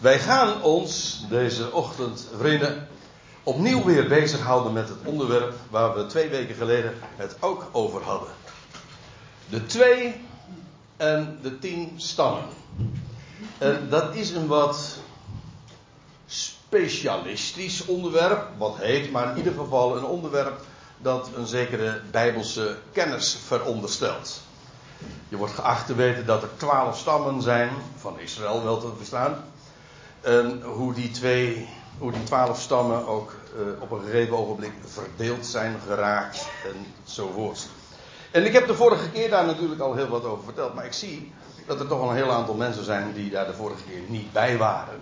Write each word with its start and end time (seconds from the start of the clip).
Wij 0.00 0.18
gaan 0.18 0.62
ons 0.62 1.24
deze 1.28 1.72
ochtend, 1.72 2.26
vrienden, 2.38 2.88
opnieuw 3.42 3.84
weer 3.84 4.08
bezighouden 4.08 4.72
met 4.72 4.88
het 4.88 4.98
onderwerp 5.04 5.54
waar 5.70 5.94
we 5.94 6.06
twee 6.06 6.28
weken 6.28 6.54
geleden 6.54 6.94
het 7.16 7.36
ook 7.40 7.66
over 7.72 8.02
hadden. 8.02 8.28
De 9.48 9.66
twee 9.66 10.20
en 10.96 11.38
de 11.42 11.58
tien 11.58 11.92
stammen. 11.96 12.44
En 13.58 13.86
dat 13.90 14.14
is 14.14 14.30
een 14.30 14.46
wat 14.46 14.96
specialistisch 16.26 17.84
onderwerp, 17.84 18.48
wat 18.58 18.76
heet, 18.76 19.10
maar 19.10 19.30
in 19.30 19.36
ieder 19.36 19.52
geval 19.52 19.96
een 19.96 20.04
onderwerp 20.04 20.60
dat 20.98 21.30
een 21.36 21.46
zekere 21.46 22.00
bijbelse 22.10 22.76
kennis 22.92 23.38
veronderstelt. 23.46 24.40
Je 25.28 25.36
wordt 25.36 25.54
geacht 25.54 25.86
te 25.86 25.94
weten 25.94 26.26
dat 26.26 26.42
er 26.42 26.56
twaalf 26.56 26.98
stammen 26.98 27.42
zijn, 27.42 27.70
van 27.96 28.18
Israël 28.18 28.64
wel 28.64 28.80
te 28.80 28.92
verstaan. 28.96 29.44
En 30.20 30.62
hoe 30.62 30.94
die 30.94 31.10
twee, 31.10 31.68
hoe 31.98 32.12
die 32.12 32.22
twaalf 32.22 32.60
stammen 32.60 33.06
ook 33.06 33.34
uh, 33.56 33.82
op 33.82 33.90
een 33.90 34.04
gegeven 34.04 34.36
ogenblik 34.36 34.72
verdeeld 34.84 35.46
zijn 35.46 35.76
geraakt 35.86 36.48
enzovoorts. 37.04 37.68
En 38.30 38.44
ik 38.44 38.52
heb 38.52 38.66
de 38.66 38.74
vorige 38.74 39.10
keer 39.10 39.30
daar 39.30 39.46
natuurlijk 39.46 39.80
al 39.80 39.94
heel 39.94 40.08
wat 40.08 40.24
over 40.24 40.44
verteld, 40.44 40.74
maar 40.74 40.84
ik 40.84 40.92
zie 40.92 41.32
dat 41.66 41.80
er 41.80 41.86
toch 41.86 42.08
een 42.08 42.16
heel 42.16 42.30
aantal 42.30 42.54
mensen 42.54 42.84
zijn 42.84 43.12
die 43.12 43.30
daar 43.30 43.46
de 43.46 43.54
vorige 43.54 43.82
keer 43.82 44.00
niet 44.06 44.32
bij 44.32 44.56
waren. 44.56 45.00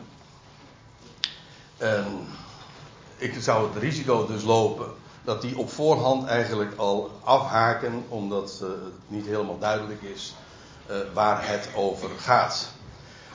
En 1.76 2.26
ik 3.16 3.34
zou 3.40 3.68
het 3.68 3.82
risico 3.82 4.26
dus 4.26 4.42
lopen 4.42 4.90
dat 5.24 5.42
die 5.42 5.59
op 5.59 5.70
voorhand 5.70 6.26
eigenlijk 6.26 6.73
al 6.76 7.10
afhaken, 7.24 8.04
omdat 8.09 8.60
uh, 8.62 8.68
het 8.68 8.92
niet 9.06 9.26
helemaal 9.26 9.59
duidelijk 9.59 10.02
is 10.02 10.34
uh, 10.90 10.96
waar 11.14 11.48
het 11.48 11.68
over 11.74 12.10
gaat. 12.18 12.68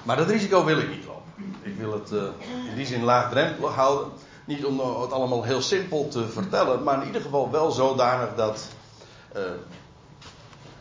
Maar 0.04 0.18
dat 0.18 0.30
risico 0.30 0.64
wil 0.64 0.78
ik 0.78 0.90
niet 0.90 1.06
lopen. 1.06 1.23
Ik 1.62 1.76
wil 1.78 1.94
het 1.94 2.12
uh, 2.12 2.24
in 2.70 2.76
die 2.76 2.86
zin 2.86 3.04
laagdrempelig 3.04 3.74
houden. 3.74 4.12
Niet 4.46 4.66
om 4.66 4.80
het 5.02 5.12
allemaal 5.12 5.44
heel 5.44 5.62
simpel 5.62 6.08
te 6.08 6.28
vertellen, 6.28 6.84
maar 6.84 7.00
in 7.02 7.06
ieder 7.06 7.22
geval 7.22 7.52
wel 7.52 7.72
zodanig 7.72 8.36
dat 8.36 8.68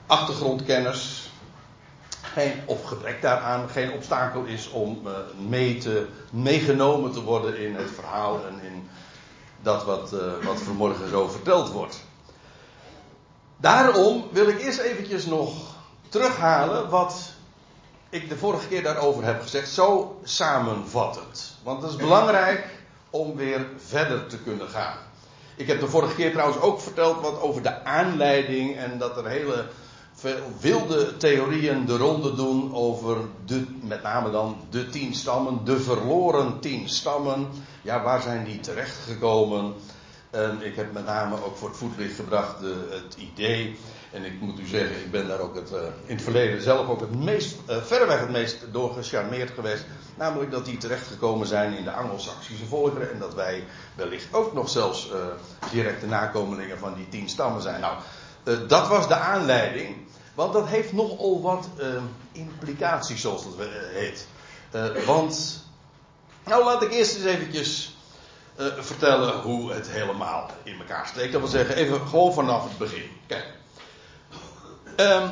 achtergrondkennis 0.07 1.31
geen, 2.23 2.53
of 2.65 2.85
gebrek 2.85 3.23
daaraan 3.23 3.69
geen 3.69 3.93
obstakel 3.93 4.45
is 4.45 4.71
om 4.71 5.03
mee 5.49 5.79
te, 5.79 6.07
meegenomen 6.31 7.13
te 7.13 7.23
worden 7.23 7.59
in 7.59 7.75
het 7.75 7.91
verhaal 7.91 8.47
en 8.47 8.61
in 8.65 8.89
dat 9.63 9.85
wat, 9.85 10.11
wat 10.43 10.61
vanmorgen 10.61 11.09
zo 11.09 11.29
verteld 11.29 11.71
wordt. 11.71 12.05
Daarom 13.57 14.25
wil 14.33 14.49
ik 14.49 14.61
eerst 14.61 14.79
eventjes 14.79 15.27
nog 15.27 15.75
terughalen 16.09 16.89
wat 16.89 17.32
ik 18.13 18.29
de 18.29 18.37
vorige 18.37 18.69
keer 18.69 18.83
daarover 18.83 19.25
heb 19.25 19.43
gezegd, 19.43 19.69
zo 19.69 20.19
samenvattend. 20.23 21.57
Want 21.63 21.83
het 21.83 21.91
is 21.91 21.97
belangrijk 21.97 22.67
om 23.11 23.37
weer 23.37 23.67
verder 23.77 24.27
te 24.27 24.39
kunnen 24.39 24.69
gaan. 24.69 24.97
Ik 25.57 25.67
heb 25.67 25.81
de 25.81 25.89
vorige 25.89 26.15
keer 26.15 26.33
trouwens 26.33 26.61
ook 26.61 26.81
verteld 26.81 27.21
wat 27.21 27.41
over 27.41 27.63
de 27.63 27.85
aanleiding 27.85 28.77
en 28.77 28.99
dat 28.99 29.17
er 29.17 29.29
hele 29.29 29.67
wilde 30.61 31.17
theorieën 31.17 31.87
de 31.87 31.97
ronde 31.97 32.35
doen 32.35 32.75
over 32.75 33.17
de, 33.47 33.65
met 33.81 34.03
name 34.03 34.31
dan 34.31 34.57
de 34.71 34.89
tien 34.89 35.15
stammen, 35.15 35.65
de 35.65 35.81
verloren 35.81 36.61
tien 36.61 36.89
stammen. 36.89 37.49
Ja, 37.83 38.03
waar 38.03 38.23
zijn 38.23 38.45
die 38.45 38.61
terechtgekomen? 38.61 39.75
Ik 40.61 40.77
heb 40.77 40.93
met 40.93 41.07
name 41.07 41.45
ook 41.45 41.57
voor 41.57 41.69
het 41.69 41.79
voetlicht 41.79 42.15
gebracht 42.15 42.61
het 42.91 43.15
idee. 43.17 43.79
En 44.13 44.25
ik 44.25 44.41
moet 44.41 44.59
u 44.59 44.67
zeggen, 44.67 44.97
ik 44.97 45.11
ben 45.11 45.29
daar 45.29 45.39
ook 45.39 45.55
het, 45.55 45.71
uh, 45.73 45.79
in 46.07 46.15
het 46.15 46.23
verleden 46.23 46.63
zelf 46.63 46.89
ook 46.89 47.01
het 47.01 47.15
meest, 47.15 47.57
uh, 47.71 47.77
verreweg 47.83 48.21
het 48.21 48.31
meest 48.31 48.59
door 48.71 48.93
gecharmeerd 48.93 49.51
geweest. 49.51 49.85
Namelijk 50.15 50.51
dat 50.51 50.65
die 50.65 50.77
terechtgekomen 50.77 51.47
zijn 51.47 51.77
in 51.77 51.85
de 51.85 51.93
Anglo-Saxische 51.93 52.65
volkeren. 52.65 53.13
En 53.13 53.19
dat 53.19 53.35
wij 53.35 53.65
wellicht 53.95 54.35
ook 54.35 54.53
nog 54.53 54.69
zelfs 54.69 55.11
uh, 55.11 55.17
directe 55.71 56.07
nakomelingen 56.07 56.79
van 56.79 56.95
die 56.95 57.09
tien 57.09 57.29
stammen 57.29 57.63
zijn. 57.63 57.81
Nou, 57.81 57.97
dat 58.69 58.89
was 58.89 59.09
de 59.09 59.17
aanleiding. 59.17 59.97
Want 60.35 60.53
dat 60.53 60.67
heeft 60.67 60.93
nogal 60.93 61.43
wat 61.43 61.69
implicaties, 62.33 63.21
zoals 63.21 63.45
dat 63.45 63.67
heet. 63.93 64.27
want 65.07 65.65
nou, 66.45 66.65
laat 66.65 66.83
ik 66.83 66.93
eerst 66.93 67.17
eens 67.17 67.25
eventjes 67.25 67.92
uh, 68.63 68.83
vertellen 68.83 69.41
hoe 69.41 69.73
het 69.73 69.91
helemaal 69.91 70.51
in 70.63 70.79
elkaar 70.79 71.07
steekt. 71.07 71.33
Dat 71.33 71.41
wil 71.41 71.51
zeggen, 71.51 71.77
even 71.77 72.07
gewoon 72.07 72.33
vanaf 72.33 72.65
het 72.65 72.79
begin. 72.79 73.11
Kijk. 73.27 73.47
Um, 74.97 75.31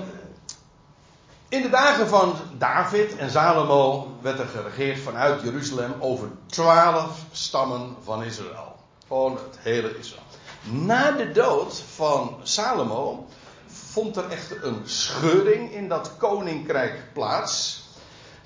in 1.48 1.62
de 1.62 1.70
dagen 1.70 2.08
van 2.08 2.34
David 2.58 3.16
en 3.16 3.30
Salomo 3.30 4.16
werd 4.22 4.38
er 4.38 4.46
geregeerd 4.46 4.98
vanuit 4.98 5.42
Jeruzalem 5.42 5.94
over 5.98 6.28
twaalf 6.46 7.18
stammen 7.32 7.96
van 8.04 8.24
Israël. 8.24 8.76
Gewoon 9.06 9.32
het 9.32 9.58
hele 9.58 9.98
Israël. 9.98 10.22
Na 10.62 11.10
de 11.10 11.32
dood 11.32 11.82
van 11.94 12.36
Salomo 12.42 13.26
vond 13.66 14.16
er 14.16 14.28
echter 14.28 14.64
een 14.64 14.82
scheuring 14.84 15.72
in 15.72 15.88
dat 15.88 16.16
koninkrijk 16.18 17.12
plaats. 17.12 17.84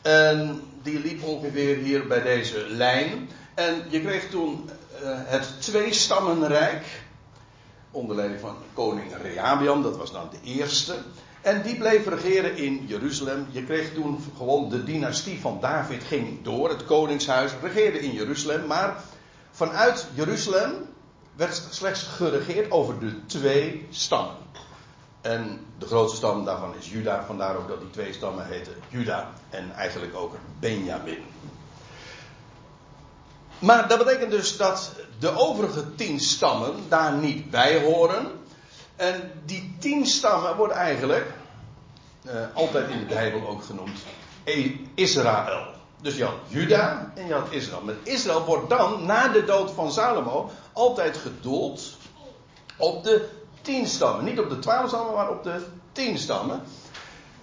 En 0.03 0.63
die 0.83 1.01
liep 1.01 1.23
ongeveer 1.23 1.77
hier 1.77 2.07
bij 2.07 2.23
deze 2.23 2.67
lijn. 2.69 3.31
En 3.55 3.83
je 3.89 4.01
kreeg 4.01 4.31
toen 4.31 4.71
uh, 5.03 5.09
het 5.25 5.63
twee-stammenrijk. 5.63 7.03
Onder 7.91 8.17
leiding 8.17 8.41
van 8.41 8.57
koning 8.73 9.13
Rehabiam, 9.23 9.83
dat 9.83 9.97
was 9.97 10.13
dan 10.13 10.29
de 10.31 10.51
eerste. 10.51 10.95
En 11.41 11.63
die 11.63 11.77
bleef 11.77 12.07
regeren 12.07 12.57
in 12.57 12.85
Jeruzalem. 12.87 13.47
Je 13.51 13.65
kreeg 13.65 13.95
toen 13.95 14.25
gewoon 14.37 14.69
de 14.69 14.85
dynastie 14.85 15.41
van 15.41 15.59
David 15.61 16.05
ging 16.05 16.43
door. 16.43 16.69
Het 16.69 16.85
koningshuis 16.85 17.53
regeerde 17.63 17.99
in 17.99 18.13
Jeruzalem. 18.13 18.67
Maar 18.67 18.97
vanuit 19.51 20.07
Jeruzalem 20.15 20.73
werd 21.37 21.63
slechts 21.71 22.03
geregeerd 22.03 22.71
over 22.71 22.99
de 22.99 23.27
twee 23.27 23.87
stammen. 23.91 24.37
En 25.21 25.67
de 25.79 25.87
grootste 25.87 26.17
stam 26.17 26.45
daarvan 26.45 26.75
is 26.79 26.91
Juda. 26.91 27.25
Vandaar 27.25 27.57
ook 27.57 27.69
dat 27.69 27.81
die 27.81 27.91
twee 27.91 28.13
stammen 28.13 28.47
heten 28.47 28.75
Juda 28.89 29.33
en 29.51 29.73
eigenlijk 29.73 30.17
ook 30.17 30.35
Benjamin. 30.61 31.19
Maar 33.59 33.89
dat 33.89 33.99
betekent 33.99 34.31
dus 34.31 34.57
dat 34.57 34.93
de 35.19 35.37
overige 35.37 35.95
tien 35.95 36.21
stammen 36.21 36.75
daar 36.89 37.13
niet 37.13 37.51
bij 37.51 37.83
horen. 37.83 38.27
En 38.97 39.33
die 39.45 39.77
tien 39.79 40.07
stammen 40.07 40.57
worden 40.57 40.77
eigenlijk, 40.77 41.33
eh, 42.25 42.35
altijd 42.55 42.89
in 42.89 42.99
de 42.99 43.15
Bijbel 43.15 43.49
ook 43.49 43.65
genoemd, 43.65 43.99
Israël. 44.95 45.73
Dus 46.03 46.17
je 46.17 46.25
had 46.25 46.35
Juda 46.49 47.13
en 47.15 47.27
je 47.27 47.35
had 47.35 47.47
Israël. 47.51 47.83
Met 47.83 47.97
Israël 48.03 48.45
wordt 48.45 48.71
dan, 48.71 49.07
na 49.07 49.29
de 49.29 49.45
dood 49.45 49.71
van 49.71 49.93
Salomo, 49.93 50.51
altijd 50.73 51.17
gedoeld 51.17 51.97
op 52.77 53.05
de 53.05 53.29
tien 53.63 53.87
stammen. 53.87 54.25
Niet 54.25 54.39
op 54.39 54.49
de 54.49 54.59
twaalf 54.59 54.89
stammen, 54.89 55.15
maar 55.15 55.31
op 55.31 55.43
de 55.43 55.67
tien 55.93 56.19
stammen. 56.19 56.63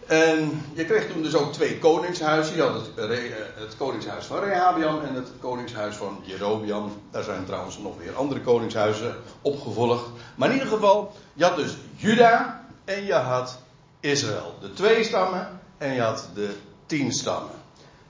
En 0.08 0.64
je 0.74 0.86
kreeg 0.86 1.12
toen 1.12 1.22
dus 1.22 1.36
ook 1.36 1.54
twee 1.54 1.80
koningshuizen. 1.80 2.56
Je 2.56 2.62
had 2.62 2.74
het, 2.74 3.10
het 3.56 3.78
koningshuis 3.78 4.26
van 4.26 4.40
Rehabiam 4.40 5.02
en 5.02 5.14
het 5.14 5.28
koningshuis 5.40 5.96
van 5.96 6.20
Jerobiam. 6.24 6.92
Daar 7.12 7.24
zijn 7.24 7.46
trouwens 7.46 7.78
nog 7.78 7.98
weer 7.98 8.16
andere 8.16 8.42
koningshuizen 8.42 9.16
opgevolgd. 9.42 10.06
Maar 10.36 10.48
in 10.50 10.54
ieder 10.54 10.70
geval, 10.74 11.12
je 11.34 11.44
had 11.44 11.56
dus 11.56 11.78
Juda 11.96 12.66
en 12.86 13.06
je 13.06 13.14
had 13.14 13.60
Israël. 14.00 14.56
De 14.62 14.74
twee 14.74 15.04
stammen 15.04 15.60
en 15.78 15.94
je 15.94 16.02
had 16.02 16.30
de 16.34 16.56
tien 16.86 17.12
stammen. 17.12 17.56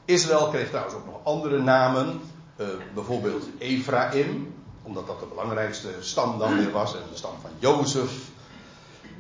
Israël 0.05 0.49
kreeg 0.49 0.69
trouwens 0.69 0.95
ook 0.95 1.05
nog 1.05 1.19
andere 1.23 1.59
namen. 1.59 2.21
Uh, 2.57 2.67
bijvoorbeeld 2.93 3.43
Ephraim 3.57 4.53
omdat 4.83 5.07
dat 5.07 5.19
de 5.19 5.25
belangrijkste 5.25 5.89
stam 5.99 6.39
dan 6.39 6.57
weer 6.57 6.71
was. 6.71 6.93
En 6.93 7.01
de 7.11 7.17
stam 7.17 7.35
van 7.41 7.51
Jozef. 7.59 8.11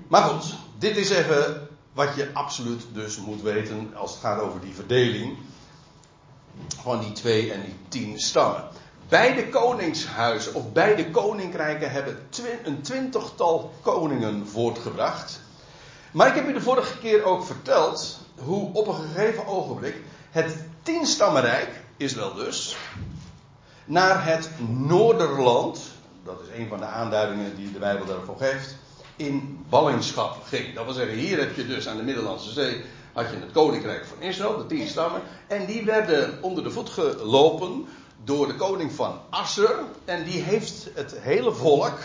Maar 0.07 0.21
goed, 0.21 0.55
dit 0.77 0.97
is 0.97 1.09
even 1.09 1.67
wat 1.93 2.15
je 2.15 2.29
absoluut 2.33 2.83
dus 2.93 3.17
moet 3.17 3.41
weten 3.41 3.91
als 3.95 4.11
het 4.11 4.19
gaat 4.19 4.39
over 4.39 4.59
die 4.61 4.73
verdeling. 4.73 5.37
Van 6.81 6.99
die 6.99 7.11
twee 7.11 7.51
en 7.53 7.61
die 7.61 7.75
tien 7.87 8.19
stammen. 8.19 8.63
Beide 9.09 9.49
koningshuizen 9.49 10.53
of 10.53 10.71
beide 10.71 11.09
koninkrijken 11.09 11.91
hebben 11.91 12.27
een 12.63 12.81
twintigtal 12.81 13.73
koningen 13.81 14.47
voortgebracht. 14.47 15.41
Maar 16.11 16.27
ik 16.27 16.35
heb 16.35 16.47
u 16.47 16.53
de 16.53 16.61
vorige 16.61 16.97
keer 16.97 17.23
ook 17.23 17.45
verteld 17.45 18.19
hoe 18.35 18.73
op 18.73 18.87
een 18.87 18.93
gegeven 18.93 19.47
ogenblik 19.47 19.95
het 20.31 20.55
tienstammenrijk, 20.83 21.81
Israël 21.97 22.33
dus, 22.33 22.77
naar 23.85 24.25
het 24.25 24.49
Noorderland, 24.67 25.81
dat 26.23 26.41
is 26.41 26.59
een 26.59 26.67
van 26.67 26.79
de 26.79 26.85
aanduidingen 26.85 27.55
die 27.55 27.71
de 27.71 27.79
Bijbel 27.79 28.05
daarvoor 28.05 28.37
geeft, 28.37 28.75
in 29.27 29.65
ballingschap 29.69 30.43
ging. 30.43 30.75
Dat 30.75 30.85
wil 30.85 30.93
zeggen, 30.93 31.17
hier 31.17 31.39
heb 31.39 31.55
je 31.55 31.67
dus 31.67 31.87
aan 31.87 31.97
de 31.97 32.03
Middellandse 32.03 32.51
Zee 32.51 32.81
had 33.13 33.29
je 33.29 33.35
het 33.35 33.51
koninkrijk 33.51 34.05
van 34.05 34.21
Israël, 34.21 34.57
de 34.57 34.65
tien 34.65 34.87
stammen, 34.87 35.21
en 35.47 35.65
die 35.65 35.83
werden 35.83 36.37
onder 36.41 36.63
de 36.63 36.71
voet 36.71 36.89
gelopen 36.89 37.87
door 38.23 38.47
de 38.47 38.55
koning 38.55 38.91
van 38.91 39.19
Asser, 39.29 39.79
en 40.05 40.23
die 40.23 40.41
heeft 40.41 40.89
het 40.93 41.15
hele 41.19 41.53
volk 41.53 41.99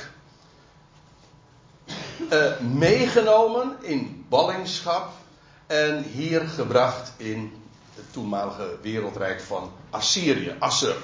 uh, 2.30 2.60
meegenomen 2.60 3.76
in 3.80 4.24
ballingschap 4.28 5.10
en 5.66 6.02
hier 6.02 6.40
gebracht 6.40 7.12
in 7.16 7.52
het 7.94 8.12
toenmalige 8.12 8.76
wereldrijk 8.82 9.40
van 9.40 9.72
Assyrië, 9.90 10.54
Asser. 10.58 10.96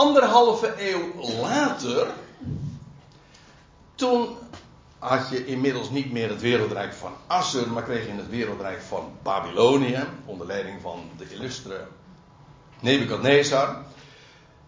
Anderhalve 0.00 0.74
eeuw 0.78 1.12
later, 1.40 2.06
toen 3.94 4.36
had 4.98 5.28
je 5.30 5.46
inmiddels 5.46 5.90
niet 5.90 6.12
meer 6.12 6.28
het 6.28 6.40
wereldrijk 6.40 6.92
van 6.92 7.12
Assur, 7.26 7.68
maar 7.68 7.82
kreeg 7.82 8.06
je 8.06 8.12
het 8.12 8.28
wereldrijk 8.28 8.80
van 8.82 9.12
Babylonië, 9.22 10.06
onder 10.24 10.46
leiding 10.46 10.80
van 10.80 11.10
de 11.16 11.34
illustre 11.34 11.86
Nebukadnezar, 12.80 13.76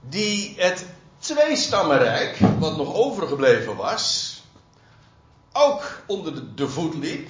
die 0.00 0.54
het 0.56 0.86
tweestammenrijk, 1.18 2.38
wat 2.58 2.76
nog 2.76 2.94
overgebleven 2.94 3.76
was, 3.76 4.36
ook 5.52 6.02
onder 6.06 6.56
de, 6.56 6.68
voet 6.68 6.94
liep. 6.94 7.28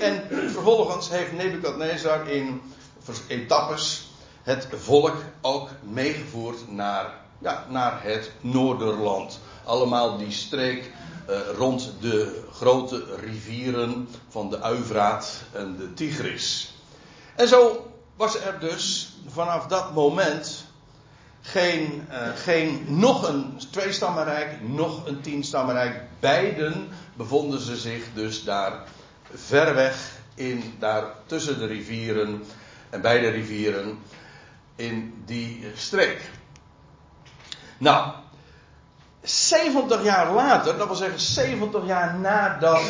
En 0.00 0.26
vervolgens 0.30 1.08
heeft 1.08 1.32
Nebukadnezar 1.32 2.28
in 2.28 2.62
etappes 3.28 4.10
het 4.42 4.68
volk 4.70 5.16
ook 5.40 5.68
meegevoerd 5.82 6.70
naar, 6.70 7.22
ja, 7.44 7.64
naar 7.68 8.02
het 8.02 8.30
Noorderland. 8.40 9.40
Allemaal 9.64 10.18
die 10.18 10.32
streek 10.32 10.90
uh, 11.30 11.36
rond 11.56 11.92
de 12.00 12.44
grote 12.52 13.04
rivieren 13.20 14.08
van 14.28 14.50
de 14.50 14.60
Uivraat 14.60 15.42
en 15.52 15.76
de 15.76 15.94
Tigris. 15.94 16.74
En 17.34 17.48
zo 17.48 17.90
was 18.16 18.40
er 18.40 18.60
dus 18.60 19.12
vanaf 19.26 19.66
dat 19.66 19.94
moment 19.94 20.64
geen, 21.40 22.06
uh, 22.10 22.16
geen 22.36 22.84
nog 22.88 23.28
een 23.28 23.60
tweestammenrijk, 23.70 24.60
nog 24.60 25.06
een 25.06 25.20
tienstammenrijk. 25.20 26.02
Beiden 26.20 26.88
bevonden 27.14 27.60
ze 27.60 27.76
zich 27.76 28.04
dus 28.14 28.44
daar 28.44 28.82
ver 29.34 29.74
weg 29.74 30.10
in, 30.34 30.74
daar 30.78 31.04
tussen 31.26 31.58
de 31.58 31.66
rivieren 31.66 32.44
en 32.90 33.00
beide 33.00 33.28
rivieren 33.28 33.98
in 34.76 35.22
die 35.26 35.66
streek. 35.74 36.30
Nou, 37.84 38.12
70 39.22 40.02
jaar 40.02 40.32
later, 40.32 40.76
dat 40.76 40.86
wil 40.86 40.96
zeggen 40.96 41.20
70 41.20 41.86
jaar 41.86 42.14
nadat 42.14 42.82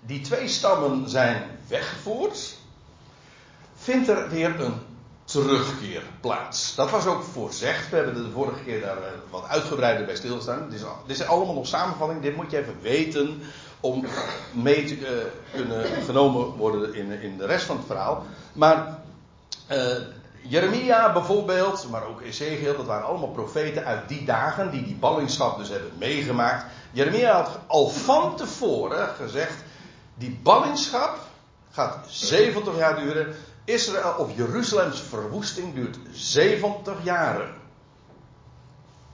die 0.00 0.20
twee 0.20 0.48
stammen 0.48 1.08
zijn 1.08 1.42
weggevoerd, 1.68 2.56
vindt 3.76 4.08
er 4.08 4.28
weer 4.28 4.60
een 4.60 4.74
terugkeer 5.24 6.02
plaats. 6.20 6.74
Dat 6.74 6.90
was 6.90 7.06
ook 7.06 7.22
voorzegd. 7.22 7.90
We 7.90 7.96
hebben 7.96 8.14
de 8.14 8.30
vorige 8.30 8.62
keer 8.64 8.80
daar 8.80 8.96
eh, 8.96 9.10
wat 9.30 9.44
uitgebreider 9.48 10.06
bij 10.06 10.16
stilgestaan. 10.16 10.70
Dit 11.06 11.18
is, 11.18 11.26
allemaal 11.26 11.54
nog 11.54 11.66
samenvatting. 11.66 12.22
Dit 12.22 12.36
moet 12.36 12.50
je 12.50 12.58
even 12.58 12.80
weten 12.80 13.42
om 13.80 14.06
mee 14.52 14.84
te 14.84 14.98
uh, 14.98 15.08
kunnen 15.54 15.84
genomen 16.04 16.46
worden 16.46 16.94
in, 16.94 17.10
in 17.20 17.38
de 17.38 17.46
rest 17.46 17.64
van 17.64 17.76
het 17.76 17.86
verhaal. 17.86 18.26
Maar 18.52 18.98
uh, 19.70 19.96
Jeremia 20.48 21.12
bijvoorbeeld, 21.12 21.86
maar 21.90 22.06
ook 22.06 22.20
Ezekiel, 22.20 22.76
dat 22.76 22.86
waren 22.86 23.06
allemaal 23.06 23.28
profeten 23.28 23.84
uit 23.84 24.08
die 24.08 24.24
dagen 24.24 24.70
die 24.70 24.84
die 24.84 24.94
ballingschap 24.94 25.58
dus 25.58 25.68
hebben 25.68 25.92
meegemaakt. 25.98 26.64
Jeremia 26.92 27.32
had 27.32 27.58
al 27.66 27.88
van 27.88 28.36
tevoren 28.36 29.08
gezegd, 29.08 29.54
die 30.14 30.40
ballingschap 30.42 31.18
gaat 31.70 32.06
70 32.08 32.76
jaar 32.76 32.96
duren. 32.96 33.34
Israël 33.64 34.14
of 34.18 34.36
Jeruzalems 34.36 35.00
verwoesting 35.00 35.74
duurt 35.74 35.98
70 36.12 36.94
jaren. 37.02 37.54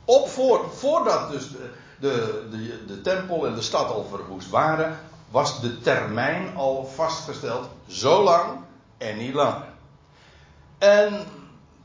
Op 0.05 0.29
voor, 0.29 0.71
voordat 0.75 1.31
dus 1.31 1.51
de, 1.51 1.71
de, 2.01 2.47
de, 2.51 2.85
de 2.87 3.01
tempel 3.01 3.47
en 3.47 3.55
de 3.55 3.63
stad 3.63 3.91
al 3.91 4.07
verwoest 4.11 4.51
waren, 4.51 4.99
was 5.31 5.61
de 5.61 5.81
termijn 5.81 6.57
al 6.57 6.87
vastgesteld. 6.95 7.69
Zo 7.87 8.23
lang 8.23 8.61
en 8.99 9.17
niet 9.17 9.35
langer. 9.35 9.72
En, 10.83 11.27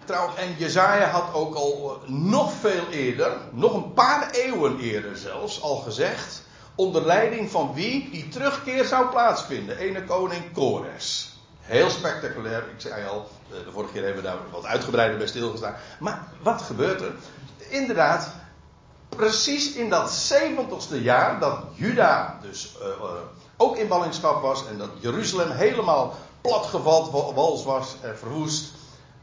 trouw, 0.06 0.36
en 0.36 0.56
Jezaja 0.58 1.08
had 1.08 1.34
ook 1.34 1.56
al 1.56 2.02
eh, 2.04 2.10
nog 2.10 2.54
veel 2.54 2.88
eerder, 2.92 3.38
nog 3.52 3.74
een 3.74 3.94
paar 3.94 4.32
eeuwen 4.32 4.80
eerder 4.80 5.18
zelfs, 5.18 5.62
al 5.62 5.76
gezegd. 5.76 6.44
Onder 6.76 7.06
leiding 7.06 7.52
van 7.52 7.74
wie 7.74 8.10
die 8.10 8.28
terugkeer 8.28 8.86
zou 8.86 9.08
plaatsvinden. 9.08 9.78
Ene 9.78 10.04
koning 10.04 10.54
Kores. 10.54 11.36
Heel 11.60 11.90
spectaculair. 11.90 12.58
Ik 12.58 12.82
zei 12.82 13.08
al, 13.08 13.30
eh, 13.50 13.66
de 13.66 13.72
vorige 13.72 13.94
keer 13.94 14.04
hebben 14.04 14.22
we 14.22 14.28
daar 14.28 14.38
wat 14.52 14.66
uitgebreider 14.66 15.18
bij 15.18 15.28
stilgestaan. 15.28 15.76
Maar 16.00 16.28
wat 16.42 16.62
gebeurt 16.62 17.02
er? 17.02 17.12
Inderdaad, 17.70 18.30
precies 19.10 19.74
in 19.74 19.90
dat 19.90 20.12
zeventigste 20.12 21.02
jaar 21.02 21.40
dat 21.40 21.60
Juda 21.74 22.40
dus 22.42 22.76
uh, 22.82 22.88
ook 23.58 23.78
in 23.78 23.88
ballingschap 23.88 24.42
was 24.42 24.68
en 24.68 24.78
dat 24.78 24.90
Jeruzalem 25.00 25.52
helemaal 25.52 26.16
platgevald 26.42 27.34
wals 27.34 27.64
was 27.64 27.96
en 28.02 28.18
verwoest. 28.18 28.76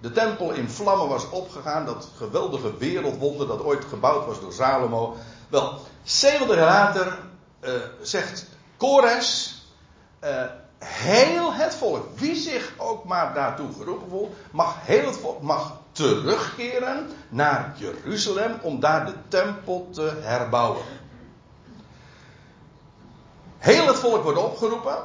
De 0.04 0.12
tempel 0.12 0.50
in 0.50 0.68
vlammen 0.68 1.08
was 1.08 1.30
opgegaan, 1.30 1.84
dat 1.84 2.08
geweldige 2.16 2.76
wereldwonder 2.76 3.46
dat 3.46 3.62
ooit 3.62 3.84
gebouwd 3.84 4.26
was 4.26 4.40
door 4.40 4.52
Salomo. 4.52 5.16
Wel, 5.48 5.78
70 6.02 6.56
jaar 6.56 6.66
later 6.66 7.18
uh, 7.60 7.70
zegt 8.00 8.46
Kores, 8.76 9.58
heel 10.78 11.52
het 11.52 11.74
volk, 11.74 12.18
wie 12.18 12.34
zich 12.34 12.72
ook 12.76 13.04
maar 13.04 13.34
daartoe 13.34 13.72
geroepen 13.72 14.08
voelt, 14.08 14.34
mag 14.50 14.76
heel 14.80 15.06
het 15.06 15.16
volk 15.16 15.42
mag 15.42 15.76
terugkeren 15.92 17.10
naar 17.28 17.74
Jeruzalem 17.76 18.58
om 18.62 18.80
daar 18.80 19.06
de 19.06 19.14
tempel 19.28 19.88
te 19.92 20.18
herbouwen. 20.20 20.84
Heel 23.58 23.86
het 23.86 23.98
volk 23.98 24.22
wordt 24.22 24.38
opgeroepen. 24.38 24.96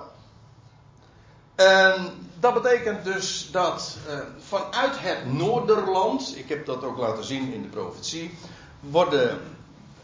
En 1.56 2.29
dat 2.40 2.54
betekent 2.54 3.04
dus 3.04 3.50
dat 3.52 3.98
uh, 4.08 4.20
vanuit 4.48 5.00
het 5.00 5.34
Noorderland, 5.34 6.38
ik 6.38 6.50
heb 6.50 6.66
dat 6.66 6.84
ook 6.84 6.98
laten 6.98 7.24
zien 7.24 7.54
in 7.54 7.62
de 7.62 7.68
profetie, 7.68 8.38
worden, 8.80 9.40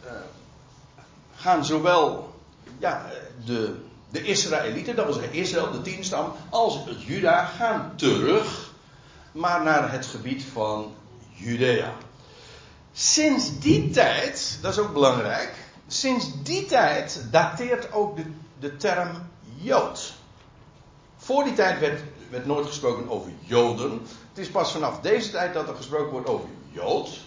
uh, 0.06 0.12
gaan 1.36 1.66
zowel 1.66 2.34
ja, 2.80 3.06
de 3.46 3.76
de 4.16 4.24
Israëlieten, 4.24 4.96
dat 4.96 5.06
wil 5.06 5.14
zeggen 5.14 5.34
Israël, 5.34 5.72
de 5.72 5.82
tienstam, 5.82 6.34
als 6.50 6.80
Juda 7.06 7.46
gaan 7.46 7.94
terug, 7.96 8.72
maar 9.32 9.64
naar 9.64 9.92
het 9.92 10.06
gebied 10.06 10.44
van 10.44 10.94
Judea. 11.32 11.94
Sinds 12.94 13.60
die 13.60 13.90
tijd, 13.90 14.58
dat 14.62 14.72
is 14.72 14.80
ook 14.80 14.94
belangrijk, 14.94 15.54
sinds 15.88 16.44
die 16.44 16.66
tijd 16.66 17.26
dateert 17.32 17.92
ook 17.92 18.16
de, 18.16 18.26
de 18.60 18.78
term 18.78 19.10
Jood. 19.58 20.14
Voor 21.18 21.44
die 21.44 21.54
tijd 21.54 21.80
werd, 21.80 22.02
werd 22.36 22.48
nooit 22.48 22.66
gesproken 22.66 23.10
over 23.10 23.32
Joden. 23.40 23.92
Het 24.30 24.38
is 24.38 24.50
pas 24.50 24.72
vanaf 24.72 25.00
deze 25.00 25.32
tijd 25.32 25.54
dat 25.54 25.68
er 25.68 25.76
gesproken 25.76 26.12
wordt 26.12 26.30
over 26.30 26.50
Jood. 26.72 27.20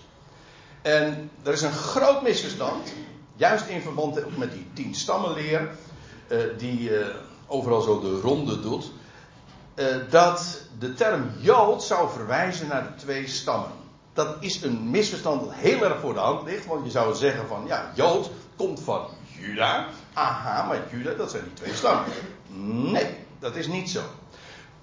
En 0.82 1.30
er 1.42 1.52
is 1.52 1.62
een 1.62 1.72
groot 1.72 2.22
misverstand, 2.22 2.92
juist 3.36 3.66
in 3.66 3.80
verband 3.80 4.38
met 4.38 4.52
die 4.52 4.66
tien 4.72 4.94
stammenleer 4.94 5.70
uh, 6.28 6.38
die 6.58 6.90
uh, 6.90 7.06
overal 7.46 7.80
zo 7.80 8.00
de 8.00 8.20
ronde 8.20 8.60
doet. 8.60 8.92
Uh, 9.74 9.86
dat 10.10 10.62
de 10.78 10.94
term 10.94 11.30
Jood 11.38 11.82
zou 11.82 12.10
verwijzen 12.10 12.68
naar 12.68 12.82
de 12.82 12.94
twee 12.94 13.28
stammen. 13.28 13.70
Dat 14.12 14.36
is 14.40 14.62
een 14.62 14.90
misverstand 14.90 15.44
dat 15.44 15.54
heel 15.54 15.82
erg 15.82 16.00
voor 16.00 16.14
de 16.14 16.20
hand 16.20 16.48
ligt. 16.48 16.66
Want 16.66 16.84
je 16.84 16.90
zou 16.90 17.14
zeggen 17.14 17.46
van 17.46 17.64
ja, 17.66 17.92
Jood 17.94 18.30
komt 18.56 18.80
van 18.80 19.06
Juda. 19.38 19.86
Aha, 20.12 20.66
maar 20.66 20.82
Juda 20.90 21.14
dat 21.14 21.30
zijn 21.30 21.44
die 21.44 21.52
twee 21.52 21.74
stammen. 21.74 22.04
Nee, 22.92 23.16
dat 23.38 23.56
is 23.56 23.66
niet 23.66 23.90
zo. 23.90 24.00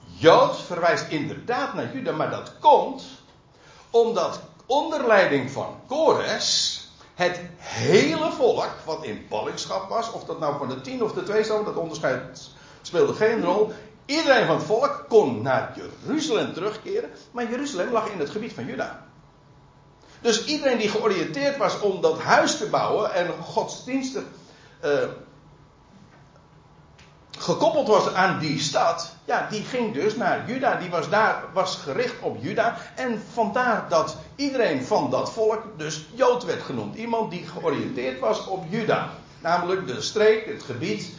Jood 0.05 0.61
verwijst 0.61 1.09
inderdaad 1.09 1.73
naar 1.73 1.93
Juda, 1.93 2.11
maar 2.11 2.29
dat 2.29 2.51
komt 2.59 3.03
omdat 3.89 4.39
onder 4.65 5.07
leiding 5.07 5.51
van 5.51 5.79
Kores 5.87 6.79
het 7.13 7.39
hele 7.57 8.31
volk 8.31 8.71
wat 8.85 9.03
in 9.03 9.25
ballingschap 9.29 9.89
was, 9.89 10.11
of 10.11 10.23
dat 10.23 10.39
nou 10.39 10.57
van 10.57 10.67
de 10.67 10.81
tien 10.81 11.03
of 11.03 11.11
de 11.11 11.23
twee 11.23 11.43
stammen, 11.43 11.65
dat 11.65 11.75
onderscheid 11.75 12.49
speelde 12.81 13.13
geen 13.13 13.43
rol. 13.43 13.71
Iedereen 14.05 14.45
van 14.45 14.55
het 14.55 14.65
volk 14.65 15.05
kon 15.09 15.41
naar 15.41 15.73
Jeruzalem 15.75 16.53
terugkeren, 16.53 17.09
maar 17.31 17.49
Jeruzalem 17.49 17.91
lag 17.91 18.07
in 18.07 18.19
het 18.19 18.29
gebied 18.29 18.53
van 18.53 18.65
Juda. 18.65 19.05
Dus 20.21 20.45
iedereen 20.45 20.77
die 20.77 20.89
georiënteerd 20.89 21.57
was 21.57 21.79
om 21.79 22.01
dat 22.01 22.19
huis 22.19 22.57
te 22.57 22.69
bouwen 22.69 23.13
en 23.13 23.27
godsdienstig 23.41 24.23
uh, 24.83 24.91
gekoppeld 27.37 27.87
was 27.87 28.13
aan 28.13 28.39
die 28.39 28.59
stad, 28.59 29.15
ja, 29.25 29.47
die 29.49 29.63
ging 29.63 29.93
dus 29.93 30.15
naar 30.15 30.43
Juda. 30.47 30.75
Die 30.75 30.89
was 30.89 31.09
daar, 31.09 31.43
was 31.53 31.75
gericht 31.75 32.15
op 32.21 32.37
Juda. 32.41 32.77
En 32.95 33.21
vandaar 33.33 33.85
dat 33.89 34.17
iedereen 34.35 34.83
van 34.83 35.09
dat 35.09 35.31
volk 35.31 35.63
dus 35.77 36.05
Jood 36.13 36.45
werd 36.45 36.63
genoemd. 36.63 36.95
Iemand 36.95 37.31
die 37.31 37.47
georiënteerd 37.47 38.19
was 38.19 38.47
op 38.47 38.63
Juda. 38.69 39.09
Namelijk 39.39 39.87
de 39.87 40.01
streek, 40.01 40.45
het 40.45 40.63
gebied 40.63 41.11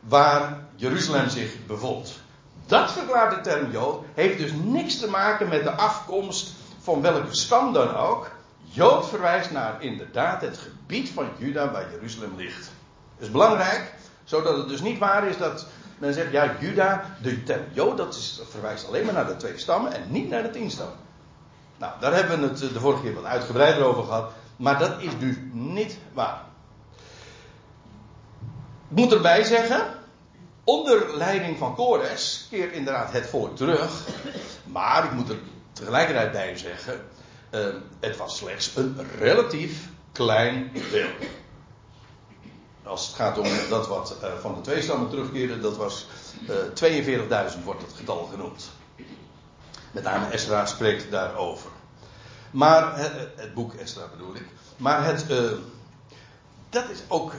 waar 0.00 0.64
Jeruzalem 0.76 1.28
zich 1.28 1.66
bevond. 1.66 2.18
Dat 2.66 2.92
verklaart 2.92 3.34
de 3.34 3.50
term 3.50 3.70
Jood. 3.70 4.04
Heeft 4.14 4.38
dus 4.38 4.52
niks 4.62 4.98
te 4.98 5.08
maken 5.08 5.48
met 5.48 5.62
de 5.62 5.72
afkomst 5.72 6.52
van 6.80 7.02
welke 7.02 7.34
stam 7.34 7.72
dan 7.72 7.96
ook. 7.96 8.30
Jood 8.62 9.08
verwijst 9.08 9.50
naar 9.50 9.82
inderdaad 9.82 10.40
het 10.40 10.58
gebied 10.58 11.10
van 11.10 11.28
Juda 11.38 11.70
waar 11.70 11.90
Jeruzalem 11.90 12.36
ligt. 12.36 12.70
Dat 13.16 13.26
is 13.26 13.30
belangrijk 13.30 13.94
zodat 14.30 14.56
het 14.56 14.68
dus 14.68 14.80
niet 14.80 14.98
waar 14.98 15.28
is 15.28 15.36
dat 15.36 15.66
Men 16.00 16.14
zegt, 16.14 16.32
ja, 16.32 16.56
Juda, 16.60 17.16
de 17.22 17.42
term 17.42 17.64
Jood, 17.72 17.96
dat 17.96 18.14
is, 18.14 18.40
verwijst 18.50 18.86
alleen 18.86 19.04
maar 19.04 19.14
naar 19.14 19.26
de 19.26 19.36
twee 19.36 19.58
stammen 19.58 19.92
en 19.92 20.02
niet 20.08 20.28
naar 20.28 20.42
de 20.42 20.50
tien 20.50 20.70
stammen. 20.70 20.96
Nou, 21.78 21.92
daar 22.00 22.14
hebben 22.14 22.40
we 22.40 22.46
het 22.46 22.58
de 22.58 22.80
vorige 22.80 23.02
keer 23.02 23.14
wat 23.14 23.24
uitgebreider 23.24 23.84
over 23.84 24.04
gehad. 24.04 24.32
Maar 24.56 24.78
dat 24.78 25.00
is 25.00 25.18
dus 25.18 25.36
niet 25.52 25.98
waar. 26.12 26.42
Ik 28.88 28.96
moet 28.96 29.12
erbij 29.12 29.44
zeggen, 29.44 29.94
onder 30.64 31.16
leiding 31.16 31.58
van 31.58 31.74
Kores 31.74 32.46
keert 32.50 32.72
inderdaad 32.72 33.12
het 33.12 33.26
volk 33.26 33.56
terug. 33.56 34.06
Maar 34.64 35.04
ik 35.04 35.12
moet 35.12 35.28
er 35.28 35.38
tegelijkertijd 35.72 36.32
bij 36.32 36.56
zeggen, 36.56 37.00
uh, 37.50 37.66
het 38.00 38.16
was 38.16 38.36
slechts 38.36 38.76
een 38.76 38.96
relatief 39.18 39.88
klein 40.12 40.70
deel. 40.90 41.08
Als 42.90 43.06
het 43.06 43.16
gaat 43.16 43.38
om 43.38 43.46
dat 43.68 43.88
wat 43.88 44.16
uh, 44.22 44.28
van 44.40 44.54
de 44.54 44.60
twee 44.60 44.82
stammen 44.82 45.08
terugkeerde, 45.08 45.60
dat 45.60 45.76
was 45.76 46.06
uh, 46.82 47.50
42.000 47.52 47.64
wordt 47.64 47.82
het 47.82 47.92
getal 47.96 48.28
genoemd. 48.30 48.70
Met 49.90 50.02
name 50.02 50.26
Esra 50.26 50.66
spreekt 50.66 51.10
daarover. 51.10 51.70
Maar 52.50 52.96
het, 52.98 53.12
het 53.36 53.54
boek 53.54 53.74
Esra 53.74 54.02
bedoel 54.16 54.34
ik. 54.34 54.46
Maar 54.76 55.04
het, 55.04 55.26
dat 56.70 56.90
is 56.90 56.98
ook 57.08 57.32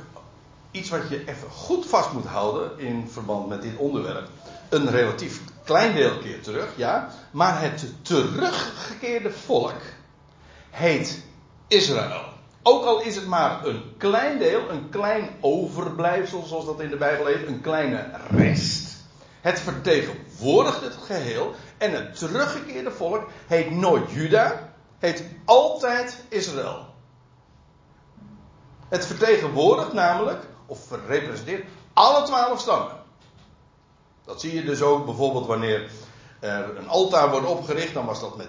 iets 0.72 0.90
wat 0.90 1.10
je 1.10 1.28
even 1.28 1.50
goed 1.50 1.86
vast 1.86 2.12
moet 2.12 2.26
houden 2.26 2.80
in 2.80 3.10
verband 3.10 3.48
met 3.48 3.62
dit 3.62 3.78
onderwerp. 3.78 4.28
Een 4.70 4.90
relatief 4.90 5.42
klein 5.64 5.96
deel 5.96 6.18
keer 6.18 6.42
terug, 6.42 6.68
ja. 6.76 7.10
Maar 7.32 7.62
het 7.62 7.86
teruggekeerde 8.02 9.32
volk 9.32 9.82
heet 10.70 11.24
Israël. 11.68 12.31
Ook 12.64 12.86
al 12.86 13.02
is 13.02 13.16
het 13.16 13.28
maar 13.28 13.66
een 13.66 13.94
klein 13.98 14.40
deel, 14.40 14.70
een 14.70 14.90
klein 14.90 15.30
overblijfsel, 15.40 16.44
zoals 16.44 16.66
dat 16.66 16.82
in 16.82 16.90
de 16.90 16.98
Bijbel 16.98 17.26
heet, 17.26 17.48
een 17.48 17.62
kleine 17.62 18.10
rest. 18.30 18.98
Het 19.42 19.60
vertegenwoordigt 19.60 20.82
het 20.82 20.96
geheel. 20.96 21.54
En 21.78 21.92
het 21.92 22.18
teruggekeerde 22.18 22.92
volk 22.92 23.28
heet 23.48 23.72
nooit 23.72 24.12
Juda, 24.12 24.74
heet 25.00 25.26
altijd 25.46 26.24
Israël. 26.30 26.86
Het 28.90 29.06
vertegenwoordigt 29.06 29.94
namelijk, 29.94 30.44
of 30.66 30.80
representeert, 31.08 31.66
alle 31.94 32.26
twaalf 32.26 32.60
stammen. 32.60 32.96
Dat 34.26 34.42
zie 34.42 34.54
je 34.54 34.64
dus 34.64 34.82
ook 34.82 35.06
bijvoorbeeld 35.06 35.46
wanneer 35.46 35.90
er 36.42 36.78
een 36.78 36.88
altaar 36.88 37.30
wordt 37.30 37.48
opgericht, 37.48 37.94
dan 37.94 38.06
was 38.06 38.20
dat 38.20 38.38
met, 38.38 38.48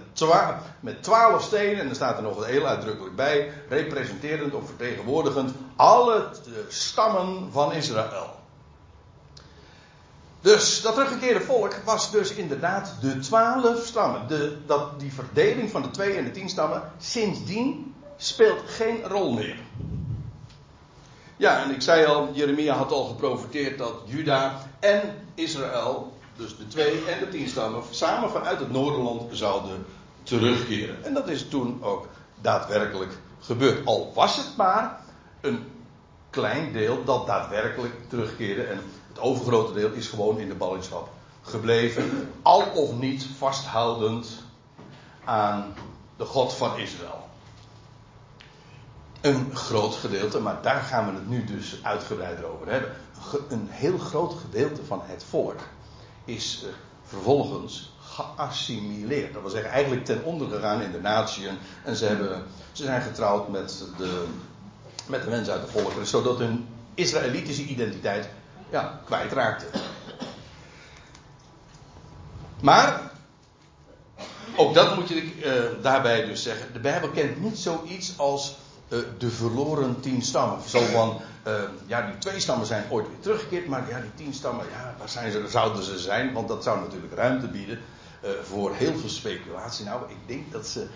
met 0.80 1.02
twaalf 1.02 1.42
stenen, 1.42 1.80
en 1.80 1.88
er 1.88 1.94
staat 1.94 2.16
er 2.16 2.22
nog 2.22 2.46
heel 2.46 2.66
uitdrukkelijk 2.66 3.16
bij, 3.16 3.52
representerend 3.68 4.54
of 4.54 4.66
vertegenwoordigend 4.66 5.50
alle 5.76 6.28
stammen 6.68 7.52
van 7.52 7.72
Israël. 7.72 8.40
Dus 10.40 10.82
dat 10.82 10.94
teruggekeerde 10.94 11.40
volk 11.40 11.74
was 11.84 12.10
dus 12.10 12.32
inderdaad 12.32 12.94
de 13.00 13.18
twaalf 13.18 13.84
stammen. 13.84 14.28
De, 14.28 14.56
dat, 14.66 15.00
die 15.00 15.12
verdeling 15.12 15.70
van 15.70 15.82
de 15.82 15.90
twee 15.90 16.16
en 16.16 16.24
de 16.24 16.30
tien 16.30 16.48
stammen, 16.48 16.82
sindsdien 16.98 17.94
speelt 18.16 18.60
geen 18.66 19.02
rol 19.04 19.32
meer. 19.32 19.56
Ja, 21.36 21.62
en 21.62 21.70
ik 21.70 21.82
zei 21.82 22.06
al, 22.06 22.28
Jeremia 22.32 22.74
had 22.74 22.92
al 22.92 23.04
geprofiteerd 23.04 23.78
dat 23.78 23.94
Juda 24.04 24.66
en 24.80 25.00
Israël, 25.34 26.11
dus 26.36 26.56
de 26.56 26.66
twee 26.66 27.04
en 27.04 27.18
de 27.18 27.28
tien 27.28 27.48
stammen, 27.48 27.82
samen 27.90 28.30
vanuit 28.30 28.58
het 28.58 28.70
Noorderland 28.70 29.36
zouden 29.36 29.86
terugkeren. 30.22 31.04
En 31.04 31.14
dat 31.14 31.28
is 31.28 31.48
toen 31.48 31.82
ook 31.82 32.08
daadwerkelijk 32.40 33.12
gebeurd. 33.40 33.86
Al 33.86 34.12
was 34.14 34.36
het 34.36 34.56
maar 34.56 35.00
een 35.40 35.66
klein 36.30 36.72
deel 36.72 37.04
dat 37.04 37.26
daadwerkelijk 37.26 37.94
terugkeerde. 38.08 38.62
En 38.62 38.80
het 39.08 39.20
overgrote 39.20 39.72
deel 39.72 39.90
is 39.90 40.08
gewoon 40.08 40.38
in 40.38 40.48
de 40.48 40.54
ballingschap 40.54 41.08
gebleven. 41.42 42.28
Al 42.42 42.62
of 42.62 42.92
niet 42.92 43.26
vasthoudend 43.38 44.42
aan 45.24 45.74
de 46.16 46.24
God 46.24 46.52
van 46.52 46.78
Israël. 46.78 47.20
Een 49.20 49.56
groot 49.56 49.94
gedeelte, 49.94 50.40
maar 50.40 50.62
daar 50.62 50.80
gaan 50.80 51.06
we 51.06 51.12
het 51.12 51.28
nu 51.28 51.44
dus 51.44 51.78
uitgebreider 51.82 52.44
over 52.44 52.68
hebben. 52.68 52.92
Een 53.48 53.68
heel 53.70 53.98
groot 53.98 54.34
gedeelte 54.34 54.84
van 54.84 55.00
het 55.04 55.24
volk 55.24 55.60
is 56.24 56.62
eh, 56.64 56.72
vervolgens 57.04 57.92
geassimileerd. 58.00 59.32
Dat 59.32 59.42
wil 59.42 59.50
zeggen, 59.50 59.70
eigenlijk 59.70 60.04
ten 60.04 60.24
onder 60.24 60.48
gegaan 60.48 60.82
in 60.82 60.92
de 60.92 61.00
natieën. 61.00 61.58
En 61.84 61.96
ze, 61.96 62.04
hebben, 62.04 62.42
ze 62.72 62.84
zijn 62.84 63.02
getrouwd 63.02 63.48
met 63.48 63.84
de, 63.98 64.24
met 65.06 65.22
de 65.22 65.30
mensen 65.30 65.52
uit 65.52 65.62
de 65.62 65.70
volkeren, 65.70 66.06
zodat 66.06 66.38
hun 66.38 66.68
Israëlitische 66.94 67.62
identiteit 67.62 68.28
ja, 68.70 69.00
kwijtraakte. 69.04 69.66
Maar, 72.60 73.10
ook 74.56 74.74
dat 74.74 74.96
moet 74.96 75.08
je 75.08 75.14
uh, 75.22 75.82
daarbij 75.82 76.24
dus 76.24 76.42
zeggen. 76.42 76.72
De 76.72 76.78
Bijbel 76.78 77.08
kent 77.08 77.40
niet 77.40 77.58
zoiets 77.58 78.18
als 78.18 78.56
de 79.18 79.30
verloren 79.30 80.00
tien 80.00 80.22
stammen. 80.22 80.58
Zo 80.68 80.80
van, 80.80 81.20
uh, 81.46 81.52
ja, 81.86 82.06
die 82.06 82.18
twee 82.18 82.40
stammen 82.40 82.66
zijn 82.66 82.84
ooit 82.90 83.08
weer 83.08 83.20
teruggekeerd, 83.20 83.66
maar 83.66 83.88
ja, 83.88 84.00
die 84.00 84.14
tien 84.14 84.34
stammen, 84.34 84.66
ja, 84.70 84.94
waar 84.98 85.08
zijn 85.08 85.32
ze, 85.32 85.44
zouden 85.48 85.82
ze 85.82 85.98
zijn? 85.98 86.32
Want 86.32 86.48
dat 86.48 86.62
zou 86.62 86.80
natuurlijk 86.80 87.14
ruimte 87.14 87.46
bieden 87.46 87.78
voor 88.42 88.74
heel 88.74 88.98
veel 88.98 89.08
speculatie. 89.08 89.84
Nou, 89.84 90.10
ik 90.10 90.16
denk 90.26 90.52
dat 90.52 90.66
ze. 90.66 90.86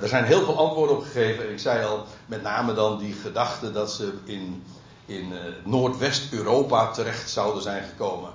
er 0.00 0.08
zijn 0.08 0.24
heel 0.24 0.44
veel 0.44 0.58
antwoorden 0.58 0.96
op 0.96 1.02
gegeven. 1.02 1.50
Ik 1.50 1.58
zei 1.58 1.84
al, 1.84 2.06
met 2.26 2.42
name 2.42 2.74
dan 2.74 2.98
die 2.98 3.12
gedachte 3.12 3.72
dat 3.72 3.92
ze 3.92 4.12
in 4.24 4.64
in 5.06 5.32
Noordwest-Europa 5.64 6.90
terecht 6.90 7.30
zouden 7.30 7.62
zijn 7.62 7.84
gekomen. 7.84 8.30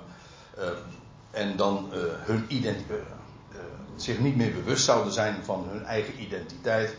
En 1.30 1.56
dan 1.56 1.88
hun 2.24 2.46
zich 3.96 4.18
niet 4.18 4.36
meer 4.36 4.52
bewust 4.52 4.84
zouden 4.84 5.12
zijn 5.12 5.36
van 5.44 5.66
hun 5.70 5.84
eigen 5.84 6.22
identiteit. 6.22 6.96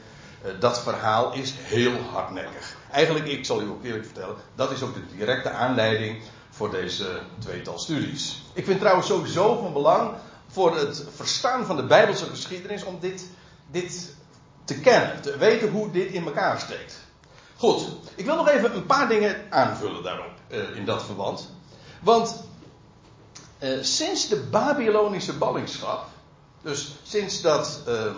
Dat 0.60 0.82
verhaal 0.82 1.34
is 1.34 1.54
heel 1.58 2.00
hardnekkig. 2.12 2.76
Eigenlijk, 2.92 3.26
ik 3.26 3.46
zal 3.46 3.62
u 3.62 3.70
ook 3.70 3.84
eerlijk 3.84 4.06
vertellen, 4.06 4.36
dat 4.56 4.72
is 4.72 4.82
ook 4.82 4.94
de 4.94 5.16
directe 5.18 5.50
aanleiding 5.50 6.22
voor 6.50 6.72
deze 6.72 7.20
tweetal 7.40 7.80
studies. 7.80 8.42
Ik 8.54 8.66
vind 8.66 8.80
trouwens 8.80 9.08
sowieso 9.08 9.58
van 9.58 9.74
belang 9.74 10.12
voor 10.48 10.78
het 10.78 11.06
verstaan 11.16 11.66
van 11.66 11.76
de 11.76 11.86
Bijbelse 11.86 12.26
geschiedenis 12.26 12.84
om 12.84 12.98
dit, 13.00 13.26
dit 13.72 14.16
te 14.64 14.80
kennen, 14.80 15.22
te 15.22 15.38
weten 15.38 15.70
hoe 15.70 15.92
dit 15.92 16.12
in 16.12 16.26
elkaar 16.26 16.60
steekt. 16.60 17.00
Goed, 17.58 17.88
ik 18.16 18.26
wil 18.26 18.36
nog 18.36 18.50
even 18.50 18.76
een 18.76 18.86
paar 18.86 19.08
dingen 19.08 19.42
aanvullen 19.50 20.04
daarop, 20.04 20.32
uh, 20.48 20.76
in 20.76 20.86
dat 20.86 21.04
verband. 21.04 21.50
Want 22.02 22.44
uh, 23.60 23.78
sinds 23.82 24.28
de 24.28 24.40
Babylonische 24.40 25.34
ballingschap, 25.34 26.06
dus 26.62 26.96
sinds 27.04 27.42
dat 27.42 27.82
die, 27.88 28.12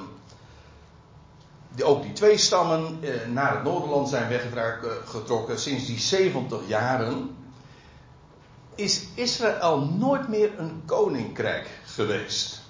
ook 1.83 2.01
die 2.01 2.13
twee 2.13 2.37
stammen 2.37 2.97
eh, 3.01 3.27
naar 3.27 3.53
het 3.53 3.63
Noorderland 3.63 4.09
zijn 4.09 4.29
weggetrokken, 4.29 5.59
sinds 5.59 5.85
die 5.85 5.99
70 5.99 6.59
jaren, 6.67 7.35
is 8.75 9.05
Israël 9.13 9.79
nooit 9.79 10.27
meer 10.27 10.59
een 10.59 10.81
koninkrijk 10.85 11.69
geweest. 11.85 12.61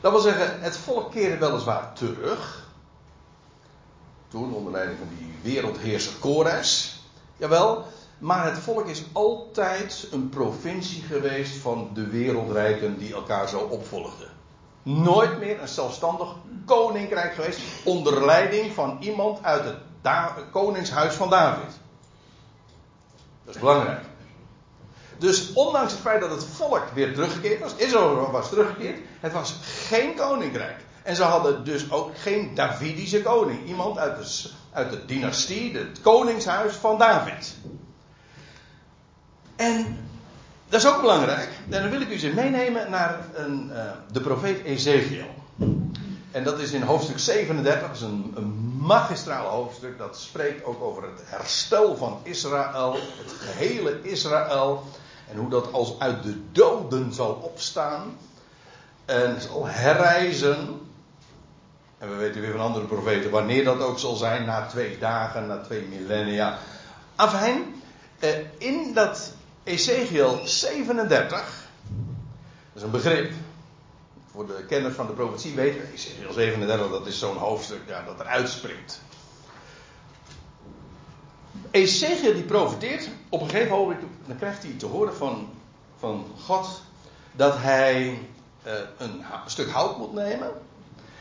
Dat 0.00 0.12
wil 0.12 0.20
zeggen, 0.20 0.60
het 0.60 0.76
volk 0.76 1.10
keerde 1.10 1.36
weliswaar 1.36 1.92
terug 1.92 2.64
toen 4.28 4.54
onder 4.54 4.72
leiding 4.72 4.98
van 4.98 5.08
die 5.18 5.52
wereldheerser 5.52 6.12
Kores. 6.20 7.00
Jawel, 7.36 7.84
maar 8.18 8.44
het 8.44 8.58
volk 8.58 8.86
is 8.86 9.02
altijd 9.12 10.08
een 10.10 10.28
provincie 10.28 11.02
geweest 11.02 11.56
van 11.56 11.90
de 11.94 12.06
wereldrijken 12.06 12.98
die 12.98 13.14
elkaar 13.14 13.48
zo 13.48 13.58
opvolgden. 13.58 14.28
Nooit 14.88 15.38
meer 15.38 15.60
een 15.60 15.68
zelfstandig 15.68 16.34
koninkrijk 16.64 17.34
geweest 17.34 17.60
onder 17.84 18.24
leiding 18.24 18.74
van 18.74 18.96
iemand 19.00 19.42
uit 19.42 19.64
het 19.64 19.76
koningshuis 20.50 21.14
van 21.14 21.30
David. 21.30 21.78
Dat 23.44 23.54
is 23.54 23.60
belangrijk. 23.60 24.04
Dus 25.18 25.52
ondanks 25.52 25.92
het 25.92 26.00
feit 26.00 26.20
dat 26.20 26.30
het 26.30 26.44
volk 26.44 26.88
weer 26.94 27.14
teruggekeerd 27.14 27.60
was, 27.60 27.74
Israël 27.74 28.30
was 28.30 28.48
teruggekeerd, 28.48 29.00
het 29.20 29.32
was 29.32 29.58
geen 29.62 30.14
koninkrijk. 30.14 30.84
En 31.02 31.16
ze 31.16 31.22
hadden 31.22 31.64
dus 31.64 31.90
ook 31.90 32.18
geen 32.18 32.54
Davidische 32.54 33.22
koning. 33.22 33.66
Iemand 33.68 33.98
uit 33.98 34.16
de, 34.16 34.50
uit 34.72 34.90
de 34.90 35.04
dynastie, 35.04 35.76
het 35.76 36.00
koningshuis 36.00 36.74
van 36.74 36.98
David. 36.98 37.56
En 39.56 40.05
dat 40.68 40.80
is 40.80 40.86
ook 40.86 41.00
belangrijk. 41.00 41.48
En 41.70 41.80
dan 41.82 41.90
wil 41.90 42.00
ik 42.00 42.08
u 42.08 42.18
ze 42.18 42.28
meenemen 42.28 42.90
naar 42.90 43.18
een, 43.34 43.70
uh, 43.72 43.82
de 44.12 44.20
profeet 44.20 44.64
Ezekiel. 44.64 45.26
En 46.30 46.44
dat 46.44 46.58
is 46.58 46.72
in 46.72 46.82
hoofdstuk 46.82 47.18
37, 47.18 47.86
dat 47.86 47.96
is 47.96 48.02
een, 48.02 48.32
een 48.36 48.76
magistraal 48.80 49.46
hoofdstuk. 49.46 49.98
Dat 49.98 50.18
spreekt 50.18 50.64
ook 50.64 50.82
over 50.82 51.02
het 51.02 51.22
herstel 51.24 51.96
van 51.96 52.20
Israël, 52.22 52.92
het 52.92 53.32
gehele 53.38 54.02
Israël. 54.02 54.84
En 55.30 55.36
hoe 55.36 55.48
dat 55.48 55.72
als 55.72 55.98
uit 55.98 56.22
de 56.22 56.42
doden 56.52 57.12
zal 57.12 57.32
opstaan. 57.32 58.16
En 59.04 59.40
zal 59.40 59.66
herrijzen. 59.66 60.80
En 61.98 62.08
we 62.08 62.14
weten 62.14 62.40
weer 62.40 62.50
van 62.52 62.60
andere 62.60 62.84
profeten 62.84 63.30
wanneer 63.30 63.64
dat 63.64 63.80
ook 63.80 63.98
zal 63.98 64.16
zijn, 64.16 64.44
na 64.44 64.66
twee 64.66 64.98
dagen, 64.98 65.46
na 65.46 65.60
twee 65.60 65.86
millennia. 65.90 66.58
Afijn, 67.14 67.82
eh, 68.18 68.30
in 68.58 68.94
dat 68.94 69.32
Ezekiel 69.66 70.40
37. 70.44 71.28
Dat 71.28 71.42
is 72.74 72.82
een 72.82 72.90
begrip. 72.90 73.32
Voor 74.30 74.46
de 74.46 74.64
kenners 74.68 74.94
van 74.94 75.06
de 75.06 75.12
profetie 75.12 75.54
weten, 75.54 75.92
Ezekiel 75.92 76.32
37, 76.32 76.90
dat 76.90 77.06
is 77.06 77.18
zo'n 77.18 77.36
hoofdstuk 77.36 77.80
ja, 77.86 78.02
dat 78.02 78.20
eruit 78.20 78.48
springt. 78.48 79.00
Ezekiel 81.70 82.32
die 82.32 82.42
profeteert, 82.42 83.08
op 83.28 83.40
een 83.40 83.48
gegeven 83.48 83.76
moment 83.76 84.00
dan 84.26 84.36
krijgt 84.36 84.62
hij 84.62 84.72
te 84.72 84.86
horen 84.86 85.16
van, 85.16 85.48
van 85.98 86.26
God 86.44 86.82
dat 87.32 87.58
hij 87.58 88.18
uh, 88.66 88.72
een 88.98 89.24
stuk 89.46 89.70
hout 89.70 89.98
moet 89.98 90.12
nemen. 90.12 90.50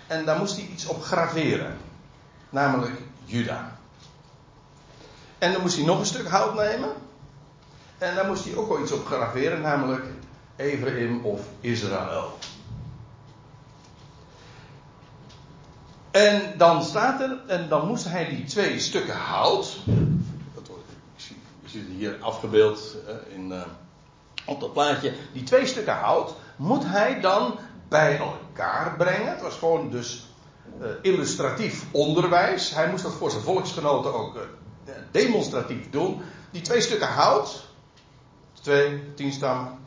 En 0.07 0.25
daar 0.25 0.37
moest 0.37 0.55
hij 0.55 0.65
iets 0.65 0.85
op 0.85 1.03
graveren. 1.03 1.77
Namelijk 2.49 3.01
Juda. 3.23 3.77
En 5.37 5.51
dan 5.51 5.61
moest 5.61 5.75
hij 5.75 5.85
nog 5.85 5.99
een 5.99 6.05
stuk 6.05 6.27
hout 6.27 6.55
nemen. 6.55 7.04
En 7.97 8.15
daar 8.15 8.25
moest 8.25 8.45
hij 8.45 8.55
ook 8.55 8.67
wel 8.67 8.81
iets 8.81 8.91
op 8.91 9.05
graveren, 9.05 9.61
namelijk 9.61 10.05
Ephraim 10.55 11.25
of 11.25 11.41
Israël. 11.59 12.37
En 16.11 16.53
dan 16.57 16.83
staat 16.83 17.21
er, 17.21 17.37
en 17.47 17.69
dan 17.69 17.87
moest 17.87 18.05
hij 18.05 18.29
die 18.29 18.43
twee 18.43 18.79
stukken 18.79 19.15
hout. 19.15 19.77
Dat 20.53 20.69
je 21.15 21.33
ziet 21.65 21.87
het 21.87 21.97
hier 21.97 22.17
afgebeeld 22.21 22.95
in, 23.29 23.51
uh, 23.51 23.61
op 24.45 24.59
dat 24.59 24.73
plaatje. 24.73 25.13
Die 25.33 25.43
twee 25.43 25.65
stukken 25.65 25.93
hout 25.93 26.35
moet 26.55 26.83
hij 26.85 27.21
dan 27.21 27.59
bij 27.87 28.17
elkaar 28.17 28.95
brengen. 28.97 29.29
Het 29.29 29.41
was 29.41 29.55
gewoon 29.55 29.89
dus 29.89 30.27
uh, 30.81 30.87
illustratief 31.01 31.85
onderwijs. 31.91 32.69
Hij 32.69 32.89
moest 32.89 33.03
dat 33.03 33.13
voor 33.13 33.31
zijn 33.31 33.43
volksgenoten 33.43 34.13
ook 34.13 34.47
demonstratief 35.11 35.89
doen. 35.89 36.21
Die 36.51 36.61
twee 36.61 36.81
stukken 36.81 37.07
hout, 37.07 37.65
twee, 38.65 39.13
tien 39.13 39.31
stammen, 39.31 39.79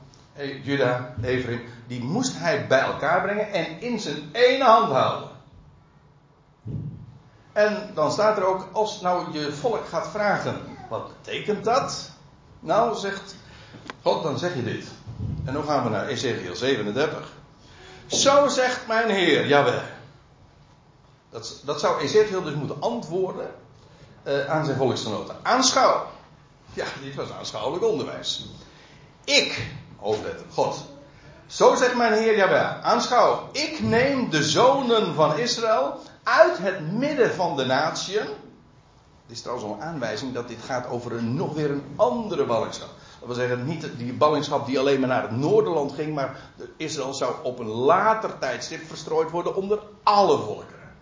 Juda, 0.62 1.14
Ephraim, 1.23 1.62
die 1.87 2.02
moest 2.02 2.38
hij 2.38 2.66
bij 2.66 2.80
elkaar 2.80 3.23
brengen 3.23 3.52
en 3.52 3.80
in 3.80 4.00
zijn 4.00 4.28
ene 4.32 4.64
hand 4.64 4.92
houden. 4.92 5.28
En 7.52 7.90
dan 7.94 8.12
staat 8.12 8.37
er 8.37 8.44
ook, 8.44 8.68
als 8.73 9.00
nou 9.00 9.32
je 9.32 9.52
volk 9.52 9.88
gaat 9.88 10.08
vragen, 10.08 10.61
wat 10.88 11.08
betekent 11.08 11.64
dat? 11.64 12.11
Nou, 12.61 12.97
zegt 12.97 13.37
God, 14.02 14.23
dan 14.23 14.38
zeg 14.38 14.54
je 14.54 14.64
dit. 14.64 14.87
En 15.44 15.52
dan 15.52 15.64
gaan 15.64 15.85
we 15.85 15.90
naar 15.90 16.06
Ezekiel 16.06 16.56
37. 16.56 17.32
Zo 18.06 18.49
zegt 18.49 18.87
mijn 18.87 19.11
Heer, 19.11 19.47
jawel. 19.47 19.80
Dat, 21.30 21.62
dat 21.64 21.80
zou 21.80 22.00
Ezekiel 22.00 22.42
dus 22.42 22.54
moeten 22.54 22.80
antwoorden 22.80 23.50
uh, 24.26 24.47
aan 24.47 24.64
zijn 24.64 24.76
volksgenoten. 24.76 25.37
Aanschouw. 25.42 26.06
Ja, 26.75 26.85
dit 27.02 27.14
was 27.14 27.32
aanschouwelijk 27.32 27.85
onderwijs. 27.85 28.47
Ik, 29.28 29.70
hoofdletter, 29.97 30.47
God. 30.52 30.85
Zo 31.47 31.75
zegt 31.75 31.97
mijn 31.97 32.12
Heer 32.12 32.37
Jawel. 32.37 32.64
Aanschouw. 32.82 33.49
Ik 33.52 33.80
neem 33.80 34.30
de 34.30 34.42
zonen 34.42 35.14
van 35.14 35.38
Israël 35.38 36.00
uit 36.23 36.58
het 36.58 36.92
midden 36.92 37.35
van 37.35 37.56
de 37.56 37.64
natieën. 37.64 38.26
Dit 39.26 39.37
is 39.37 39.40
trouwens 39.40 39.68
een 39.68 39.82
aanwijzing 39.82 40.35
dat 40.35 40.49
dit 40.49 40.58
gaat 40.64 40.88
over 40.88 41.12
een, 41.12 41.35
nog 41.35 41.54
weer 41.54 41.70
een 41.70 41.85
andere 41.97 42.44
ballingschap. 42.44 42.88
Dat 43.18 43.26
wil 43.26 43.37
zeggen, 43.37 43.66
niet 43.66 43.88
die 43.97 44.12
ballingschap 44.12 44.66
die 44.66 44.78
alleen 44.78 45.00
maar 45.00 45.08
naar 45.08 45.23
het 45.23 45.37
Noorderland 45.37 45.92
ging, 45.92 46.14
maar 46.14 46.40
Israël 46.76 47.14
zou 47.14 47.35
op 47.42 47.58
een 47.58 47.70
later 47.70 48.38
tijdstip 48.38 48.87
verstrooid 48.87 49.30
worden 49.30 49.54
onder 49.54 49.78
alle 50.02 50.38
volkeren. 50.38 50.94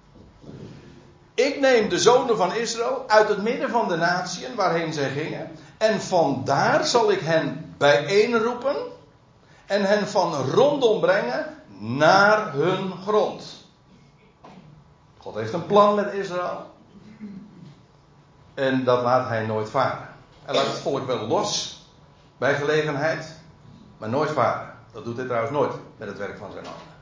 Ik 1.35 1.61
neem 1.61 1.89
de 1.89 1.99
zonen 1.99 2.37
van 2.37 2.55
Israël 2.55 3.05
uit 3.07 3.29
het 3.29 3.43
midden 3.43 3.71
van 3.71 3.89
de 3.89 3.97
natieën 3.97 4.55
waarheen 4.55 4.93
zij 4.93 5.11
gingen. 5.11 5.51
En 5.79 6.01
vandaar 6.01 6.87
zal 6.87 7.11
ik 7.11 7.21
hen 7.21 7.66
bijeenroepen. 7.77 8.77
En 9.67 9.85
hen 9.85 10.09
van 10.09 10.35
rondom 10.51 11.01
brengen 11.01 11.57
naar 11.79 12.53
hun 12.53 12.93
grond. 13.03 13.65
God 15.19 15.35
heeft 15.35 15.53
een 15.53 15.67
plan 15.67 15.95
met 15.95 16.13
Israël. 16.13 16.71
En 18.55 18.85
dat 18.85 19.03
laat 19.03 19.29
hij 19.29 19.47
nooit 19.47 19.71
varen. 19.71 20.09
Hij 20.45 20.55
laat 20.55 20.67
het 20.67 20.79
volk 20.79 21.07
wel 21.07 21.27
los 21.27 21.81
bij 22.39 22.55
gelegenheid, 22.55 23.33
maar 23.99 24.09
nooit 24.09 24.31
varen. 24.31 24.75
Dat 24.93 25.05
doet 25.05 25.17
hij 25.17 25.27
trouwens 25.27 25.53
nooit 25.53 25.73
met 25.97 26.09
het 26.09 26.19
werk 26.19 26.39
van 26.39 26.53
zijn 26.53 26.65
handen. 26.65 26.95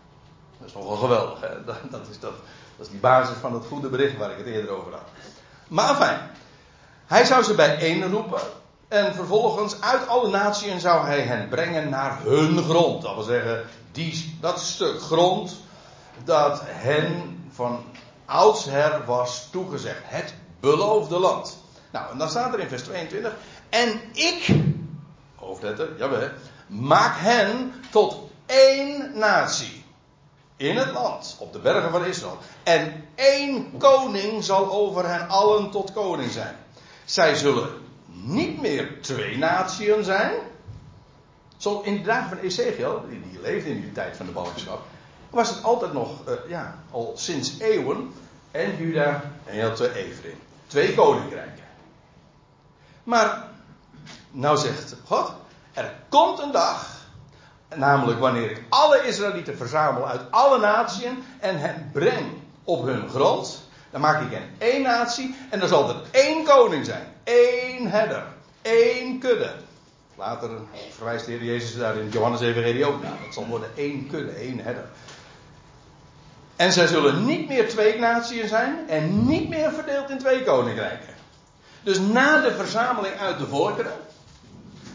Dat 0.59 0.69
is 0.69 0.75
nogal 0.75 0.97
geweldig. 0.97 1.41
Hè? 1.41 1.65
Dat, 1.91 2.09
is 2.11 2.21
dat 2.21 2.33
is 2.77 2.89
die 2.89 3.01
basis 3.01 3.37
van 3.37 3.55
het 3.55 3.67
goede 3.67 3.89
bericht 3.89 4.17
waar 4.17 4.31
ik 4.31 4.39
het 4.39 4.47
eerder 4.47 4.71
over 4.71 4.93
had. 4.93 5.03
Maar 5.69 5.95
fijn. 5.95 6.31
Hij 7.07 7.25
zou 7.25 7.43
ze 7.43 7.55
bijeenroepen. 7.55 8.41
En 8.89 9.15
vervolgens 9.15 9.81
uit 9.81 10.09
alle 10.09 10.29
naties 10.29 10.83
zou 10.83 11.07
hij 11.07 11.21
hen 11.21 11.49
brengen 11.49 11.89
naar 11.89 12.19
hun 12.23 12.63
grond. 12.63 13.03
Dat 13.03 13.15
wil 13.15 13.25
zeggen, 13.25 13.65
die, 13.93 14.39
dat 14.41 14.61
stuk 14.61 15.01
grond 15.01 15.57
dat 16.25 16.61
hen 16.65 17.39
van 17.51 17.85
oudsher 18.25 19.05
was 19.07 19.49
toegezegd. 19.51 20.01
Het 20.03 20.35
beloofde 20.61 21.19
land. 21.19 21.57
Nou, 21.93 22.11
en 22.13 22.19
dan 22.19 22.29
staat 22.29 22.55
er 22.55 22.61
in 22.61 22.69
vers 22.69 22.83
22. 22.83 23.35
En 23.69 24.01
ik, 24.13 24.55
hoofdletter, 25.35 25.89
jawel, 25.99 26.29
maak 26.67 27.17
hen 27.17 27.73
tot 27.91 28.17
één 28.47 29.19
natie. 29.19 29.85
In 30.57 30.77
het 30.77 30.93
land, 30.93 31.37
op 31.39 31.53
de 31.53 31.59
bergen 31.59 31.91
van 31.91 32.05
Israël. 32.05 32.39
En 32.63 33.05
één 33.15 33.77
koning 33.79 34.45
zal 34.45 34.71
over 34.71 35.09
hen 35.09 35.29
allen 35.29 35.71
tot 35.71 35.93
koning 35.93 36.31
zijn. 36.31 36.57
Zij 37.05 37.35
zullen 37.35 37.84
niet 38.23 38.61
meer 38.61 39.01
twee 39.01 39.39
naties 39.39 40.05
zijn. 40.05 40.33
Zo 41.57 41.81
in 41.81 41.97
de 41.97 42.03
dagen 42.03 42.29
van 42.29 42.39
Ezekiel, 42.39 43.05
die, 43.09 43.41
leefde 43.41 43.71
in 43.71 43.81
die 43.81 43.93
tijd 43.93 44.17
van 44.17 44.27
de 44.27 44.33
ballingschap, 44.33 44.83
was 45.31 45.49
het 45.49 45.63
altijd 45.63 45.93
nog, 45.93 46.29
uh, 46.29 46.35
ja, 46.49 46.79
al 46.91 47.13
sinds 47.17 47.59
eeuwen, 47.59 48.13
en 48.51 48.77
Juda 48.77 49.23
en 49.45 49.55
heel 49.55 49.73
twee. 49.73 50.15
Twee 50.67 50.95
koninkrijken. 50.95 51.65
Maar, 53.03 53.45
nou 54.31 54.59
zegt 54.59 54.97
God, 55.07 55.33
er 55.73 55.95
komt 56.09 56.39
een 56.39 56.53
dag, 56.53 56.89
namelijk 57.75 58.21
wanneer 58.21 58.51
ik 58.51 58.63
alle 58.69 59.07
Israëlieten 59.07 59.57
verzamel 59.57 60.09
uit 60.09 60.21
alle 60.31 60.59
naties 60.59 61.05
en 61.41 61.59
hen 61.59 61.91
breng 61.93 62.27
op 62.65 62.85
hun 62.85 63.09
grond, 63.09 63.63
dan 63.95 64.03
maak 64.03 64.23
ik 64.23 64.31
hen 64.31 64.51
één 64.59 64.83
natie 64.83 65.35
en 65.51 65.59
dan 65.59 65.69
zal 65.69 65.89
er 65.89 65.97
één 66.11 66.45
koning 66.45 66.85
zijn, 66.85 67.07
één 67.25 67.91
herder, 67.91 68.25
één 68.63 69.19
kudde. 69.19 69.53
Later 70.15 70.51
verwijst 70.91 71.27
de 71.27 71.33
Heer 71.33 71.45
Jezus 71.45 71.77
daar 71.77 71.97
in 71.97 72.09
Johannes 72.09 72.41
Evangelie 72.41 72.87
ook 72.87 73.03
naar. 73.03 73.17
Het 73.25 73.35
zal 73.35 73.47
worden 73.47 73.69
één 73.77 74.07
kudde, 74.11 74.33
één 74.33 74.59
herder. 74.59 74.85
En 76.57 76.73
zij 76.73 76.87
zullen 76.87 77.25
niet 77.25 77.49
meer 77.49 77.69
twee 77.69 77.99
naties 77.99 78.49
zijn 78.49 78.89
en 78.89 79.27
niet 79.27 79.49
meer 79.49 79.73
verdeeld 79.73 80.11
in 80.11 80.19
twee 80.19 80.45
koninkrijken. 80.45 81.15
Dus 81.83 81.99
na 81.99 82.41
de 82.41 82.55
verzameling 82.55 83.19
uit 83.19 83.39
de 83.39 83.47
volkeren 83.47 83.95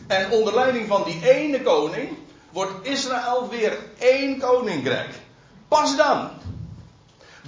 en 0.07 0.31
onder 0.31 0.53
leiding 0.53 0.87
van 0.87 1.03
die 1.03 1.31
ene 1.31 1.61
koning 1.61 2.17
wordt 2.49 2.87
Israël 2.87 3.49
weer 3.49 3.77
één 3.97 4.39
koninkrijk. 4.39 5.09
Pas 5.67 5.97
dan. 5.97 6.29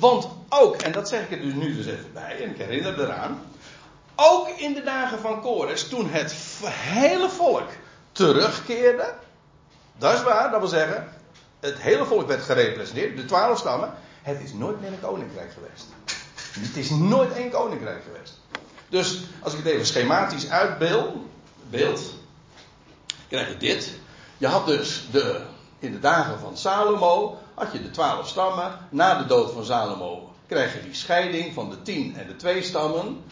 Want 0.01 0.27
ook, 0.49 0.75
en 0.75 0.91
dat 0.91 1.09
zeg 1.09 1.23
ik 1.23 1.31
er 1.31 1.41
dus 1.41 1.53
nu 1.53 1.75
dus 1.75 1.85
even 1.85 2.13
bij, 2.13 2.43
en 2.43 2.49
ik 2.49 2.57
herinner 2.57 2.99
eraan. 2.99 3.41
Ook 4.15 4.47
in 4.47 4.73
de 4.73 4.83
dagen 4.83 5.19
van 5.19 5.41
Kores, 5.41 5.87
toen 5.87 6.09
het 6.09 6.35
hele 6.65 7.29
volk 7.29 7.69
terugkeerde. 8.11 9.13
Dat 9.97 10.13
is 10.13 10.23
waar, 10.23 10.51
dat 10.51 10.59
wil 10.59 10.69
zeggen, 10.69 11.09
het 11.59 11.81
hele 11.81 12.05
volk 12.05 12.27
werd 12.27 12.41
gerepresenteerd, 12.41 13.17
de 13.17 13.25
twaalf 13.25 13.57
stammen. 13.57 13.93
Het 14.21 14.41
is 14.43 14.53
nooit 14.53 14.81
meer 14.81 14.91
een 14.91 14.99
koninkrijk 14.99 15.51
geweest. 15.53 15.85
Het 16.59 16.77
is 16.77 16.89
nooit 16.89 17.33
één 17.33 17.49
koninkrijk 17.49 18.03
geweest. 18.03 18.39
Dus 18.89 19.21
als 19.39 19.53
ik 19.53 19.63
het 19.63 19.73
even 19.73 19.85
schematisch 19.85 20.49
uitbeeld, 20.49 21.15
beeld, 21.69 22.01
krijg 23.27 23.47
je 23.47 23.57
dit. 23.57 23.91
Je 24.37 24.47
had 24.47 24.65
dus 24.65 25.07
de, 25.11 25.41
in 25.81 25.91
de 25.91 25.99
dagen 25.99 26.39
van 26.39 26.57
Salomo, 26.57 27.37
had 27.53 27.71
je 27.71 27.81
de 27.81 27.91
twaalf 27.91 28.27
stammen. 28.27 28.77
Na 28.89 29.17
de 29.17 29.25
dood 29.25 29.51
van 29.51 29.65
Salomo 29.65 30.29
krijg 30.47 30.73
je 30.73 30.81
die 30.81 30.93
scheiding 30.93 31.53
van 31.53 31.69
de 31.69 31.81
tien 31.81 32.15
en 32.15 32.27
de 32.27 32.35
twee 32.35 32.63
stammen. 32.63 33.23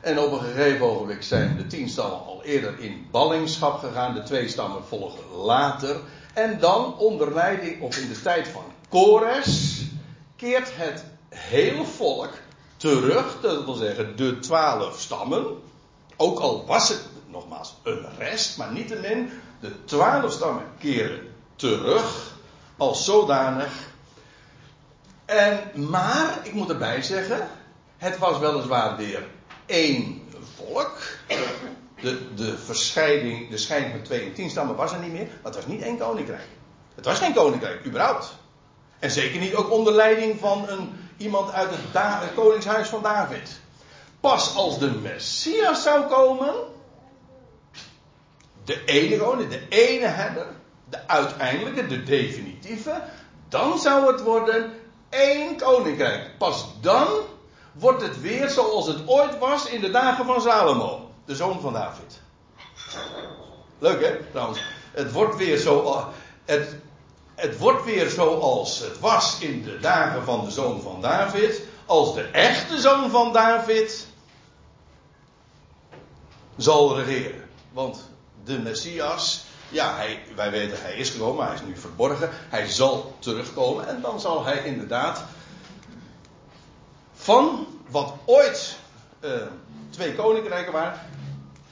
En 0.00 0.18
op 0.18 0.32
een 0.32 0.40
gegeven 0.40 0.86
ogenblik 0.86 1.22
zijn 1.22 1.56
de 1.56 1.66
tien 1.66 1.88
stammen 1.88 2.24
al 2.24 2.42
eerder 2.44 2.78
in 2.78 3.06
ballingschap 3.10 3.78
gegaan. 3.78 4.14
De 4.14 4.22
twee 4.22 4.48
stammen 4.48 4.84
volgen 4.84 5.36
later. 5.36 5.96
En 6.34 6.58
dan 6.60 6.98
onder 6.98 7.34
leiding, 7.34 7.80
of 7.80 7.96
in 7.96 8.08
de 8.08 8.22
tijd 8.22 8.48
van 8.48 8.64
Kores, 8.88 9.82
keert 10.36 10.76
het 10.76 11.04
hele 11.28 11.84
volk 11.84 12.32
terug. 12.76 13.40
Dat 13.40 13.64
wil 13.64 13.74
zeggen, 13.74 14.16
de 14.16 14.38
twaalf 14.38 15.00
stammen. 15.00 15.46
Ook 16.16 16.38
al 16.38 16.66
was 16.66 16.88
het 16.88 17.06
nogmaals 17.26 17.74
een 17.82 18.06
rest, 18.18 18.58
maar 18.58 18.72
niettemin, 18.72 19.30
de 19.60 19.84
twaalf 19.84 20.32
stammen 20.32 20.64
keren 20.78 21.34
terug 21.56 22.34
als 22.76 23.04
zodanig. 23.04 23.72
En, 25.24 25.60
maar, 25.90 26.38
ik 26.42 26.52
moet 26.52 26.68
erbij 26.68 27.02
zeggen, 27.02 27.48
het 27.96 28.18
was 28.18 28.38
weliswaar 28.38 28.96
weer 28.96 29.26
één 29.66 30.28
volk. 30.56 30.98
De, 32.00 32.34
de 32.34 32.58
verscheiding, 32.58 33.50
de 33.50 33.56
scheiding 33.56 33.92
van 33.92 34.02
twee 34.02 34.24
en 34.24 34.32
tien 34.32 34.50
stammen 34.50 34.76
was 34.76 34.92
er 34.92 34.98
niet 34.98 35.12
meer. 35.12 35.26
Maar 35.26 35.52
het 35.52 35.54
was 35.54 35.66
niet 35.66 35.82
één 35.82 35.98
koninkrijk. 35.98 36.46
Het 36.94 37.04
was 37.04 37.18
geen 37.18 37.34
koninkrijk, 37.34 37.86
überhaupt. 37.86 38.34
En 38.98 39.10
zeker 39.10 39.40
niet 39.40 39.54
ook 39.54 39.70
onder 39.70 39.92
leiding 39.92 40.38
van 40.38 40.68
een, 40.68 41.10
iemand 41.16 41.52
uit 41.52 41.70
het, 41.70 42.34
koningshuis 42.34 42.88
van 42.88 43.02
David. 43.02 43.60
Pas 44.20 44.54
als 44.54 44.78
de 44.78 44.90
Messias 44.90 45.82
zou 45.82 46.06
komen, 46.06 46.54
de 48.64 48.84
ene 48.84 49.16
koning, 49.16 49.50
de 49.50 49.68
ene 49.68 50.06
herder, 50.06 50.46
de 50.88 51.08
uiteindelijke, 51.08 51.86
de 51.86 52.02
definitieve, 52.02 53.02
dan 53.48 53.78
zou 53.78 54.12
het 54.12 54.22
worden 54.22 54.72
één 55.08 55.56
koninkrijk. 55.56 56.38
Pas 56.38 56.66
dan 56.80 57.08
wordt 57.72 58.02
het 58.02 58.20
weer 58.20 58.48
zoals 58.48 58.86
het 58.86 59.08
ooit 59.08 59.38
was 59.38 59.68
in 59.68 59.80
de 59.80 59.90
dagen 59.90 60.24
van 60.24 60.40
Salomo, 60.40 61.10
de 61.24 61.34
zoon 61.34 61.60
van 61.60 61.72
David. 61.72 62.20
Leuk 63.78 64.04
hè, 64.04 64.16
trouwens. 64.30 64.60
Het 64.92 65.12
wordt 65.12 65.36
weer 65.36 65.56
zo, 65.56 66.04
het, 66.44 66.76
het 67.34 67.58
wordt 67.58 67.84
weer 67.84 68.08
zoals 68.08 68.78
het 68.78 69.00
was 69.00 69.38
in 69.38 69.62
de 69.62 69.78
dagen 69.78 70.24
van 70.24 70.44
de 70.44 70.50
zoon 70.50 70.80
van 70.80 71.00
David, 71.00 71.62
als 71.86 72.14
de 72.14 72.22
echte 72.22 72.80
zoon 72.80 73.10
van 73.10 73.32
David 73.32 74.06
zal 76.56 77.00
regeren. 77.00 77.48
Want 77.72 78.10
de 78.44 78.58
Messias, 78.58 79.45
ja, 79.68 79.96
hij, 79.96 80.22
wij 80.34 80.50
weten 80.50 80.82
hij 80.82 80.94
is 80.94 81.10
gekomen, 81.10 81.46
hij 81.46 81.54
is 81.54 81.62
nu 81.62 81.76
verborgen, 81.76 82.30
hij 82.32 82.68
zal 82.68 83.16
terugkomen 83.18 83.88
en 83.88 84.00
dan 84.00 84.20
zal 84.20 84.44
hij 84.44 84.64
inderdaad 84.64 85.24
van 87.14 87.66
wat 87.88 88.14
ooit 88.24 88.76
uh, 89.20 89.30
twee 89.90 90.14
koninkrijken 90.14 90.72
waren, 90.72 91.00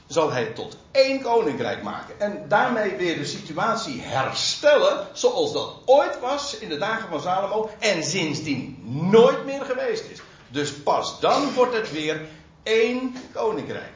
zal 0.07 0.31
hij 0.31 0.45
tot 0.45 0.77
één 0.91 1.21
koninkrijk 1.21 1.83
maken. 1.83 2.19
En 2.19 2.45
daarmee 2.47 2.95
weer 2.95 3.17
de 3.17 3.25
situatie 3.25 4.01
herstellen 4.01 5.07
zoals 5.13 5.53
dat 5.53 5.75
ooit 5.85 6.19
was 6.19 6.57
in 6.57 6.69
de 6.69 6.77
dagen 6.77 7.09
van 7.09 7.21
Salomo 7.21 7.69
en 7.79 8.03
sindsdien 8.03 8.77
nooit 9.11 9.45
meer 9.45 9.65
geweest 9.65 10.03
is. 10.11 10.19
Dus 10.47 10.73
pas 10.73 11.19
dan 11.19 11.53
wordt 11.53 11.73
het 11.73 11.91
weer 11.91 12.21
één 12.63 13.15
koninkrijk. 13.33 13.94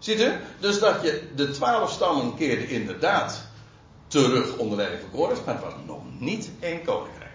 Ziet 0.00 0.20
u? 0.20 0.32
Dus 0.58 0.78
dat 0.78 1.02
je 1.02 1.30
de 1.34 1.50
twaalf 1.50 1.90
stammen 1.90 2.34
keerde 2.36 2.68
inderdaad 2.68 3.42
terug 4.06 4.56
onder 4.56 4.76
leiding 4.76 5.02
maar 5.12 5.54
het 5.54 5.64
was 5.64 5.72
nog 5.86 6.00
niet 6.18 6.50
één 6.60 6.84
koninkrijk. 6.84 7.30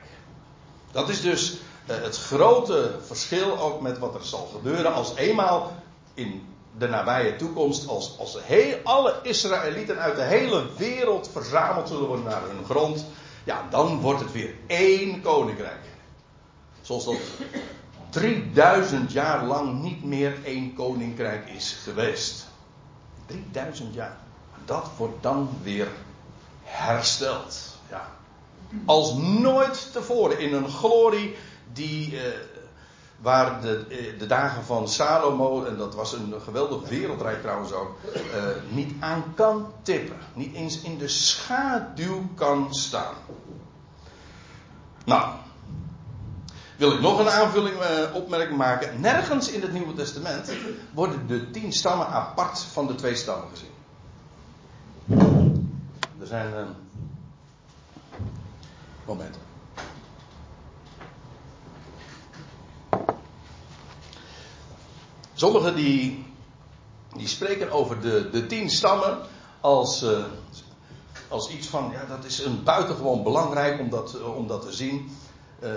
Dat 0.92 1.10
is 1.10 1.22
dus 1.22 1.52
uh, 1.52 1.96
het 2.02 2.18
grote 2.18 2.92
verschil 3.06 3.60
ook 3.60 3.82
met 3.82 4.00
wat 4.00 4.16
er 4.16 4.26
zal 4.26 4.50
gebeuren 4.54 4.94
als 4.94 5.16
eenmaal 5.16 5.76
in 6.14 6.48
de 6.78 6.88
nabije 6.88 7.36
toekomst, 7.36 7.88
als, 7.88 8.16
als 8.20 8.38
heel, 8.42 8.78
alle 8.84 9.20
Israëlieten 9.22 10.00
uit 10.00 10.16
de 10.16 10.24
hele 10.24 10.66
wereld 10.78 11.30
verzameld 11.32 11.88
zullen 11.88 12.08
worden 12.08 12.26
naar 12.26 12.42
hun 12.42 12.66
grond, 12.66 13.06
ja, 13.44 13.68
dan 13.70 14.00
wordt 14.02 14.20
het 14.20 14.32
weer 14.32 14.54
één 14.68 15.22
koninkrijk. 15.22 15.84
Zoals 16.82 17.06
dat 17.06 17.16
3000 18.10 19.12
jaar 19.12 19.46
lang 19.46 19.82
niet 19.82 20.04
meer 20.04 20.38
één 20.44 20.74
koninkrijk 20.74 21.50
is 21.50 21.78
geweest. 21.84 22.45
3000 23.26 23.94
jaar. 23.94 24.18
Dat 24.66 24.90
wordt 24.98 25.24
dan 25.24 25.50
weer 25.64 25.88
hersteld. 26.64 27.78
Ja. 27.90 28.10
Als 28.86 29.14
nooit 29.14 29.92
tevoren 29.92 30.40
in 30.40 30.54
een 30.54 30.70
glorie 30.70 31.36
die. 31.74 32.22
Eh, 32.22 32.32
waar 33.22 33.62
de, 33.62 33.86
eh, 33.90 34.20
de 34.20 34.26
dagen 34.26 34.64
van 34.64 34.88
Salomo, 34.88 35.64
en 35.64 35.78
dat 35.78 35.96
was 35.96 36.14
een 36.14 36.34
geweldig 36.44 36.90
wereldrijk 36.90 37.42
trouwens 37.42 37.72
ook, 37.72 37.96
eh, 38.14 38.44
niet 38.70 38.94
aan 39.00 39.34
kan 39.36 39.72
tippen. 39.82 40.18
Niet 40.34 40.56
eens 40.56 40.82
in 40.82 40.98
de 40.98 41.08
schaduw 41.08 42.28
kan 42.36 42.74
staan. 42.74 43.14
Nou, 45.06 45.34
wil 46.78 46.92
ik 46.92 47.02
nog 47.02 47.20
een 47.20 47.30
aanvulling, 47.30 47.76
uh, 47.82 48.16
opmerking 48.16 48.58
maken. 48.58 49.02
Nergens 49.02 49.52
in 49.52 49.62
het 49.62 49.74
Nieuwe 49.74 49.94
Testament 49.94 50.52
worden 50.94 51.28
de 51.28 51.52
tien 51.52 51.74
stammen 51.74 52.08
apart 52.08 52.60
van 52.60 52.88
de 52.88 52.96
twee 52.96 53.16
stammen 53.16 53.48
gezien. 53.50 53.74
Er 56.20 56.28
zijn. 56.28 56.54
Uh, 56.54 56.66
momenten. 59.06 59.42
Sommigen 65.34 65.76
die, 65.76 66.26
die 67.16 67.28
spreken 67.28 67.72
over 67.72 68.02
de, 68.02 68.30
de 68.30 68.46
tien 68.46 68.70
stammen 68.70 69.18
als, 69.62 70.04
uh, 70.04 70.26
als 71.28 71.50
iets 71.50 71.68
van, 71.68 71.92
ja, 71.92 72.06
dat 72.06 72.26
is 72.26 72.40
een 72.40 72.64
buitengewoon 72.64 73.24
belangrijk 73.24 73.80
om 74.36 74.48
dat, 74.48 74.62
te 74.62 74.72
zien. 74.72 75.10
Eh, 75.60 75.70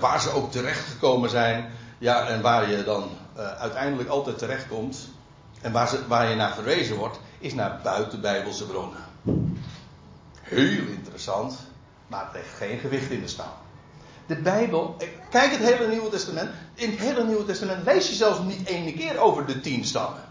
waar 0.00 0.20
ze 0.20 0.30
ook 0.30 0.52
terechtgekomen 0.52 1.30
zijn. 1.30 1.70
Ja, 1.98 2.26
en 2.26 2.40
waar 2.40 2.70
je 2.70 2.84
dan 2.84 3.10
uh, 3.36 3.48
uiteindelijk 3.48 4.08
altijd 4.08 4.38
terechtkomt. 4.38 5.08
En 5.60 5.72
waar, 5.72 5.88
ze, 5.88 6.06
waar 6.06 6.28
je 6.28 6.34
naar 6.34 6.54
verwezen 6.54 6.96
wordt, 6.96 7.18
is 7.38 7.54
naar 7.54 7.80
buitenbijbelse 7.82 8.66
bronnen. 8.66 9.00
Heel 10.40 10.86
interessant, 10.86 11.58
maar 12.06 12.24
het 12.24 12.34
heeft 12.34 12.54
geen 12.56 12.78
gewicht 12.78 13.10
in 13.10 13.20
de 13.20 13.28
staal. 13.28 13.58
De 14.26 14.36
Bijbel, 14.36 14.94
eh, 14.98 15.08
kijk 15.30 15.50
het 15.50 15.60
hele 15.60 15.88
Nieuwe 15.88 16.08
Testament. 16.08 16.50
In 16.74 16.90
het 16.90 16.98
hele 16.98 17.24
Nieuwe 17.24 17.44
Testament 17.44 17.84
lees 17.84 18.08
je 18.08 18.14
zelfs 18.14 18.38
niet 18.40 18.66
ene 18.66 18.92
keer 18.92 19.18
over 19.18 19.46
de 19.46 19.60
tien 19.60 19.84
stammen. 19.84 20.22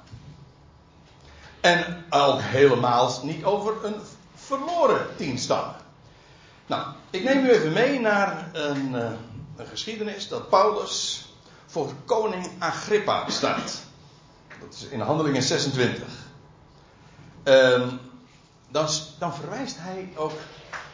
En 1.62 2.06
ook 2.10 2.40
helemaal 2.42 3.20
niet 3.24 3.44
over 3.44 3.86
een 3.86 3.96
verloren 4.36 5.08
tien 5.16 5.38
stammen. 5.38 5.76
Nou, 6.66 6.88
ik 7.10 7.24
neem 7.24 7.46
u 7.46 7.50
even 7.50 7.74
mee 7.74 8.00
naar 8.00 8.50
een, 8.54 8.96
een 9.56 9.68
geschiedenis 9.68 10.28
dat 10.28 10.50
Paulus 10.50 11.26
voor 11.66 11.92
koning 12.06 12.50
Agrippa 12.60 13.30
staat. 13.30 13.82
Dat 14.60 14.74
is 14.74 14.84
in 14.84 15.00
Handelingen 15.00 15.44
26. 15.44 16.08
Um, 17.44 18.00
dan, 18.70 18.88
dan, 19.20 19.36
verwijst 19.36 19.76
hij 19.80 20.10
ook 20.16 20.34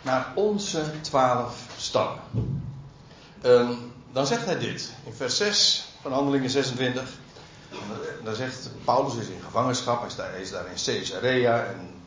naar 0.01 0.31
onze 0.35 1.01
twaalf 1.01 1.65
stammen. 1.77 2.21
Um, 3.43 3.93
dan 4.11 4.27
zegt 4.27 4.45
hij 4.45 4.59
dit 4.59 4.93
in 5.05 5.13
vers 5.13 5.37
6 5.37 5.85
van 6.01 6.13
Handelingen 6.13 6.49
26. 6.49 7.03
Dan 8.23 8.35
zegt 8.35 8.69
Paulus 8.83 9.15
is 9.15 9.27
in 9.27 9.41
gevangenschap, 9.43 10.15
hij 10.17 10.41
is 10.41 10.51
daar 10.51 10.65
in 10.65 10.83
Caesarea 10.85 11.63
en 11.63 11.98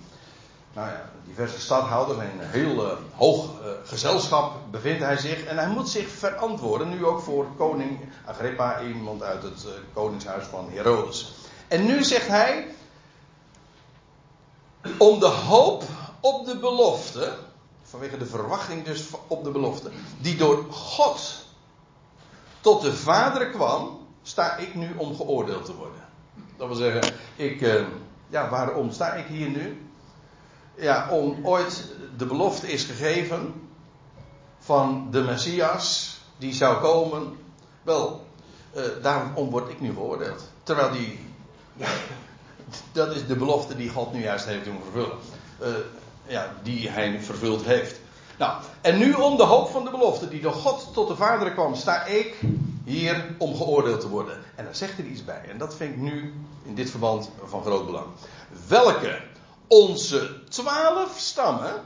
nou 0.73 0.89
ja, 0.89 1.11
diverse 1.25 1.61
stadhouders 1.61 2.19
en 2.19 2.41
een 2.41 2.49
heel 2.49 2.85
uh, 2.85 2.93
hoog 3.15 3.45
uh, 3.45 3.71
gezelschap 3.85 4.55
bevindt 4.71 5.03
hij 5.03 5.17
zich. 5.17 5.45
En 5.45 5.59
hij 5.59 5.69
moet 5.69 5.89
zich 5.89 6.09
verantwoorden, 6.09 6.89
nu 6.89 7.05
ook 7.05 7.21
voor 7.21 7.47
koning 7.57 7.99
Agrippa, 8.25 8.81
iemand 8.81 9.23
uit 9.23 9.43
het 9.43 9.65
uh, 9.67 9.73
koningshuis 9.93 10.45
van 10.45 10.69
Herodes. 10.71 11.35
En 11.69 11.87
nu 11.87 12.05
zegt 12.05 12.29
hij, 12.29 12.67
om 14.99 15.21
de 15.21 15.27
hoop 15.27 15.83
op 16.21 16.47
de 16.47 16.59
belofte, 16.59 17.33
vanwege 17.83 18.17
de 18.17 18.27
verwachting 18.27 18.85
dus 18.85 19.09
op 19.27 19.45
de 19.45 19.51
belofte, 19.51 19.91
die 20.21 20.37
door 20.37 20.65
God 20.71 21.45
tot 22.61 22.83
de 22.83 22.93
Vader 22.93 23.51
kwam, 23.51 24.07
sta 24.23 24.57
ik 24.57 24.75
nu 24.75 24.95
om 24.97 25.17
geoordeeld 25.17 25.65
te 25.65 25.75
worden. 25.75 26.01
Dat 26.57 26.67
wil 26.67 26.77
zeggen, 26.77 27.15
ik, 27.37 27.85
ja, 28.29 28.49
waarom 28.49 28.91
sta 28.91 29.13
ik 29.13 29.27
hier 29.27 29.49
nu? 29.49 29.92
Ja, 30.75 31.09
om 31.11 31.47
ooit 31.47 31.89
de 32.17 32.27
belofte 32.27 32.73
is 32.73 32.85
gegeven 32.85 33.69
van 34.59 35.09
de 35.11 35.21
Messias 35.21 36.17
die 36.39 36.55
zou 36.55 36.81
komen. 36.81 37.37
Wel, 37.83 38.27
uh, 38.77 38.83
daarom 39.03 39.51
word 39.51 39.69
ik 39.69 39.81
nu 39.81 39.93
geoordeeld. 39.93 40.49
Terwijl 40.63 40.93
die, 40.93 41.19
dat 42.93 43.15
is 43.15 43.27
de 43.27 43.37
belofte 43.37 43.77
die 43.77 43.91
God 43.91 44.13
nu 44.13 44.23
juist 44.23 44.45
heeft 44.45 44.65
doen 44.65 44.79
vervullen. 44.83 45.19
Uh, 45.63 45.69
ja, 46.27 46.55
die 46.63 46.89
hij 46.89 47.21
vervuld 47.21 47.65
heeft. 47.65 48.01
Nou, 48.39 48.63
en 48.81 48.99
nu 48.99 49.13
om 49.13 49.37
de 49.37 49.43
hoop 49.43 49.69
van 49.69 49.85
de 49.85 49.91
belofte 49.91 50.29
die 50.29 50.41
door 50.41 50.53
God 50.53 50.91
tot 50.93 51.09
de 51.09 51.17
Vader 51.17 51.51
kwam, 51.51 51.75
sta 51.75 52.05
ik 52.05 52.41
hier 52.85 53.35
om 53.39 53.57
geoordeeld 53.57 54.01
te 54.01 54.09
worden. 54.09 54.39
En 54.55 54.65
daar 54.65 54.77
zegt 54.77 54.99
er 54.99 55.05
iets 55.05 55.25
bij. 55.25 55.43
En 55.51 55.59
dat 55.59 55.75
vind 55.75 55.95
ik 55.95 56.01
nu 56.01 56.35
in 56.65 56.75
dit 56.75 56.91
verband 56.91 57.31
van 57.45 57.63
groot 57.63 57.87
belang. 57.87 58.07
Welke 58.69 59.21
onze 59.73 60.45
twaalf 60.49 61.19
stammen 61.19 61.85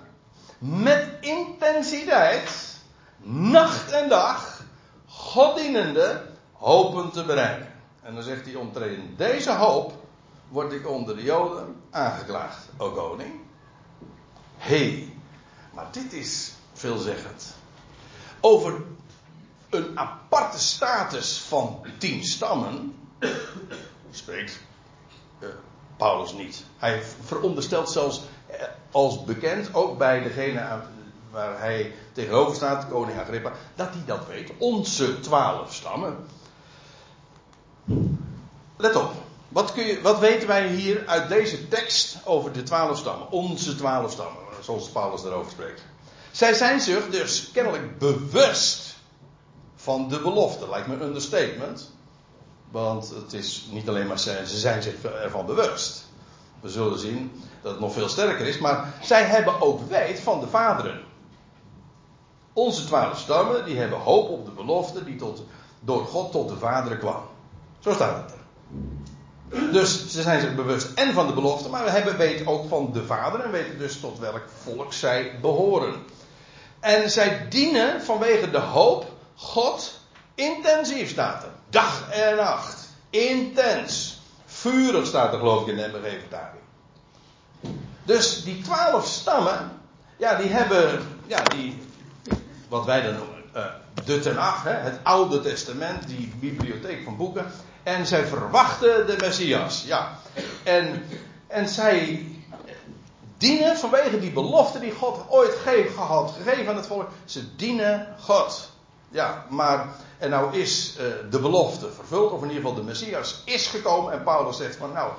met 0.59 1.09
intensiteit, 1.21 2.77
nacht 3.23 3.91
en 3.91 4.09
dag, 4.09 4.65
Goddienende 5.07 6.23
hopen 6.53 7.11
te 7.11 7.25
bereiken. 7.25 7.73
En 8.03 8.15
dan 8.15 8.23
zegt 8.23 8.45
hij 8.45 8.55
omtrent 8.55 9.19
deze 9.19 9.53
hoop 9.53 9.93
word 10.49 10.73
ik 10.73 10.89
onder 10.89 11.17
de 11.17 11.23
Joden 11.23 11.77
aangeklaagd, 11.91 12.69
o 12.77 12.91
koning. 12.91 13.41
Hé, 14.57 14.77
hey, 14.77 15.13
maar 15.73 15.87
dit 15.91 16.13
is 16.13 16.53
veelzeggend. 16.73 17.55
Over 18.41 18.83
een 19.71 19.99
aparte 19.99 20.59
status 20.59 21.39
van 21.39 21.87
tien 21.99 22.25
stammen 22.25 22.95
spreekt 24.11 24.61
uh, 25.41 25.49
Paulus 25.97 26.33
niet. 26.33 26.65
Hij 26.79 27.03
veronderstelt 27.25 27.91
zelfs 27.91 28.21
uh, 28.51 28.57
als 28.91 29.25
bekend, 29.25 29.75
ook 29.75 29.99
bij 29.99 30.23
degene 30.23 30.81
waar 31.31 31.61
hij 31.61 31.95
tegenover 32.13 32.55
staat, 32.55 32.89
koning 32.89 33.21
Agrippa, 33.21 33.53
dat 33.75 33.89
hij 33.91 34.03
dat 34.07 34.27
weet. 34.27 34.51
Onze 34.59 35.21
twaalf 35.21 35.75
stammen. 35.75 36.17
Let 38.77 38.97
op. 38.97 39.13
Wat, 39.49 39.73
kun 39.73 39.87
je, 39.87 40.01
wat 40.01 40.19
weten 40.19 40.49
wij 40.49 40.69
hier 40.69 41.07
uit 41.07 41.29
deze 41.29 41.69
tekst 41.69 42.17
over 42.25 42.53
de 42.53 42.63
twaalf 42.63 42.99
stammen? 42.99 43.31
Onze 43.31 43.77
twaalf 43.77 44.13
stammen, 44.13 44.43
zoals 44.61 44.89
Paulus 44.89 45.23
daarover 45.23 45.51
spreekt. 45.51 45.83
Zij 46.31 46.55
zijn 46.55 46.81
zich 46.81 47.11
dus 47.11 47.51
kennelijk 47.53 47.99
bewust 47.99 48.97
van 49.77 50.09
de 50.09 50.21
belofte. 50.21 50.69
Lijkt 50.69 50.87
me 50.87 50.95
een 50.95 51.03
understatement. 51.03 51.93
Want 52.77 53.09
het 53.09 53.33
is 53.33 53.67
niet 53.71 53.89
alleen 53.89 54.07
maar 54.07 54.19
ze, 54.19 54.41
zijn 54.45 54.83
zich 54.83 55.03
ervan 55.03 55.47
bewust. 55.47 56.05
We 56.61 56.69
zullen 56.69 56.99
zien 56.99 57.43
dat 57.63 57.71
het 57.71 57.81
nog 57.81 57.93
veel 57.93 58.09
sterker 58.09 58.47
is. 58.47 58.59
Maar 58.59 58.95
zij 59.03 59.23
hebben 59.23 59.61
ook 59.61 59.89
weet 59.89 60.21
van 60.21 60.41
de 60.41 60.47
vaderen. 60.47 61.01
Onze 62.53 62.85
twaalf 62.85 63.19
stammen, 63.19 63.65
die 63.65 63.79
hebben 63.79 63.99
hoop 63.99 64.29
op 64.29 64.45
de 64.45 64.51
belofte 64.51 65.05
die 65.05 65.17
tot, 65.17 65.43
door 65.81 66.05
God 66.05 66.33
tot 66.33 66.49
de 66.49 66.57
vaderen 66.57 66.99
kwam. 66.99 67.23
Zo 67.79 67.93
staat 67.93 68.23
het 68.23 68.35
er. 68.35 69.73
Dus 69.73 70.11
ze 70.11 70.23
zijn 70.23 70.41
zich 70.41 70.55
bewust 70.55 70.93
en 70.95 71.13
van 71.13 71.27
de 71.27 71.33
belofte, 71.33 71.69
maar 71.69 71.85
we 71.85 71.91
hebben 71.91 72.17
weet 72.17 72.47
ook 72.47 72.69
van 72.69 72.93
de 72.93 73.05
vader 73.05 73.41
en 73.41 73.51
weten 73.51 73.79
dus 73.79 74.01
tot 74.01 74.19
welk 74.19 74.43
volk 74.63 74.93
zij 74.93 75.39
behoren. 75.41 75.95
En 76.81 77.11
zij 77.11 77.49
dienen 77.49 78.03
vanwege 78.03 78.51
de 78.51 78.61
hoop 78.61 79.07
God 79.35 80.01
intensief 80.35 81.11
staat 81.11 81.43
er. 81.43 81.56
Dag 81.71 82.11
en 82.11 82.37
nacht. 82.37 82.89
Intens. 83.11 84.21
Vurig 84.47 85.07
staat 85.07 85.33
er 85.33 85.39
geloof 85.39 85.61
ik 85.61 85.67
in 85.67 85.77
de 85.77 85.89
MBG-vertaling. 85.93 86.63
Dus 88.05 88.45
die 88.45 88.63
twaalf 88.63 89.07
stammen, 89.07 89.71
ja, 90.17 90.35
die 90.35 90.49
hebben, 90.49 91.19
ja, 91.27 91.43
die, 91.43 91.83
wat 92.69 92.85
wij 92.85 93.03
dan 93.03 93.15
noemen, 93.15 93.43
uh, 93.57 93.65
de 94.05 94.19
Tenach, 94.19 94.63
hè, 94.63 94.73
het 94.73 94.99
Oude 95.03 95.41
Testament, 95.41 96.07
die 96.07 96.33
bibliotheek 96.41 97.05
van 97.05 97.17
boeken. 97.17 97.47
En 97.83 98.07
zij 98.07 98.27
verwachten 98.27 99.07
de 99.07 99.17
Messias, 99.21 99.85
ja. 99.87 100.19
En, 100.63 101.05
en 101.47 101.69
zij 101.69 102.27
dienen 103.39 103.77
vanwege 103.77 104.21
die 104.21 104.33
belofte 104.33 104.79
die 104.79 104.93
God 104.93 105.25
ooit 105.29 105.55
geef, 105.65 105.97
had 105.97 106.35
gegeven 106.43 106.69
aan 106.69 106.77
het 106.77 106.87
volk. 106.87 107.09
Ze 107.25 107.57
dienen 107.57 108.15
God. 108.21 108.71
Ja, 109.09 109.47
maar 109.51 109.89
en 110.19 110.31
nou 110.31 110.57
is 110.57 110.97
uh, 110.99 111.31
de 111.31 111.41
belofte 111.41 111.93
vervuld, 111.93 112.33
of 112.33 112.43
in 112.43 112.49
ieder 112.49 112.63
geval 112.63 112.77
de 112.77 112.83
Messias 112.83 113.43
is 113.45 113.67
gekomen. 113.67 114.13
En 114.13 114.23
Paulus 114.23 114.57
zegt 114.57 114.77
van 114.77 114.93
nou, 114.93 115.13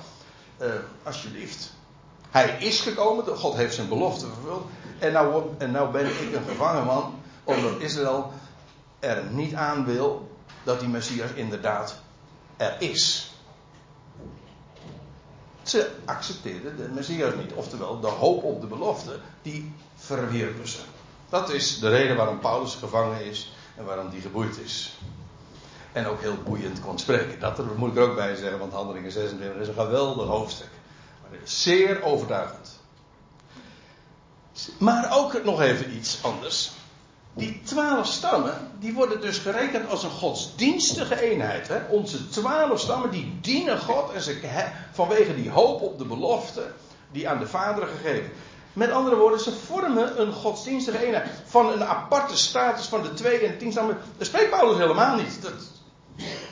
uh, 0.62 0.68
alsjeblieft. 1.04 1.72
Hij 2.30 2.58
is 2.60 2.80
gekomen, 2.80 3.38
God 3.38 3.56
heeft 3.56 3.76
zijn 3.76 3.88
belofte 3.88 4.26
vervuld. 4.28 4.66
En 5.00 5.12
nou, 5.12 5.44
en 5.58 5.72
nou 5.72 5.92
ben 5.92 6.06
ik 6.06 6.34
een 6.34 6.44
gevangen 6.48 6.86
man, 6.86 7.20
omdat 7.44 7.80
Israël 7.80 8.32
er 9.00 9.24
niet 9.24 9.54
aan 9.54 9.86
wil 9.86 10.32
dat 10.64 10.80
die 10.80 10.90
Messias 10.90 11.32
inderdaad 11.32 11.96
er 12.58 12.76
is. 12.80 13.32
Ze 15.62 15.92
accepteerden 16.06 16.78
de 16.78 16.90
Messias 16.94 17.34
niet. 17.36 17.54
Oftewel, 17.54 18.00
de 18.00 18.08
hoop 18.08 18.44
op 18.44 18.62
de 18.62 18.68
belofte, 18.68 19.20
die 19.42 19.74
verwierpen 19.96 20.68
ze. 20.68 20.80
Dat 21.30 21.50
is 21.50 21.80
de 21.80 21.90
reden 21.90 22.16
waarom 22.16 22.40
Paulus 22.40 22.76
gevangen 22.76 23.26
is 23.26 23.52
en 23.78 23.86
waarom 23.86 24.10
die 24.10 24.22
geboeid 24.22 24.58
is. 24.58 24.98
En 25.92 26.08
ook 26.08 26.22
heel 26.22 26.38
boeiend 26.44 26.82
kon 26.82 27.00
spreken. 27.00 27.40
Dat 27.40 27.78
moet 27.78 27.92
ik 27.92 27.98
er 27.98 28.10
ook 28.10 28.16
bij 28.16 28.36
zeggen, 28.36 28.60
want 28.60 28.74
Handelingen 28.74 29.12
26 29.12 29.62
is 29.62 29.68
een 29.68 29.74
geweldig 29.74 30.28
hoofdstuk. 30.28 30.70
Maar 31.22 31.40
zeer 31.44 32.04
overtuigend. 32.04 32.80
Maar 34.78 35.18
ook 35.18 35.44
nog 35.44 35.62
even 35.62 35.96
iets 35.96 36.24
anders. 36.24 36.72
Die 37.34 37.62
twaalf 37.64 38.08
stammen, 38.08 38.72
die 38.80 38.94
worden 38.94 39.22
dus 39.22 39.38
gerekend 39.38 39.90
als 39.90 40.04
een 40.04 40.10
godsdienstige 40.10 41.22
eenheid. 41.22 41.68
Hè? 41.68 41.80
Onze 41.90 42.30
twaalf 42.30 42.80
stammen, 42.80 43.12
die 43.12 43.38
dienen 43.42 43.80
God 43.80 44.14
en 44.14 44.22
ze, 44.22 44.70
vanwege 44.92 45.36
die 45.36 45.50
hoop 45.50 45.82
op 45.82 45.98
de 45.98 46.06
belofte 46.06 46.72
die 47.12 47.30
aan 47.30 47.40
de 47.40 47.48
Vader 47.48 47.88
gegeven. 47.88 48.32
Met 48.78 48.92
andere 48.92 49.16
woorden, 49.16 49.40
ze 49.40 49.52
vormen 49.52 50.22
een 50.22 50.34
godsdienstige 50.34 51.06
eenheid. 51.06 51.30
Van 51.46 51.72
een 51.72 51.84
aparte 51.84 52.38
status 52.38 52.86
van 52.86 53.02
de 53.02 53.14
twee 53.14 53.40
en 53.40 53.58
tien 53.58 53.72
stammen. 53.72 53.98
Daar 54.18 54.26
spreekt 54.26 54.50
Paulus 54.50 54.78
helemaal 54.78 55.16
niet. 55.16 55.42
Dat, 55.42 55.54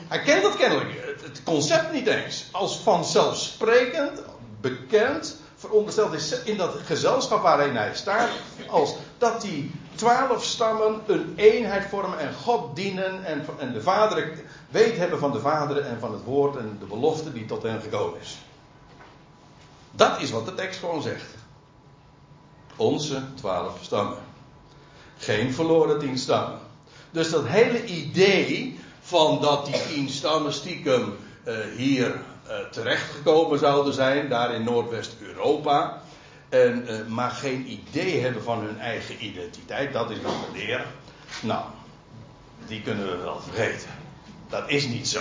hij 0.08 0.20
kent 0.20 0.42
dat 0.42 0.56
kennelijk. 0.56 1.16
Het 1.22 1.42
concept 1.44 1.92
niet 1.92 2.06
eens. 2.06 2.48
Als 2.52 2.78
vanzelfsprekend, 2.78 4.22
bekend, 4.60 5.36
verondersteld 5.56 6.12
is 6.12 6.42
in 6.42 6.56
dat 6.56 6.74
gezelschap 6.84 7.42
waarin 7.42 7.76
hij 7.76 7.94
staat. 7.94 8.30
Als 8.68 8.94
dat 9.18 9.40
die 9.40 9.70
twaalf 9.94 10.44
stammen 10.44 11.00
een 11.06 11.32
eenheid 11.36 11.88
vormen 11.88 12.18
en 12.18 12.34
God 12.34 12.76
dienen. 12.76 13.24
En, 13.24 13.46
en 13.58 13.72
de 13.72 13.82
vader 13.82 14.32
weet 14.70 14.96
hebben 14.96 15.18
van 15.18 15.32
de 15.32 15.40
vader 15.40 15.78
en 15.78 16.00
van 16.00 16.12
het 16.12 16.24
woord 16.24 16.56
en 16.56 16.76
de 16.80 16.86
belofte 16.86 17.32
die 17.32 17.44
tot 17.44 17.62
hen 17.62 17.80
gekomen 17.80 18.20
is. 18.20 18.36
Dat 19.90 20.20
is 20.20 20.30
wat 20.30 20.44
de 20.44 20.54
tekst 20.54 20.80
gewoon 20.80 21.02
zegt. 21.02 21.35
Onze 22.76 23.22
twaalf 23.34 23.78
stammen. 23.82 24.18
Geen 25.18 25.54
verloren 25.54 25.98
tien 25.98 26.18
stammen. 26.18 26.58
Dus 27.10 27.30
dat 27.30 27.46
hele 27.46 27.84
idee 27.84 28.78
van 29.00 29.40
dat 29.40 29.66
die 29.66 29.86
tien 29.94 30.08
stammen 30.08 30.52
stiekem 30.52 31.16
uh, 31.44 31.56
hier 31.76 32.20
uh, 32.48 32.58
terechtgekomen 32.70 33.58
zouden 33.58 33.94
zijn, 33.94 34.28
daar 34.28 34.54
in 34.54 34.64
Noordwest-Europa. 34.64 36.02
En, 36.48 36.86
uh, 36.90 37.06
maar 37.06 37.30
geen 37.30 37.70
idee 37.70 38.20
hebben 38.20 38.42
van 38.42 38.58
hun 38.58 38.78
eigen 38.78 39.24
identiteit, 39.24 39.92
dat 39.92 40.10
is 40.10 40.20
wat 40.20 40.32
de 40.32 40.58
leer. 40.58 40.86
Nou, 41.42 41.64
die 42.66 42.82
kunnen 42.82 43.10
we 43.10 43.16
wel 43.16 43.40
vergeten. 43.40 43.88
Dat 44.48 44.68
is 44.68 44.86
niet 44.86 45.08
zo. 45.08 45.20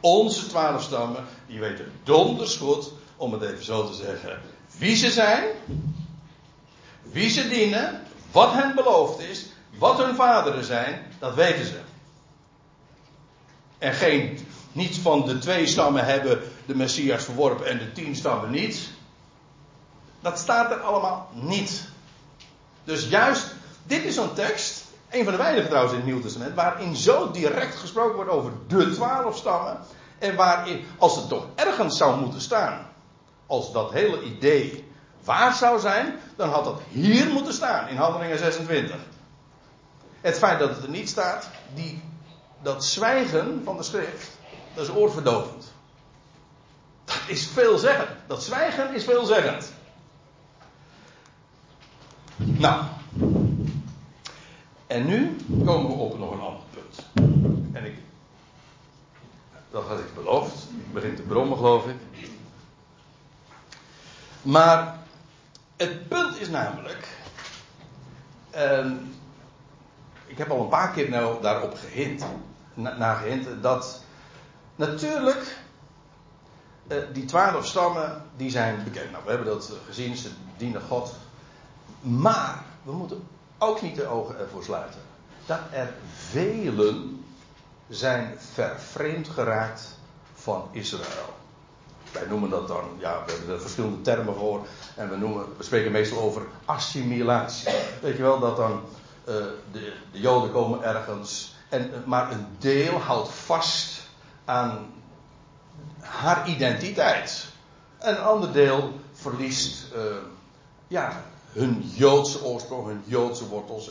Onze 0.00 0.46
twaalf 0.46 0.82
stammen, 0.82 1.24
die 1.46 1.60
weten 1.60 1.92
donders 2.04 2.56
goed, 2.56 2.90
om 3.16 3.32
het 3.32 3.42
even 3.42 3.64
zo 3.64 3.86
te 3.86 3.94
zeggen, 3.94 4.40
wie 4.78 4.96
ze 4.96 5.10
zijn, 5.10 5.44
wie 7.02 7.30
ze 7.30 7.48
dienen, 7.48 8.02
wat 8.32 8.52
hen 8.52 8.74
beloofd 8.74 9.20
is, 9.20 9.46
wat 9.78 9.98
hun 9.98 10.14
vaderen 10.14 10.64
zijn, 10.64 11.06
dat 11.18 11.34
weten 11.34 11.66
ze. 11.66 11.80
En 13.78 13.92
geen, 13.92 14.46
niet 14.72 14.98
van 14.98 15.26
de 15.26 15.38
twee 15.38 15.66
stammen 15.66 16.04
hebben 16.04 16.42
de 16.66 16.76
Messias 16.76 17.24
verworpen 17.24 17.66
en 17.66 17.78
de 17.78 17.92
tien 17.92 18.16
stammen 18.16 18.50
niet. 18.50 18.90
Dat 20.20 20.38
staat 20.38 20.70
er 20.70 20.80
allemaal 20.80 21.28
niet. 21.32 21.88
Dus 22.84 23.08
juist, 23.08 23.54
dit 23.82 24.04
is 24.04 24.16
een 24.16 24.32
tekst, 24.32 24.84
een 25.10 25.24
van 25.24 25.32
de 25.32 25.38
weinigen 25.38 25.68
trouwens 25.68 25.94
in 25.94 26.00
het 26.00 26.08
Nieuw 26.08 26.20
Testament, 26.20 26.54
waarin 26.54 26.96
zo 26.96 27.30
direct 27.30 27.76
gesproken 27.76 28.14
wordt 28.14 28.30
over 28.30 28.52
de 28.68 28.90
twaalf 28.90 29.36
stammen. 29.36 29.78
En 30.18 30.36
waarin, 30.36 30.84
als 30.98 31.16
het 31.16 31.28
toch 31.28 31.46
ergens 31.54 31.96
zou 31.96 32.20
moeten 32.20 32.40
staan, 32.40 32.86
als 33.46 33.72
dat 33.72 33.92
hele 33.92 34.22
idee 34.22 34.89
waar 35.24 35.54
zou 35.54 35.80
zijn, 35.80 36.14
dan 36.36 36.48
had 36.48 36.64
dat 36.64 36.80
hier 36.88 37.26
moeten 37.26 37.52
staan 37.52 37.88
in 37.88 37.96
Handelingen 37.96 38.38
26. 38.38 38.96
Het 40.20 40.38
feit 40.38 40.58
dat 40.58 40.68
het 40.68 40.82
er 40.82 40.90
niet 40.90 41.08
staat, 41.08 41.48
die, 41.74 42.02
dat 42.62 42.84
zwijgen 42.84 43.60
van 43.64 43.76
de 43.76 43.82
schrift, 43.82 44.38
dat 44.74 44.84
is 44.84 44.94
oorverdovend. 44.94 45.72
Dat 47.04 47.20
is 47.26 47.46
veelzeggend. 47.46 48.08
Dat 48.26 48.42
zwijgen 48.42 48.94
is 48.94 49.04
veelzeggend. 49.04 49.72
Nou. 52.36 52.84
En 54.86 55.06
nu 55.06 55.36
komen 55.64 55.90
we 55.90 55.96
op 55.96 56.18
nog 56.18 56.32
een 56.32 56.40
ander 56.40 56.62
punt. 56.70 57.06
En 57.72 57.84
ik. 57.84 57.94
Dat 59.70 59.84
had 59.84 59.98
ik 59.98 60.14
beloofd. 60.14 60.54
Ik 60.86 60.92
begin 60.92 61.16
te 61.16 61.22
brommen, 61.22 61.56
geloof 61.56 61.86
ik. 61.86 61.96
Maar 64.42 64.99
het 65.80 66.08
punt 66.08 66.40
is 66.40 66.48
namelijk. 66.48 67.08
Uh, 68.54 68.90
ik 70.26 70.38
heb 70.38 70.50
al 70.50 70.60
een 70.60 70.68
paar 70.68 70.90
keer 70.90 71.10
nou 71.10 71.42
daarop 71.42 71.74
gehint. 71.74 72.24
Na, 72.74 73.14
gehint 73.14 73.62
dat. 73.62 74.02
Natuurlijk. 74.76 75.56
Uh, 76.88 76.98
die 77.12 77.24
twaalf 77.24 77.66
stammen. 77.66 78.22
die 78.36 78.50
zijn 78.50 78.84
bekend. 78.84 79.10
Nou, 79.10 79.24
we 79.24 79.30
hebben 79.30 79.48
dat 79.48 79.72
gezien. 79.86 80.16
Ze 80.16 80.30
dienen 80.56 80.82
God. 80.82 81.14
Maar. 82.00 82.62
we 82.82 82.92
moeten 82.92 83.28
ook 83.58 83.82
niet 83.82 83.96
de 83.96 84.06
ogen 84.06 84.38
ervoor 84.38 84.64
sluiten. 84.64 85.00
Dat 85.46 85.60
er 85.72 85.92
velen. 86.14 87.24
zijn 87.88 88.38
vervreemd 88.52 89.28
geraakt 89.28 89.98
van 90.34 90.68
Israël. 90.72 91.39
Wij 92.12 92.26
noemen 92.28 92.50
dat 92.50 92.68
dan, 92.68 92.84
ja, 92.98 93.22
we 93.26 93.32
hebben 93.32 93.54
er 93.54 93.60
verschillende 93.60 94.00
termen 94.00 94.34
voor. 94.34 94.66
En 94.94 95.10
we, 95.10 95.16
noemen, 95.16 95.44
we 95.56 95.64
spreken 95.64 95.92
meestal 95.92 96.18
over 96.18 96.42
assimilatie. 96.64 97.72
Weet 98.00 98.16
je 98.16 98.22
wel, 98.22 98.38
dat 98.38 98.56
dan 98.56 98.72
uh, 98.72 99.34
de, 99.72 99.92
de, 100.12 100.20
Joden 100.20 100.52
komen 100.52 100.82
ergens. 100.82 101.54
En, 101.68 101.90
maar 102.06 102.32
een 102.32 102.46
deel 102.58 102.98
houdt 102.98 103.28
vast 103.28 104.00
aan 104.44 104.92
haar 106.00 106.48
identiteit. 106.48 107.46
Een 107.98 108.18
ander 108.18 108.52
deel 108.52 108.92
verliest 109.12 109.84
uh, 109.96 110.02
ja, 110.88 111.22
hun 111.52 111.90
Joodse 111.94 112.44
oorsprong, 112.44 112.86
hun 112.86 113.02
Joodse 113.04 113.48
wortels. 113.48 113.90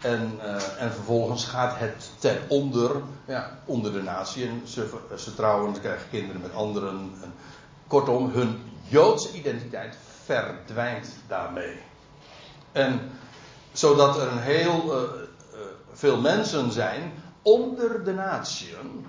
En, 0.00 0.38
uh, 0.42 0.82
en 0.82 0.92
vervolgens 0.92 1.44
gaat 1.44 1.78
het 1.78 2.10
ten 2.18 2.38
onder, 2.48 3.02
ja, 3.24 3.58
onder 3.64 3.92
de 3.92 4.02
natie. 4.02 4.46
En 4.46 4.62
ze, 4.64 4.98
ze 5.16 5.34
trouwen, 5.34 5.74
ze 5.74 5.80
krijgen 5.80 6.10
kinderen 6.10 6.40
met 6.40 6.54
anderen. 6.54 7.12
En, 7.22 7.34
kortom, 7.86 8.30
hun 8.30 8.62
Joodse 8.82 9.32
identiteit 9.32 9.96
verdwijnt 10.24 11.08
daarmee. 11.26 11.76
En 12.72 13.10
zodat 13.72 14.16
er 14.16 14.32
een 14.32 14.42
heel 14.42 14.84
uh, 14.84 15.02
uh, 15.52 15.60
veel 15.92 16.20
mensen 16.20 16.72
zijn 16.72 17.12
onder 17.42 18.04
de 18.04 18.12
natieën 18.12 19.06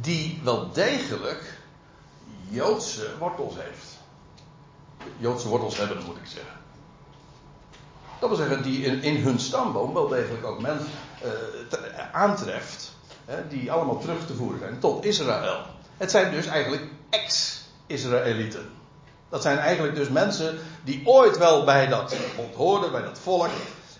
die 0.00 0.40
wel 0.44 0.72
degelijk 0.72 1.58
Joodse 2.48 3.18
wortels 3.18 3.54
heeft. 3.54 3.98
Joodse 5.16 5.48
wortels 5.48 5.76
hebben, 5.76 6.04
moet 6.04 6.16
ik 6.16 6.26
zeggen. 6.26 6.63
Dat 8.24 8.36
wil 8.36 8.46
zeggen, 8.46 8.62
die 8.64 8.84
in, 8.84 9.16
hun 9.16 9.38
stamboom 9.38 9.94
wel 9.94 10.08
degelijk 10.08 10.46
ook 10.46 10.60
mensen 10.60 10.88
uh, 11.24 11.30
aantreft, 12.12 12.92
die 13.48 13.72
allemaal 13.72 13.98
terug 13.98 14.26
te 14.26 14.34
voeren 14.34 14.58
zijn 14.58 14.78
tot 14.78 15.04
Israël. 15.04 15.62
Het 15.96 16.10
zijn 16.10 16.30
dus 16.30 16.46
eigenlijk 16.46 16.82
ex-Israëlieten. 17.10 18.70
Dat 19.28 19.42
zijn 19.42 19.58
eigenlijk 19.58 19.94
dus 19.94 20.08
mensen 20.08 20.58
die 20.84 21.06
ooit 21.06 21.38
wel 21.38 21.64
bij 21.64 21.86
dat 21.86 22.16
bond 22.36 22.54
hoorden, 22.54 22.92
bij 22.92 23.02
dat 23.02 23.18
volk. 23.18 23.50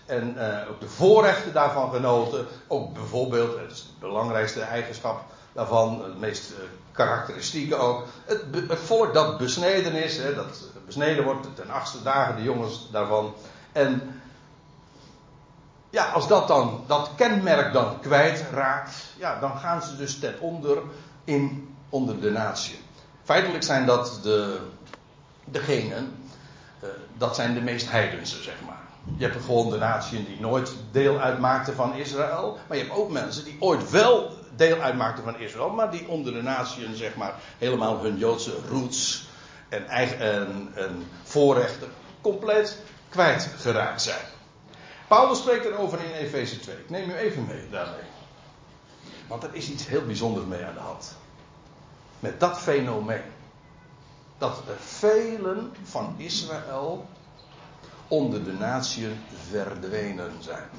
En 0.05 0.35
uh, 0.37 0.69
ook 0.69 0.79
de 0.79 0.89
voorrechten 0.89 1.53
daarvan 1.53 1.91
genoten. 1.91 2.45
Ook 2.67 2.93
bijvoorbeeld, 2.93 3.59
het 3.59 3.71
is 3.71 3.81
de 3.81 4.07
belangrijkste 4.07 4.61
eigenschap 4.61 5.23
daarvan, 5.53 6.03
het 6.03 6.19
meest 6.19 6.51
uh, 6.51 6.57
karakteristieke 6.91 7.75
ook. 7.75 8.05
Het, 8.25 8.43
het, 8.67 8.79
volk 8.79 9.13
dat 9.13 9.37
besneden 9.37 9.93
is, 9.93 10.17
hè, 10.17 10.35
dat 10.35 10.69
besneden 10.85 11.23
wordt 11.23 11.47
ten 11.55 11.69
achtste 11.69 12.03
dagen, 12.03 12.35
de 12.35 12.43
jongens 12.43 12.89
daarvan. 12.91 13.33
En 13.75 14.21
ja, 15.89 16.05
als 16.05 16.27
dat 16.27 16.47
dan, 16.47 16.83
dat 16.87 17.09
kenmerk 17.15 17.73
dan 17.73 17.99
kwijtraakt, 17.99 18.95
ja, 19.17 19.39
dan 19.39 19.57
gaan 19.57 19.81
ze 19.81 19.97
dus 19.97 20.19
ten 20.19 20.39
onder 20.39 20.77
in, 21.23 21.75
onder 21.89 22.21
de 22.21 22.31
natie. 22.31 22.79
Feitelijk 23.23 23.63
zijn 23.63 23.85
dat 23.85 24.19
de, 24.23 24.59
degenen, 25.45 26.15
uh, 26.83 26.89
dat 27.17 27.35
zijn 27.35 27.53
de 27.53 27.61
meest 27.61 27.91
heidense, 27.91 28.43
zeg 28.43 28.55
maar. 28.65 28.81
Je 29.17 29.25
hebt 29.25 29.45
gewoon 29.45 29.69
de 29.69 29.77
natie 29.77 30.25
die 30.25 30.39
nooit 30.39 30.75
deel 30.91 31.19
uitmaakten 31.19 31.75
van 31.75 31.95
Israël. 31.95 32.57
Maar 32.67 32.77
je 32.77 32.83
hebt 32.83 32.95
ook 32.95 33.11
mensen 33.11 33.43
die 33.43 33.57
ooit 33.59 33.89
wel 33.89 34.31
deel 34.55 34.79
uitmaakten 34.79 35.23
van 35.23 35.39
Israël. 35.39 35.69
Maar 35.69 35.91
die 35.91 36.07
onder 36.07 36.33
de 36.33 36.41
natie, 36.41 36.95
zeg 36.95 37.15
maar, 37.15 37.33
helemaal 37.57 38.01
hun 38.01 38.17
Joodse 38.17 38.57
roots 38.69 39.27
en, 39.69 39.87
eigen, 39.87 40.19
en, 40.19 40.71
en 40.75 41.03
voorrechten 41.23 41.87
compleet 42.21 42.77
kwijtgeraakt 43.15 44.01
zijn. 44.01 44.25
Paulus 45.07 45.37
spreekt 45.37 45.65
erover 45.65 45.99
in 46.03 46.11
Efeze 46.11 46.59
2. 46.59 46.75
Ik 46.75 46.89
neem 46.89 47.09
u 47.09 47.13
even 47.13 47.45
mee 47.45 47.69
daarmee. 47.69 48.03
Want 49.27 49.43
er 49.43 49.49
is 49.51 49.69
iets 49.69 49.87
heel 49.87 50.05
bijzonders 50.05 50.45
mee 50.45 50.65
aan 50.65 50.73
de 50.73 50.79
hand. 50.79 51.15
Met 52.19 52.39
dat 52.39 52.59
fenomeen. 52.59 53.21
Dat 54.37 54.57
er 54.67 54.77
velen 54.79 55.73
van 55.83 56.15
Israël 56.17 57.07
onder 58.07 58.43
de 58.43 58.53
natieën 58.53 59.19
verdwenen 59.49 60.31
zijn. 60.39 60.69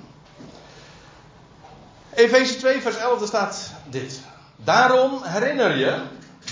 Efeze 2.15 2.57
2, 2.57 2.81
vers 2.81 2.97
11, 2.97 3.19
daar 3.19 3.29
staat 3.29 3.73
dit. 3.91 4.21
Daarom 4.57 5.23
herinner 5.23 5.77
je 5.77 6.03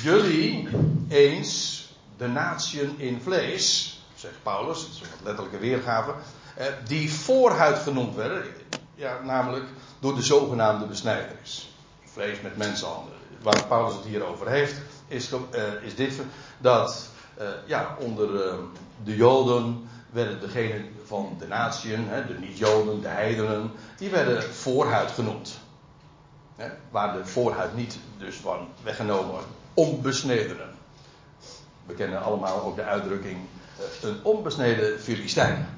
jullie 0.03 0.69
eens 1.09 1.85
de 2.17 2.27
natieën 2.27 2.95
in 2.99 3.21
vlees, 3.23 3.94
zegt 4.25 4.43
Paulus, 4.43 4.81
dat 4.81 4.91
is 4.91 5.01
een 5.01 5.25
letterlijke 5.25 5.59
weergave, 5.59 6.15
die 6.87 7.13
voorhuid 7.13 7.79
genoemd 7.79 8.15
werden, 8.15 8.45
ja, 8.95 9.21
namelijk 9.23 9.65
door 9.99 10.15
de 10.15 10.23
zogenaamde 10.23 10.87
besnijderis. 10.87 11.75
Vlees 12.05 12.41
met 12.41 12.57
mensenhanden. 12.57 13.15
Waar 13.43 13.67
Paulus 13.67 13.95
het 13.95 14.05
hier 14.05 14.25
over 14.27 14.49
heeft, 14.49 14.81
is, 15.09 15.31
is 15.83 15.95
dit 15.95 16.21
dat 16.59 17.09
ja, 17.67 17.97
onder 17.99 18.29
de 19.05 19.17
Joden 19.17 19.89
werden 20.11 20.41
degenen 20.41 20.93
van 21.05 21.37
de 21.39 21.47
natieën, 21.47 22.09
de 22.27 22.39
niet-Joden, 22.39 23.01
de 23.01 23.09
heidenen, 23.09 23.73
die 23.97 24.11
werden 24.11 24.43
voorhuid 24.43 25.11
genoemd. 25.11 25.59
waar 26.91 27.13
de 27.13 27.27
voorhuid 27.27 27.77
niet 27.77 27.99
dus 28.19 28.37
van 28.37 28.69
weggenomen 28.83 29.41
onbesnedenen. 29.75 30.75
We 31.87 31.95
kennen 31.95 32.23
allemaal 32.23 32.63
ook 32.63 32.77
de 32.77 32.83
uitdrukking 32.83 33.37
eh, 33.37 33.64
een 34.03 34.19
onbesneden 34.23 35.01
Filistijn. 35.01 35.69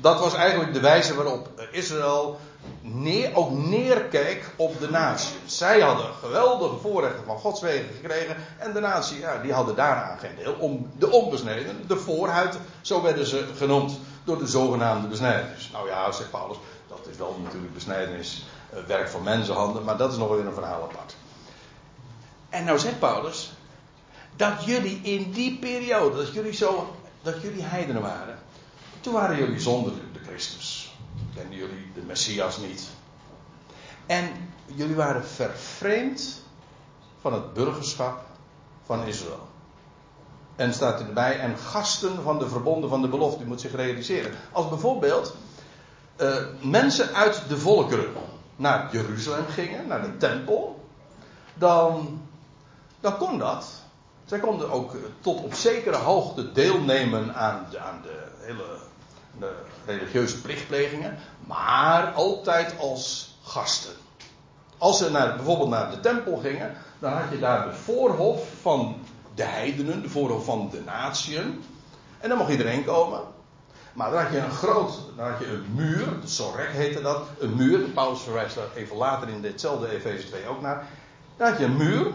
Dat 0.00 0.20
was 0.20 0.34
eigenlijk 0.34 0.72
de 0.72 0.80
wijze 0.80 1.14
waarop 1.14 1.48
Israël 1.70 2.38
neer, 2.80 3.34
ook 3.34 3.50
neerkeek 3.50 4.44
op 4.56 4.80
de 4.80 4.90
natie. 4.90 5.36
Zij 5.44 5.80
hadden 5.80 6.14
geweldige 6.20 6.76
voorrechten 6.76 7.24
van 7.24 7.38
Gods 7.38 7.60
wegen 7.60 7.94
gekregen. 7.94 8.36
En 8.58 8.72
de 8.72 8.80
natie, 8.80 9.18
ja, 9.18 9.38
die 9.42 9.52
hadden 9.52 9.74
daaraan 9.74 10.18
geen 10.18 10.36
deel. 10.36 10.54
Om 10.54 10.90
de 10.98 11.10
onbesneden, 11.10 11.84
de 11.86 11.96
voorhuid, 11.96 12.58
zo 12.80 13.02
werden 13.02 13.26
ze 13.26 13.46
genoemd 13.56 13.98
door 14.24 14.38
de 14.38 14.46
zogenaamde 14.46 15.08
besnijders. 15.08 15.70
Nou 15.70 15.88
ja, 15.88 16.12
zegt 16.12 16.30
Paulus, 16.30 16.56
dat 16.88 17.06
is 17.10 17.16
wel 17.16 17.40
natuurlijk 17.42 17.74
besnijdenis, 17.74 18.46
eh, 18.70 18.78
werk 18.86 19.08
van 19.08 19.22
mensenhanden, 19.22 19.84
maar 19.84 19.96
dat 19.96 20.12
is 20.12 20.18
nog 20.18 20.28
weer 20.28 20.46
een 20.46 20.52
verhaal 20.52 20.82
apart. 20.82 21.16
En 22.48 22.64
nou 22.64 22.78
zegt 22.78 22.98
Paulus, 22.98 23.52
dat 24.36 24.64
jullie 24.64 25.00
in 25.02 25.30
die 25.30 25.58
periode, 25.58 26.16
dat 26.16 26.32
jullie 26.32 26.52
zo, 26.52 26.96
dat 27.22 27.42
jullie 27.42 27.62
heidenen 27.62 28.02
waren, 28.02 28.38
toen 29.00 29.12
waren 29.12 29.36
jullie 29.36 29.60
zonder 29.60 29.92
de 30.12 30.18
Christus. 30.26 30.94
Kenden 31.34 31.58
jullie 31.58 31.92
de 31.94 32.00
Messias 32.00 32.58
niet. 32.58 32.88
En 34.06 34.30
jullie 34.64 34.94
waren 34.94 35.24
vervreemd 35.24 36.42
van 37.20 37.32
het 37.32 37.52
burgerschap 37.52 38.24
van 38.84 39.06
Israël. 39.06 39.48
En 40.56 40.74
staat 40.74 41.00
erbij, 41.00 41.38
en 41.38 41.58
gasten 41.58 42.22
van 42.22 42.38
de 42.38 42.48
verbonden 42.48 42.90
van 42.90 43.02
de 43.02 43.08
belofte, 43.08 43.44
moet 43.44 43.60
zich 43.60 43.74
realiseren. 43.74 44.32
Als 44.52 44.68
bijvoorbeeld 44.68 45.34
uh, 46.20 46.34
mensen 46.62 47.14
uit 47.14 47.42
de 47.48 47.58
volkeren 47.58 48.12
naar 48.56 48.88
Jeruzalem 48.92 49.46
gingen, 49.46 49.86
naar 49.86 50.02
de 50.02 50.16
tempel, 50.16 50.84
dan, 51.54 52.20
dan 53.00 53.16
kon 53.16 53.38
dat. 53.38 53.84
Zij 54.26 54.38
konden 54.38 54.70
ook 54.70 54.94
eh, 54.94 55.00
tot 55.20 55.42
op 55.42 55.54
zekere 55.54 55.96
hoogte 55.96 56.52
deelnemen 56.52 57.34
aan 57.34 57.66
de, 57.70 57.78
aan 57.78 58.00
de 58.02 58.22
hele 58.38 58.64
de 59.38 59.52
religieuze 59.86 60.40
plichtplegingen, 60.40 61.18
maar 61.46 62.12
altijd 62.12 62.74
als 62.78 63.34
gasten. 63.42 63.92
Als 64.78 64.98
ze 64.98 65.10
naar, 65.10 65.36
bijvoorbeeld 65.36 65.68
naar 65.68 65.90
de 65.90 66.00
tempel 66.00 66.36
gingen, 66.36 66.74
dan 66.98 67.12
had 67.12 67.30
je 67.30 67.38
daar 67.38 67.66
de 67.70 67.74
voorhof 67.74 68.42
van 68.60 68.96
de 69.34 69.42
heidenen, 69.42 70.02
de 70.02 70.08
voorhof 70.08 70.44
van 70.44 70.68
de 70.70 70.80
natieën. 70.80 71.64
En 72.18 72.28
dan 72.28 72.38
mocht 72.38 72.50
iedereen 72.50 72.84
komen. 72.84 73.20
Maar 73.92 74.10
dan 74.10 74.22
had 74.22 74.32
je 74.32 74.38
een 74.38 74.50
groot, 74.50 74.98
dan 75.16 75.30
had 75.30 75.38
je 75.38 75.46
een 75.46 75.66
muur, 75.74 76.20
de 76.20 76.26
Sorek 76.26 76.70
heette 76.70 77.02
dat, 77.02 77.22
een 77.38 77.56
muur. 77.56 77.78
Paulus 77.78 78.20
verwijst 78.20 78.54
daar 78.54 78.64
even 78.74 78.96
later 78.96 79.28
in 79.28 79.40
ditzelfde 79.40 79.90
Efeze 79.90 80.26
2 80.26 80.46
ook 80.46 80.60
naar. 80.60 80.86
Dan 81.36 81.48
had 81.48 81.58
je 81.58 81.64
een 81.64 81.76
muur. 81.76 82.06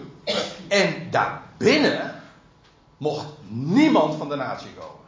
En 0.67 1.11
daarbinnen 1.61 2.21
mocht 2.97 3.25
niemand 3.47 4.15
van 4.15 4.29
de 4.29 4.35
natie 4.35 4.73
komen. 4.73 4.99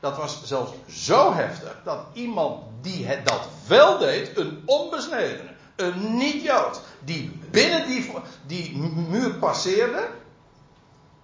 Dat 0.00 0.16
was 0.16 0.44
zelfs 0.44 0.72
zo 0.88 1.32
heftig 1.32 1.80
dat 1.84 1.98
iemand 2.12 2.62
die 2.80 3.06
het 3.06 3.26
dat 3.26 3.48
wel 3.66 3.98
deed, 3.98 4.36
een 4.36 4.62
onbesnedene, 4.66 5.50
een 5.76 6.16
niet-Jood, 6.16 6.80
die 7.04 7.40
binnen 7.50 7.86
die, 7.86 8.12
die 8.46 8.76
muur 9.08 9.34
passeerde, 9.34 10.08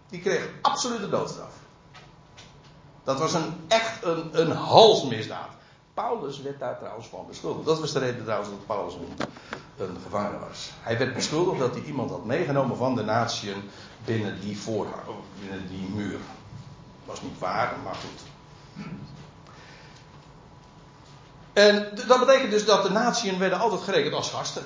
die 0.08 0.20
kreeg 0.20 0.48
absolute 0.62 1.08
doodstraf. 1.08 1.52
Dat 3.04 3.18
was 3.18 3.34
een, 3.34 3.54
echt 3.68 4.04
een, 4.04 4.40
een 4.40 4.50
halsmisdaad. 4.50 5.48
Paulus 5.94 6.42
werd 6.42 6.58
daar 6.58 6.78
trouwens 6.78 7.06
van 7.06 7.26
beschuldigd. 7.28 7.66
Dat 7.66 7.80
was 7.80 7.92
de 7.92 7.98
reden 7.98 8.22
trouwens 8.24 8.50
dat 8.50 8.66
Paulus 8.66 8.94
een, 9.78 9.96
gevangene 10.02 10.38
was. 10.48 10.70
Hij 10.80 10.98
werd 10.98 11.14
beschuldigd 11.14 11.58
dat 11.58 11.74
hij 11.74 11.82
iemand 11.82 12.10
had 12.10 12.24
meegenomen 12.24 12.76
van 12.76 12.94
de 12.94 13.02
natieën 13.02 13.70
binnen 14.04 14.40
die 14.40 14.58
voorhang, 14.58 15.02
binnen 15.40 15.68
die 15.68 15.88
muur. 15.94 16.18
Was 17.04 17.22
niet 17.22 17.38
waar, 17.38 17.74
maar 17.84 17.94
goed. 17.94 18.20
En 21.52 21.88
dat 22.06 22.18
betekent 22.18 22.50
dus 22.50 22.64
dat 22.64 22.82
de 22.82 22.90
natieën 22.90 23.38
werden 23.38 23.58
altijd 23.58 23.80
gerekend 23.80 24.14
als 24.14 24.30
gasten. 24.30 24.62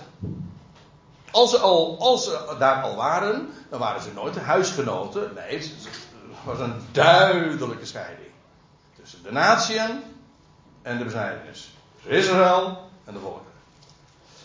Als 1.30 1.50
ze, 1.50 1.58
al, 1.58 1.96
als 1.98 2.30
daar 2.58 2.82
al 2.82 2.96
waren, 2.96 3.50
dan 3.70 3.78
waren 3.78 4.02
ze 4.02 4.12
nooit 4.14 4.36
huisgenoten. 4.38 5.34
Nee, 5.34 5.58
het 5.58 5.88
was 6.44 6.58
een 6.58 6.74
duidelijke 6.90 7.86
scheiding. 7.86 8.28
Tussen 9.00 9.22
de 9.22 9.32
natieën 9.32 10.02
en 10.82 10.98
de 10.98 11.04
besnijdenis. 11.04 11.74
Tussen 11.94 12.12
Israël 12.12 12.90
en 13.04 13.12
de 13.12 13.18
volken. 13.20 13.51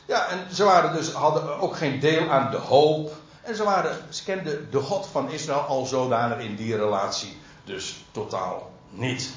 Ja, 0.08 0.28
en 0.28 0.56
ze 0.56 0.64
waren 0.64 0.94
dus, 0.96 1.12
hadden 1.12 1.60
ook 1.60 1.76
geen 1.76 2.00
deel 2.00 2.30
aan 2.30 2.52
de 2.52 2.58
hoop 2.58 3.12
En 3.42 3.56
ze, 3.56 3.64
waren, 3.64 3.98
ze 4.10 4.24
kenden 4.24 4.72
de 4.72 4.80
God 4.80 5.08
van 5.12 5.32
Israël 5.32 5.60
al 5.60 5.86
zodanig 5.86 6.40
in 6.40 6.56
die 6.56 6.76
relatie 6.76 7.38
dus 7.64 8.06
totaal 8.12 8.72
niet. 8.90 9.30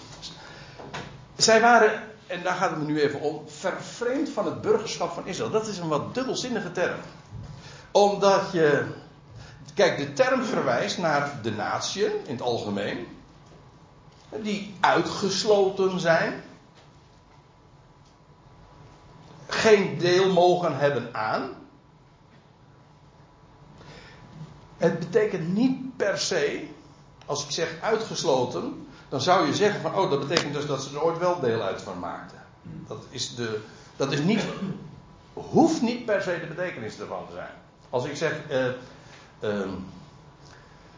Zij 1.37 1.61
waren, 1.61 2.03
en 2.27 2.43
daar 2.43 2.55
gaat 2.55 2.71
het 2.71 2.79
me 2.79 2.85
nu 2.85 3.01
even 3.01 3.21
om, 3.21 3.43
vervreemd 3.47 4.29
van 4.29 4.45
het 4.45 4.61
burgerschap 4.61 5.12
van 5.12 5.27
Israël. 5.27 5.51
Dat 5.51 5.66
is 5.66 5.79
een 5.79 5.89
wat 5.89 6.14
dubbelzinnige 6.14 6.73
term. 6.73 6.99
Omdat 7.91 8.53
je, 8.53 8.85
kijk, 9.75 9.97
de 9.97 10.12
term 10.12 10.45
verwijst 10.45 10.99
naar 10.99 11.39
de 11.43 11.53
natie 11.53 12.05
in 12.05 12.33
het 12.33 12.43
algemeen, 12.43 13.07
die 14.43 14.75
uitgesloten 14.81 16.01
zijn, 16.01 16.43
geen 19.61 19.98
deel 19.98 20.32
mogen 20.32 20.78
hebben 20.78 21.14
aan. 21.14 21.50
Het 24.76 24.98
betekent 24.98 25.54
niet 25.54 25.96
per 25.96 26.18
se, 26.18 26.66
als 27.26 27.44
ik 27.44 27.50
zeg 27.50 27.76
uitgesloten, 27.80 28.86
dan 29.08 29.20
zou 29.20 29.46
je 29.46 29.54
zeggen 29.54 29.80
van, 29.80 29.94
oh, 29.94 30.11
dat 30.11 30.28
betekent 30.28 30.54
dus 30.54 30.66
dat 30.66 30.82
ze 30.82 30.94
er 30.94 31.02
ooit 31.02 31.18
wel 31.18 31.40
deel 31.40 31.62
uit 31.62 31.82
van 31.82 31.98
maakten. 31.98 32.38
Dat 32.86 33.04
is, 33.11 33.34
de, 33.34 33.61
dat 33.96 34.12
is 34.12 34.20
niet, 34.20 34.44
hoeft 35.32 35.82
niet 35.82 36.04
per 36.04 36.22
se 36.22 36.40
de 36.40 36.54
betekenis 36.54 36.98
ervan 36.98 37.26
te 37.26 37.32
zijn. 37.32 37.54
Als 37.90 38.04
ik 38.04 38.16
zeg, 38.16 38.40
eh, 38.48 38.66
eh, 39.40 39.68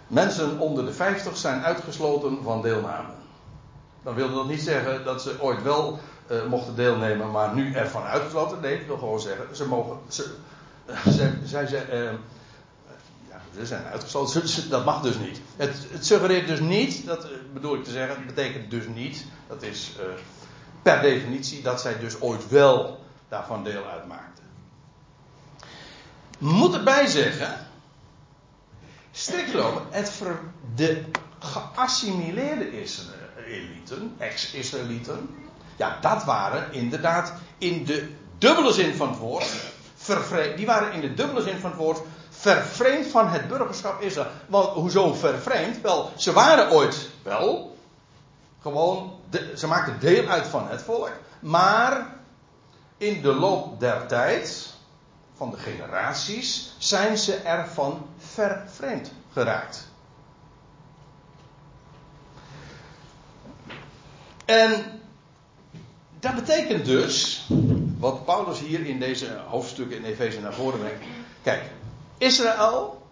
mensen 0.06 0.58
onder 0.58 0.84
de 0.84 0.92
50 0.92 1.36
zijn 1.36 1.62
uitgesloten 1.62 2.42
van 2.42 2.62
deelname. 2.62 3.08
Dan 4.02 4.14
wil 4.14 4.34
dat 4.34 4.48
niet 4.48 4.62
zeggen 4.62 5.04
dat 5.04 5.22
ze 5.22 5.36
ooit 5.40 5.62
wel 5.62 5.98
uh, 6.31 6.47
mochten 6.47 6.75
deelnemen, 6.75 7.31
maar 7.31 7.55
nu 7.55 7.75
ervan 7.75 8.03
uitgesloten. 8.03 8.61
Nee, 8.61 8.81
ik 8.81 8.87
wil 8.87 8.99
gewoon 8.99 9.20
zeggen, 9.20 9.57
ze 9.57 9.68
mogen, 9.68 9.99
ze, 10.09 10.35
ze, 11.05 11.33
zij, 11.45 11.66
ze, 11.66 12.14
ze 13.55 13.66
zijn 13.66 13.85
uitgesloten. 13.85 14.70
Dat 14.70 14.85
mag 14.85 15.03
dus 15.03 15.18
niet. 15.18 15.41
Het, 15.57 15.87
het 15.91 16.07
suggereert 16.07 16.47
dus 16.47 16.61
niet, 16.61 17.07
dat 17.07 17.27
bedoel 17.53 17.75
ik 17.75 17.85
te 17.85 17.91
zeggen, 17.91 18.16
het 18.16 18.27
betekent 18.27 18.70
dus 18.70 18.87
niet, 18.87 19.25
dat 19.49 19.62
is 19.62 19.93
per 20.83 21.01
definitie, 21.01 21.62
dat 21.62 21.81
zij 21.81 21.99
dus 21.99 22.20
ooit 22.20 22.49
wel 22.49 23.05
daarvan 23.29 23.64
deel 23.64 23.85
uitmaakten. 23.85 24.45
Moet 26.39 26.75
erbij 26.75 27.07
zeggen, 27.07 27.66
strikt 29.11 29.51
genomen, 29.51 29.83
het 29.91 30.23
de 30.75 31.03
geassimileerde 31.39 32.81
Israëlieten, 32.81 34.14
ex-Israëlieten, 34.18 35.29
ja, 35.77 35.99
dat 36.01 36.25
waren 36.25 36.73
inderdaad 36.73 37.33
in 37.59 37.85
de 37.85 38.14
dubbele 38.39 38.73
zin 38.73 38.95
van 38.95 39.09
het 39.09 39.18
woord, 39.18 39.51
die 40.57 40.66
waren 40.66 40.93
in 40.93 41.01
de 41.01 41.14
dubbele 41.14 41.43
zin 41.43 41.59
van 41.59 41.70
het 41.70 41.79
woord 41.79 42.01
vervreemd 42.31 43.07
van 43.07 43.29
het 43.29 43.49
burgerschap 43.49 44.01
Israël. 44.01 44.31
Want 44.47 44.68
hoezo 44.68 45.14
vervreemd? 45.14 45.81
Wel, 45.81 46.12
ze 46.16 46.33
waren 46.33 46.70
ooit 46.70 47.09
wel. 47.23 47.77
Gewoon, 48.61 49.18
ze 49.57 49.66
maakten 49.66 50.01
deel 50.01 50.27
uit 50.27 50.47
van 50.47 50.68
het 50.68 50.83
volk. 50.83 51.12
Maar 51.41 52.07
in 52.97 53.23
de 53.23 53.35
loop 53.35 53.81
der 53.81 54.07
tijd, 54.07 54.75
van 55.37 55.51
de 55.51 55.57
generaties, 55.57 56.75
zijn 56.79 57.18
ze 57.18 57.35
ervan 57.35 58.07
vervreemd 58.18 59.12
geraakt. 59.33 59.91
En 64.45 65.01
dat 66.23 66.35
betekent 66.35 66.85
dus, 66.85 67.47
wat 67.99 68.25
Paulus 68.25 68.59
hier 68.59 68.87
in 68.87 68.99
deze 68.99 69.39
hoofdstukken 69.49 69.97
in 69.97 70.05
Efeze 70.05 70.41
naar 70.41 70.55
voren 70.55 70.79
brengt. 70.79 71.05
Kijk, 71.43 71.62
Israël 72.18 73.03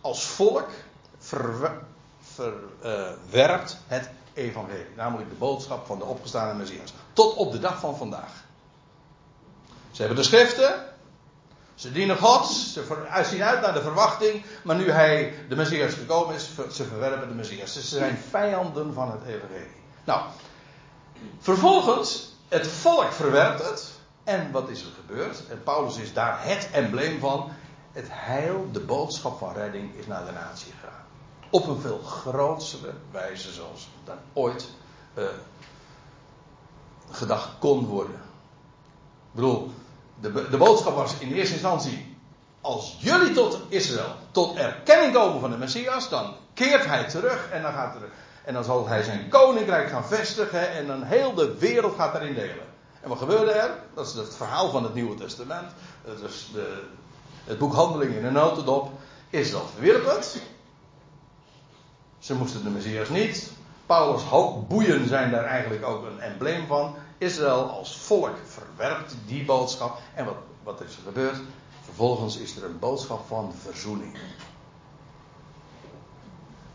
als 0.00 0.24
volk 0.24 0.68
verwerpt 2.20 3.78
het 3.86 4.10
evangelie. 4.34 4.86
Namelijk 4.96 5.30
de 5.30 5.36
boodschap 5.36 5.86
van 5.86 5.98
de 5.98 6.04
opgestane 6.04 6.54
Messias. 6.54 6.92
Tot 7.12 7.34
op 7.34 7.52
de 7.52 7.58
dag 7.58 7.80
van 7.80 7.96
vandaag. 7.96 8.44
Ze 9.90 10.02
hebben 10.02 10.16
de 10.18 10.28
schriften. 10.28 10.84
Ze 11.74 11.92
dienen 11.92 12.18
God. 12.18 12.46
Ze 12.46 12.84
zien 13.24 13.42
uit 13.42 13.60
naar 13.60 13.74
de 13.74 13.82
verwachting. 13.82 14.44
Maar 14.64 14.76
nu 14.76 14.90
hij 14.90 15.34
de 15.48 15.56
Messias 15.56 15.94
gekomen 15.94 16.34
is, 16.34 16.50
ze 16.72 16.84
verwerpen 16.84 17.28
de 17.28 17.34
Messias. 17.34 17.72
Ze 17.72 17.80
zijn 17.80 18.18
vijanden 18.30 18.94
van 18.94 19.10
het 19.10 19.22
evangelie. 19.22 19.82
Nou, 20.04 20.20
vervolgens, 21.38 22.35
het 22.48 22.66
volk 22.66 23.12
verwerpt 23.12 23.62
het. 23.62 23.94
En 24.24 24.50
wat 24.50 24.68
is 24.68 24.82
er 24.82 24.92
gebeurd? 24.96 25.46
En 25.48 25.62
Paulus 25.62 25.96
is 25.96 26.12
daar 26.12 26.44
het 26.44 26.68
embleem 26.72 27.20
van 27.20 27.50
het 27.92 28.06
heil, 28.10 28.68
de 28.72 28.80
boodschap 28.80 29.38
van 29.38 29.52
redding, 29.52 29.94
is 29.94 30.06
naar 30.06 30.24
de 30.24 30.32
natie 30.32 30.72
gegaan. 30.72 31.04
Op 31.50 31.66
een 31.66 31.80
veel 31.80 31.98
grotere 31.98 32.92
wijze 33.10 33.52
zoals 33.52 33.88
dan 34.04 34.16
ooit 34.32 34.68
uh, 35.14 35.24
gedacht 37.10 37.48
kon 37.58 37.86
worden. 37.86 38.14
Ik 38.14 39.32
bedoel, 39.32 39.70
de, 40.20 40.48
de 40.50 40.56
boodschap 40.56 40.94
was 40.94 41.18
in 41.18 41.32
eerste 41.32 41.52
instantie: 41.52 42.16
als 42.60 42.96
jullie 42.98 43.32
tot 43.32 43.60
Israël, 43.68 44.14
tot 44.30 44.56
erkenning 44.56 45.12
komen 45.12 45.40
van 45.40 45.50
de 45.50 45.56
Messias, 45.56 46.08
dan 46.08 46.34
keert 46.54 46.84
hij 46.84 47.04
terug 47.08 47.50
en 47.50 47.62
dan, 47.62 47.72
gaat 47.72 47.94
er, 47.94 48.08
en 48.46 48.54
dan 48.54 48.64
zal 48.64 48.88
hij 48.88 49.02
zijn 49.02 49.28
koninkrijk 49.28 49.88
gaan 49.88 50.04
vestigen 50.04 50.70
en 50.70 50.86
dan 50.86 51.02
heel 51.02 51.34
de 51.34 51.58
wereld 51.58 51.94
gaat 51.96 52.12
daarin 52.12 52.34
delen. 52.34 52.64
En 53.00 53.08
wat 53.08 53.18
gebeurde 53.18 53.50
er? 53.50 53.70
Dat 53.94 54.06
is 54.06 54.12
het 54.12 54.36
verhaal 54.36 54.70
van 54.70 54.82
het 54.82 54.94
Nieuwe 54.94 55.14
Testament. 55.14 55.72
Dus 56.20 56.50
de, 56.52 56.82
het 57.44 57.58
boek 57.58 57.74
Handelingen 57.74 58.18
in 58.18 58.24
een 58.24 58.32
notendop. 58.32 58.90
Israël 59.30 59.66
verwierp 59.74 60.06
het. 60.06 60.42
Ze 62.18 62.34
moesten 62.34 62.62
de 62.62 62.70
Messias 62.70 63.08
niet. 63.08 63.52
Paulus' 63.86 64.22
boeien 64.68 65.08
zijn 65.08 65.30
daar 65.30 65.44
eigenlijk 65.44 65.84
ook 65.84 66.06
een 66.06 66.20
embleem 66.20 66.66
van. 66.66 66.94
Israël 67.18 67.70
als 67.70 67.98
volk 67.98 68.36
verwerpt 68.44 69.14
die 69.26 69.44
boodschap. 69.44 69.98
En 70.14 70.24
wat, 70.24 70.36
wat 70.62 70.80
is 70.80 70.96
er 70.96 71.02
gebeurd? 71.02 71.36
Vervolgens 71.84 72.36
is 72.36 72.56
er 72.56 72.64
een 72.64 72.78
boodschap 72.78 73.26
van 73.26 73.54
verzoening. 73.62 74.16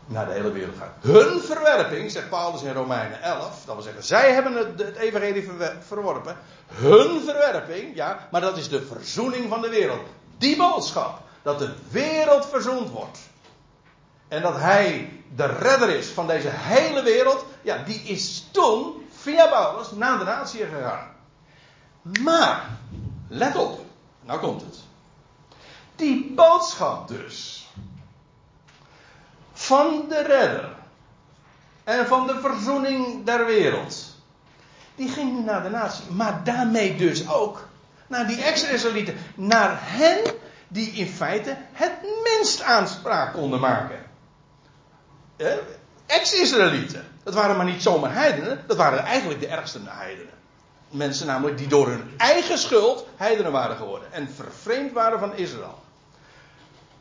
Naar 0.06 0.26
de 0.26 0.32
hele 0.32 0.52
wereld 0.52 0.76
gaat. 0.78 0.92
Hun 1.00 1.40
verwerping, 1.40 2.10
zegt 2.10 2.28
Paulus 2.28 2.62
in 2.62 2.72
Romeinen 2.72 3.22
11. 3.22 3.64
Dat 3.64 3.74
wil 3.74 3.84
zeggen, 3.84 4.02
zij 4.04 4.32
hebben 4.32 4.54
het, 4.54 4.78
het 4.78 4.96
evangelie 4.96 5.50
verworpen. 5.86 6.36
Hun 6.66 7.20
verwerping, 7.24 7.94
ja, 7.96 8.28
maar 8.30 8.40
dat 8.40 8.56
is 8.56 8.68
de 8.68 8.82
verzoening 8.82 9.48
van 9.48 9.60
de 9.60 9.68
wereld. 9.68 10.06
Die 10.38 10.56
boodschap. 10.56 11.20
Dat 11.42 11.58
de 11.58 11.74
wereld 11.90 12.46
verzoend 12.46 12.90
wordt. 12.90 13.18
En 14.28 14.42
dat 14.42 14.56
hij 14.56 15.22
de 15.34 15.46
redder 15.46 15.88
is 15.88 16.08
van 16.08 16.26
deze 16.26 16.48
hele 16.50 17.02
wereld. 17.02 17.44
Ja, 17.62 17.82
die 17.82 18.02
is 18.02 18.46
toen 18.50 19.08
via 19.10 19.46
Paulus 19.46 19.90
naar 19.90 20.18
de 20.18 20.24
natie 20.24 20.64
gegaan. 20.64 21.10
Maar, 22.02 22.68
let 23.28 23.56
op. 23.56 23.80
Nou 24.22 24.40
komt 24.40 24.60
het. 24.60 24.78
Die 25.96 26.32
boodschap 26.34 27.08
dus. 27.08 27.61
Van 29.62 30.04
de 30.08 30.22
redder. 30.22 30.68
En 31.84 32.06
van 32.06 32.26
de 32.26 32.40
verzoening 32.40 33.24
der 33.24 33.46
wereld. 33.46 34.16
Die 34.94 35.08
ging 35.08 35.32
nu 35.32 35.44
naar 35.44 35.62
de 35.62 35.68
natie. 35.68 36.04
Maar 36.10 36.44
daarmee 36.44 36.96
dus 36.96 37.28
ook 37.28 37.68
naar 38.06 38.26
die 38.26 38.42
ex-Israëlieten. 38.42 39.16
Naar 39.34 39.78
hen 39.80 40.34
die 40.68 40.90
in 40.90 41.06
feite 41.06 41.56
het 41.72 41.92
minst 42.22 42.62
aanspraak 42.62 43.32
konden 43.32 43.60
maken. 43.60 43.98
Eh, 45.36 45.52
ex-Israëlieten. 46.06 47.06
Dat 47.22 47.34
waren 47.34 47.56
maar 47.56 47.66
niet 47.66 47.82
zomaar 47.82 48.14
heidenen, 48.14 48.64
dat 48.66 48.76
waren 48.76 49.04
eigenlijk 49.04 49.40
de 49.40 49.46
ergste 49.46 49.78
heidenen. 49.84 50.34
Mensen 50.88 51.26
namelijk 51.26 51.58
die 51.58 51.66
door 51.66 51.88
hun 51.88 52.14
eigen 52.16 52.58
schuld 52.58 53.06
heidenen 53.16 53.52
waren 53.52 53.76
geworden 53.76 54.12
en 54.12 54.28
vervreemd 54.34 54.92
waren 54.92 55.18
van 55.18 55.36
Israël. 55.36 55.82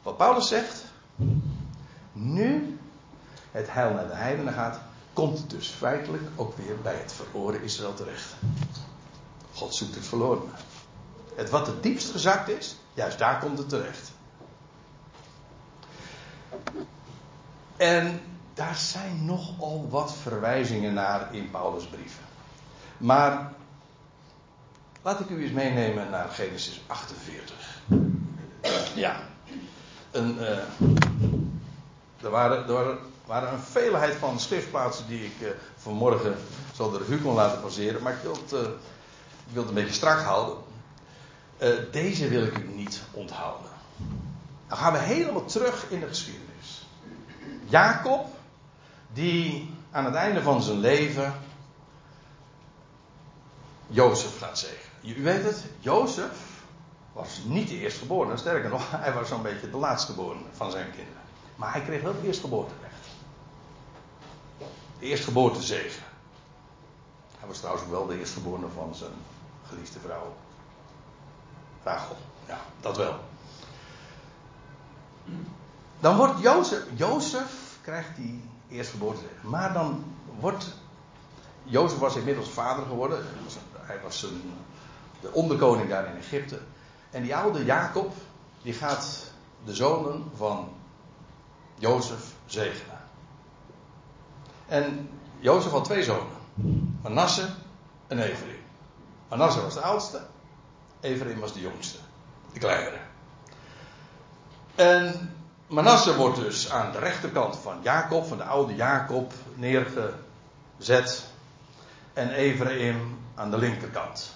Wat 0.04 0.18
Paulus 0.18 0.48
zegt, 0.48 0.84
nu 2.22 2.80
het 3.52 3.74
heil 3.74 3.94
naar 3.94 4.08
de 4.08 4.16
heidenen 4.16 4.54
gaat, 4.54 4.80
komt 5.14 5.38
het 5.38 5.50
dus 5.50 5.68
feitelijk 5.68 6.24
ook 6.36 6.58
weer 6.58 6.82
bij 6.82 6.96
het 6.96 7.14
verloren 7.14 7.62
Israël 7.62 7.94
terecht. 7.94 8.34
God 9.54 9.76
zoekt 9.76 9.96
het 9.96 10.06
verloren. 10.06 10.50
Het 11.36 11.50
wat 11.50 11.68
het 11.68 11.84
diepst 11.84 12.12
gezakt 12.12 12.50
is, 12.50 12.76
juist 12.94 13.18
daar 13.18 13.40
komt 13.40 13.58
het 13.58 13.70
terecht. 13.70 14.12
En 17.78 18.22
daar 18.54 18.76
zijn 18.76 19.26
nogal 19.26 19.88
wat 19.90 20.16
verwijzingen 20.16 20.94
naar 20.94 21.36
in 21.36 21.52
Paulus' 21.52 21.88
brieven. 21.88 22.24
Maar 22.98 23.54
laat 25.02 25.20
ik 25.20 25.30
u 25.30 25.44
eens 25.44 25.52
meenemen 25.52 26.10
naar 26.10 26.30
Genesis 26.30 26.82
48. 26.88 27.82
Ja, 28.96 29.20
een, 30.12 30.38
uh, 30.40 30.58
er, 32.24 32.30
waren, 32.30 32.68
er 32.68 32.98
waren, 33.26 33.54
een 33.54 33.60
veelheid 33.60 34.16
van 34.16 34.40
schriftplaatsen 34.40 35.08
die 35.08 35.26
ik 35.26 35.42
uh, 35.42 35.50
vanmorgen 35.78 36.36
zal 36.74 36.92
de 36.92 36.98
revue 36.98 37.22
kon 37.22 37.34
laten 37.34 37.62
passeren. 37.62 38.02
Maar 38.02 38.14
ik 38.14 38.22
wil 38.22 38.34
het, 38.34 38.52
ik 39.48 39.54
wil 39.54 39.68
een 39.68 39.74
beetje 39.74 39.94
strak 39.94 40.20
houden. 40.20 40.58
Uh, 41.62 41.70
deze 41.92 42.28
wil 42.28 42.44
ik 42.44 42.58
u 42.58 42.68
niet 42.68 43.02
onthouden. 43.12 43.70
Dan 44.68 44.78
gaan 44.78 44.94
we 44.94 45.00
helemaal 45.00 45.46
terug 45.46 45.86
in 45.90 46.00
de 46.00 46.08
geschiedenis. 46.08 46.88
Jacob, 47.68 48.26
die 49.14 49.74
aan 49.92 50.06
het 50.06 50.16
einde 50.16 50.42
van 50.42 50.62
zijn 50.62 50.80
leven 50.80 51.34
Jozef 53.88 54.38
gaat 54.38 54.60
zeggen. 54.60 54.90
U 55.04 55.24
weet 55.24 55.44
het, 55.44 55.64
Jozef 55.80 56.62
was 57.14 57.42
niet 57.46 57.68
de 57.68 57.78
eerstgeborene. 57.78 58.38
Sterker 58.38 58.70
nog, 58.70 58.92
hij 58.92 59.14
was 59.14 59.28
zo'n 59.28 59.42
beetje 59.42 59.70
de 59.70 59.78
laatstgeborene 59.78 60.46
van 60.52 60.72
zijn 60.72 60.92
kinderen. 60.92 61.21
Maar 61.62 61.74
hij 61.74 61.82
kreeg 61.82 62.02
wel 62.02 62.14
het 62.14 62.24
eerstgeboorterecht. 62.24 63.08
De 65.00 65.06
eerstgeboortezegen. 65.06 66.04
Hij 67.40 67.48
was 67.48 67.58
trouwens 67.58 67.88
wel 67.88 68.06
de 68.06 68.20
eerstgeborene 68.20 68.68
van 68.74 68.96
zijn 68.96 69.12
geliefde 69.68 70.00
vrouw. 70.00 70.36
Rachel. 71.84 72.16
Ja, 72.48 72.60
dat 72.80 72.98
wel. 72.98 73.20
Dan 76.00 76.18
wordt 76.18 76.40
Jozef, 76.40 76.84
Jozef 76.96 77.78
krijgt 77.82 78.16
die 78.16 78.44
eerstgeboortezegen. 78.70 79.50
Maar 79.50 79.74
dan 79.74 80.04
wordt, 80.40 80.74
Jozef 81.64 82.00
was 82.00 82.16
inmiddels 82.16 82.50
vader 82.50 82.86
geworden. 82.86 83.26
Hij 83.80 84.00
was 84.04 84.26
de 85.22 85.32
onderkoning 85.32 85.90
daar 85.90 86.08
in 86.08 86.18
Egypte. 86.18 86.60
En 87.10 87.24
die 87.24 87.36
oude 87.36 87.66
Jacob, 87.66 88.14
die 88.62 88.74
gaat 88.74 89.32
de 89.64 89.76
zonen 89.76 90.32
van 90.36 90.80
Jozef 91.82 92.34
zegenen. 92.46 93.00
En 94.68 95.10
Jozef 95.40 95.72
had 95.72 95.84
twee 95.84 96.04
zonen. 96.04 96.38
Manasse 97.02 97.50
en 98.08 98.20
Ephraim. 98.20 98.60
Manasse 99.30 99.62
was 99.62 99.74
de 99.74 99.82
oudste. 99.82 100.22
Ephraim 101.00 101.40
was 101.40 101.54
de 101.54 101.60
jongste. 101.60 101.98
De 102.54 102.60
kleinere. 102.60 102.98
En 104.76 105.34
Manasse 105.68 106.16
wordt 106.16 106.36
dus 106.36 106.72
aan 106.72 106.92
de 106.92 107.00
rechterkant 107.00 107.58
van 107.58 107.80
Jacob, 107.82 108.26
van 108.26 108.38
de 108.38 108.44
oude 108.44 108.76
Jacob, 108.76 109.34
neergezet. 109.56 111.26
En 112.14 112.30
Ephraim 112.30 113.20
aan 113.36 113.52
de 113.52 113.58
linkerkant. 113.58 114.36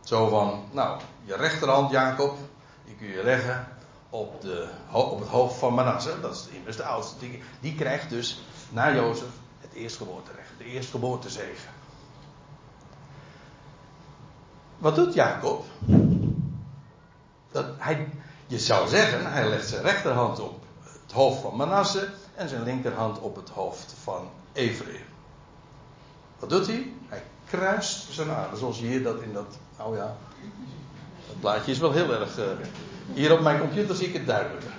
Zo 0.00 0.28
van, 0.28 0.68
nou, 0.70 1.00
je 1.24 1.36
rechterhand 1.36 1.90
Jacob, 1.90 2.38
die 2.84 2.94
kun 2.96 3.08
je 3.08 3.24
leggen 3.24 3.73
op, 4.14 4.40
de, 4.40 4.68
op 4.92 5.18
het 5.18 5.28
hoofd 5.28 5.58
van 5.58 5.74
Manasse. 5.74 6.20
Dat 6.20 6.34
is 6.34 6.46
immers 6.56 6.76
de 6.76 6.84
oudste. 6.84 7.18
Die, 7.18 7.42
die 7.60 7.74
krijgt 7.74 8.10
dus 8.10 8.42
na 8.68 8.94
Jozef 8.94 9.28
het 9.60 9.72
eerstgeboorterecht. 9.72 10.48
De 10.58 10.64
eerstgeboortezegen. 10.64 11.70
Wat 14.78 14.94
doet 14.94 15.14
Jacob? 15.14 15.64
Dat 17.50 17.66
hij, 17.78 18.08
je 18.46 18.58
zou 18.58 18.88
zeggen, 18.88 19.32
hij 19.32 19.48
legt 19.48 19.68
zijn 19.68 19.82
rechterhand 19.82 20.40
op 20.40 20.64
het 21.02 21.12
hoofd 21.12 21.40
van 21.40 21.56
Manasse 21.56 22.08
en 22.34 22.48
zijn 22.48 22.62
linkerhand 22.62 23.20
op 23.20 23.36
het 23.36 23.48
hoofd 23.48 23.94
van 24.02 24.28
Ephraim. 24.52 25.04
Wat 26.38 26.50
doet 26.50 26.66
hij? 26.66 26.92
Hij 27.08 27.22
kruist 27.46 28.12
zijn 28.12 28.30
armen, 28.30 28.58
zoals 28.58 28.78
je 28.78 28.86
hier 28.86 29.02
dat 29.02 29.20
in 29.20 29.32
dat, 29.32 29.58
nou 29.78 29.96
ja, 29.96 30.16
dat 31.26 31.40
plaatje 31.40 31.70
is 31.70 31.78
wel 31.78 31.92
heel 31.92 32.12
erg, 32.12 32.38
uh, 32.38 32.44
hier 33.12 33.32
op 33.32 33.40
mijn 33.40 33.60
computer 33.60 33.94
zie 33.94 34.06
ik 34.08 34.12
het 34.12 34.26
duidelijker. 34.26 34.70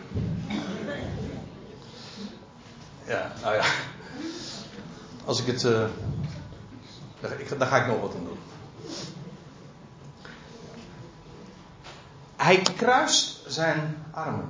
Ja, 3.07 3.31
nou 3.41 3.55
ja, 3.55 3.65
als 5.25 5.39
ik 5.39 5.45
het, 5.45 5.63
uh, 5.63 5.85
daar, 7.19 7.57
daar 7.57 7.67
ga 7.67 7.77
ik 7.81 7.87
nog 7.87 8.01
wat 8.01 8.15
aan 8.15 8.25
doen. 8.25 8.37
Hij 12.35 12.61
kruist 12.61 13.43
zijn 13.47 14.05
armen. 14.11 14.49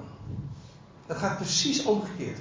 Dat 1.07 1.17
gaat 1.17 1.37
precies 1.37 1.83
omgekeerd. 1.83 2.39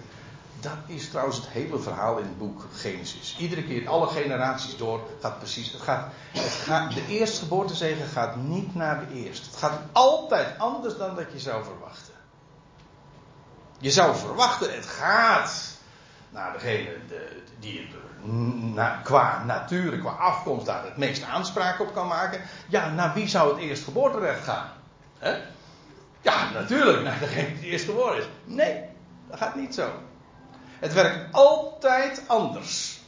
Dat 0.64 0.76
is 0.86 1.08
trouwens 1.08 1.36
het 1.36 1.48
hele 1.48 1.78
verhaal 1.78 2.18
in 2.18 2.24
het 2.24 2.38
boek 2.38 2.66
Genesis. 2.72 3.36
Iedere 3.38 3.64
keer, 3.64 3.88
alle 3.88 4.06
generaties 4.06 4.76
door, 4.76 5.00
gaat 5.20 5.38
precies. 5.38 5.72
Het 5.72 5.80
gaat, 5.80 6.12
het 6.32 6.52
gaat, 6.52 6.94
de 6.94 7.06
eerstgeboortezegen 7.06 8.06
gaat 8.06 8.36
niet 8.36 8.74
naar 8.74 9.06
de 9.06 9.14
eerste. 9.14 9.46
Het 9.46 9.56
gaat 9.56 9.80
altijd 9.92 10.58
anders 10.58 10.96
dan 10.96 11.14
dat 11.14 11.32
je 11.32 11.38
zou 11.38 11.64
verwachten. 11.64 12.14
Je 13.78 13.90
zou 13.90 14.16
verwachten, 14.16 14.74
het 14.74 14.86
gaat 14.86 15.78
naar 16.30 16.52
degene 16.52 16.96
die 17.60 17.88
na, 18.74 19.00
qua 19.02 19.44
natuur, 19.44 19.98
qua 19.98 20.10
afkomst 20.10 20.66
daar 20.66 20.84
het 20.84 20.96
meeste 20.96 21.26
aanspraak 21.26 21.80
op 21.80 21.94
kan 21.94 22.06
maken. 22.06 22.40
Ja, 22.68 22.90
naar 22.90 23.14
wie 23.14 23.28
zou 23.28 23.52
het 23.52 23.62
eerstgeboorterecht 23.62 24.44
gaan? 24.44 24.68
Ja, 26.20 26.50
natuurlijk, 26.50 27.02
naar 27.02 27.18
degene 27.18 27.60
die 27.60 27.70
eerst 27.70 27.84
geboren 27.84 28.18
is. 28.18 28.24
Nee, 28.44 28.82
dat 29.28 29.38
gaat 29.38 29.54
niet 29.54 29.74
zo. 29.74 29.90
Het 30.85 30.93
werkt 30.93 31.32
altijd 31.32 32.22
anders. 32.26 33.01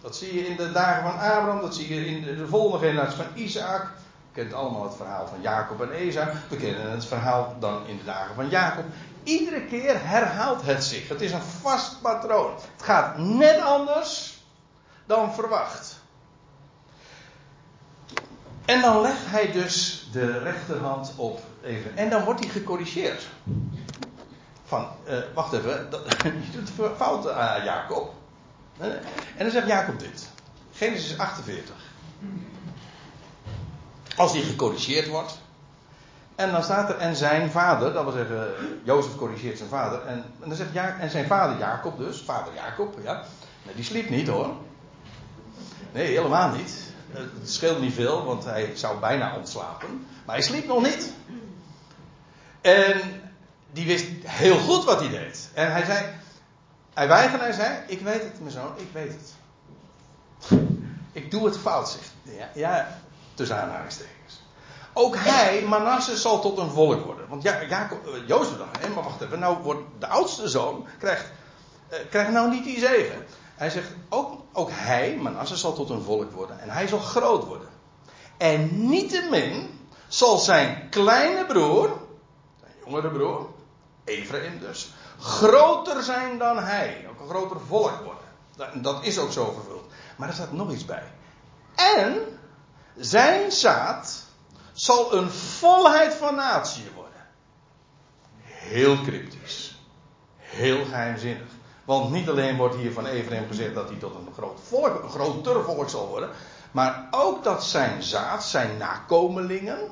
Dat 0.00 0.16
zie 0.16 0.34
je 0.34 0.46
in 0.46 0.56
de 0.56 0.72
dagen 0.72 1.02
van 1.02 1.12
Abraham, 1.12 1.60
dat 1.60 1.74
zie 1.74 1.94
je 1.94 2.06
in 2.06 2.36
de 2.36 2.46
volgende 2.46 2.86
generatie 2.86 3.16
van 3.16 3.26
Isaac. 3.34 3.82
Je 4.32 4.40
kent 4.40 4.52
allemaal 4.52 4.82
het 4.82 4.96
verhaal 4.96 5.26
van 5.26 5.40
Jacob 5.40 5.80
en 5.80 5.92
Esa. 5.92 6.32
We 6.48 6.56
kennen 6.56 6.90
het 6.90 7.04
verhaal 7.04 7.56
dan 7.58 7.86
in 7.86 7.96
de 7.96 8.04
dagen 8.04 8.34
van 8.34 8.48
Jacob. 8.48 8.84
Iedere 9.22 9.64
keer 9.64 10.08
herhaalt 10.08 10.62
het 10.62 10.84
zich. 10.84 11.08
Het 11.08 11.20
is 11.20 11.32
een 11.32 11.40
vast 11.60 12.00
patroon. 12.00 12.54
Het 12.54 12.82
gaat 12.82 13.18
net 13.18 13.60
anders 13.60 14.42
dan 15.06 15.34
verwacht. 15.34 16.00
En 18.64 18.80
dan 18.80 19.00
legt 19.00 19.26
hij 19.26 19.52
dus 19.52 20.08
de 20.12 20.38
rechterhand 20.38 21.12
op 21.16 21.40
even. 21.62 21.96
En 21.96 22.10
dan 22.10 22.24
wordt 22.24 22.40
hij 22.40 22.48
gecorrigeerd. 22.48 23.28
Van, 24.70 24.88
uh, 25.08 25.18
wacht 25.34 25.52
even, 25.52 25.90
dat, 25.90 26.00
je 26.22 26.50
doet 26.52 26.90
fout 26.96 27.30
aan 27.30 27.64
Jacob. 27.64 28.14
En 28.78 29.02
dan 29.38 29.50
zegt 29.50 29.66
Jacob 29.66 29.98
dit. 29.98 30.28
Genesis 30.72 31.18
48. 31.18 31.74
Als 34.16 34.32
die 34.32 34.42
gecorrigeerd 34.42 35.08
wordt. 35.08 35.38
En 36.34 36.52
dan 36.52 36.62
staat 36.62 36.88
er, 36.88 36.96
en 36.96 37.16
zijn 37.16 37.50
vader, 37.50 37.92
dat 37.92 38.04
wil 38.04 38.12
zeggen, 38.12 38.54
Jozef 38.82 39.16
corrigeert 39.16 39.58
zijn 39.58 39.68
vader. 39.68 40.06
En, 40.06 40.24
dan 40.38 40.54
zegt 40.54 40.72
ja, 40.72 40.98
en 40.98 41.10
zijn 41.10 41.26
vader 41.26 41.58
Jacob 41.58 41.98
dus, 41.98 42.20
vader 42.20 42.54
Jacob, 42.54 42.98
ja. 43.02 43.24
Die 43.74 43.84
sliep 43.84 44.10
niet 44.10 44.28
hoor. 44.28 44.50
Nee, 45.92 46.06
helemaal 46.06 46.50
niet. 46.50 46.92
Het 47.10 47.50
scheelt 47.50 47.80
niet 47.80 47.94
veel, 47.94 48.24
want 48.24 48.44
hij 48.44 48.70
zou 48.74 48.98
bijna 48.98 49.36
ontslapen. 49.36 50.06
Maar 50.26 50.34
hij 50.34 50.44
sliep 50.44 50.66
nog 50.66 50.82
niet. 50.82 51.12
En 52.60 53.19
die 53.72 53.86
wist 53.86 54.06
heel 54.24 54.58
goed 54.58 54.84
wat 54.84 55.00
hij 55.00 55.08
deed. 55.08 55.50
En 55.54 55.72
hij 55.72 55.84
zei, 55.84 56.06
hij 56.94 57.08
weigerde 57.08 57.44
hij 57.44 57.52
zei, 57.52 57.78
ik 57.86 58.00
weet 58.00 58.22
het 58.22 58.40
mijn 58.40 58.52
zoon, 58.52 58.72
ik 58.76 58.88
weet 58.92 59.12
het. 59.12 59.34
Ik 61.12 61.30
doe 61.30 61.44
het 61.44 61.58
fout, 61.58 61.88
zegt 61.88 62.12
ja, 62.22 62.48
ja, 62.54 62.98
tussen 63.34 63.62
aanhalingstekens. 63.62 64.42
Ook 64.92 65.16
hij, 65.18 65.62
Manasse, 65.62 66.16
zal 66.16 66.40
tot 66.40 66.58
een 66.58 66.70
volk 66.70 67.04
worden. 67.04 67.28
Want 67.28 67.42
ja, 67.42 67.64
Jacob, 67.64 68.06
eh, 68.06 68.26
Jozef 68.26 68.56
dacht, 68.56 68.94
maar 68.94 69.04
wacht 69.04 69.20
even, 69.20 69.38
nou 69.38 69.62
wordt 69.62 69.82
de 69.98 70.06
oudste 70.06 70.48
zoon, 70.48 70.86
krijgt, 70.98 71.24
eh, 71.88 71.98
krijgt 72.10 72.30
nou 72.30 72.50
niet 72.50 72.64
die 72.64 72.78
zegen. 72.78 73.26
Hij 73.54 73.70
zegt, 73.70 73.88
ook, 74.08 74.42
ook 74.52 74.68
hij, 74.72 75.16
Manasse, 75.20 75.56
zal 75.56 75.72
tot 75.72 75.90
een 75.90 76.02
volk 76.02 76.32
worden. 76.32 76.60
En 76.60 76.70
hij 76.70 76.88
zal 76.88 76.98
groot 76.98 77.44
worden. 77.44 77.68
En 78.36 78.88
niettemin 78.88 79.80
zal 80.08 80.38
zijn 80.38 80.88
kleine 80.90 81.44
broer, 81.46 81.98
zijn 82.60 82.72
jongere 82.84 83.10
broer, 83.10 83.48
Ephraim 84.04 84.58
dus, 84.58 84.92
groter 85.18 86.02
zijn 86.02 86.38
dan 86.38 86.58
hij. 86.58 87.06
Ook 87.10 87.20
een 87.20 87.28
groter 87.28 87.60
volk 87.66 88.00
worden. 88.04 88.82
Dat 88.82 89.04
is 89.04 89.18
ook 89.18 89.32
zo 89.32 89.52
vervuld. 89.52 89.92
Maar 90.16 90.28
er 90.28 90.34
staat 90.34 90.52
nog 90.52 90.72
iets 90.72 90.84
bij. 90.84 91.12
En 91.74 92.38
zijn 92.96 93.52
zaad 93.52 94.24
zal 94.72 95.14
een 95.14 95.30
volheid 95.30 96.14
van 96.14 96.34
natie 96.34 96.90
worden. 96.94 97.26
Heel 98.42 99.02
cryptisch. 99.02 99.78
Heel 100.36 100.84
geheimzinnig. 100.84 101.48
Want 101.84 102.10
niet 102.10 102.28
alleen 102.28 102.56
wordt 102.56 102.76
hier 102.76 102.92
van 102.92 103.06
Ephraim 103.06 103.46
gezegd 103.46 103.74
dat 103.74 103.88
hij 103.88 103.98
tot 103.98 104.14
een 104.14 104.32
groot 104.34 104.60
volk, 104.62 105.02
een 105.02 105.10
groter 105.10 105.64
volk 105.64 105.88
zal 105.88 106.08
worden. 106.08 106.30
Maar 106.70 107.08
ook 107.10 107.44
dat 107.44 107.64
zijn 107.64 108.02
zaad, 108.02 108.44
zijn 108.44 108.76
nakomelingen, 108.76 109.90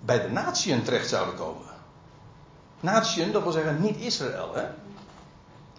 bij 0.00 0.22
de 0.22 0.28
natieën 0.28 0.82
terecht 0.82 1.08
zouden 1.08 1.34
komen. 1.34 1.66
Natieën, 2.80 3.32
dat 3.32 3.42
wil 3.42 3.52
zeggen 3.52 3.80
niet 3.80 3.96
Israël, 3.96 4.54
hè? 4.54 4.68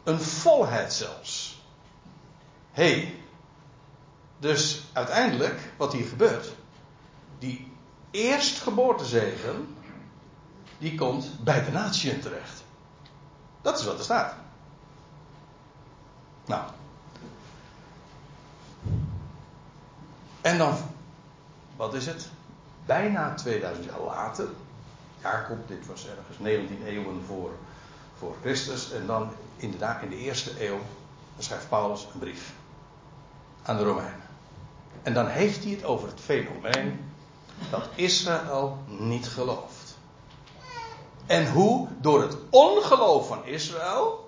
Een 0.03 0.19
volheid 0.19 0.93
zelfs. 0.93 1.61
Hé. 2.71 2.83
Hey, 2.83 3.19
dus 4.39 4.83
uiteindelijk, 4.93 5.73
wat 5.77 5.93
hier 5.93 6.07
gebeurt, 6.07 6.55
die 7.39 7.71
eerstgeboortezegen, 8.11 9.75
die 10.77 10.95
komt 10.95 11.43
bij 11.43 11.65
de 11.65 11.71
natieën 11.71 12.19
terecht. 12.19 12.63
Dat 13.61 13.79
is 13.79 13.85
wat 13.85 13.97
er 13.97 14.03
staat. 14.03 14.33
Nou. 16.45 16.63
En 20.41 20.57
dan, 20.57 20.77
wat 21.75 21.93
is 21.93 22.05
het? 22.05 22.29
Bijna 22.85 23.33
2000 23.33 23.85
jaar 23.85 24.01
later 24.01 24.47
Jacob, 25.22 25.67
dit 25.67 25.88
was 25.88 26.07
ergens 26.07 26.39
19 26.39 26.84
eeuwen 26.86 27.22
voor, 27.28 27.51
voor 28.17 28.36
Christus. 28.41 28.91
En 28.91 29.05
dan 29.05 29.32
inderdaad 29.57 30.01
in 30.01 30.09
de 30.09 30.17
eerste 30.17 30.67
eeuw 30.67 30.80
schrijft 31.38 31.70
Paulus 31.70 32.07
een 32.13 32.20
brief 32.20 32.53
aan 33.63 33.78
de 33.78 33.84
Romeinen. 33.84 34.28
En 35.03 35.13
dan 35.13 35.28
heeft 35.28 35.63
hij 35.63 35.72
het 35.72 35.84
over 35.84 36.07
het 36.07 36.20
fenomeen 36.20 37.11
dat 37.70 37.88
Israël 37.95 38.78
niet 38.88 39.28
gelooft. 39.28 39.97
En 41.26 41.51
hoe 41.51 41.88
door 42.01 42.22
het 42.22 42.38
ongeloof 42.49 43.28
van 43.28 43.45
Israël 43.45 44.28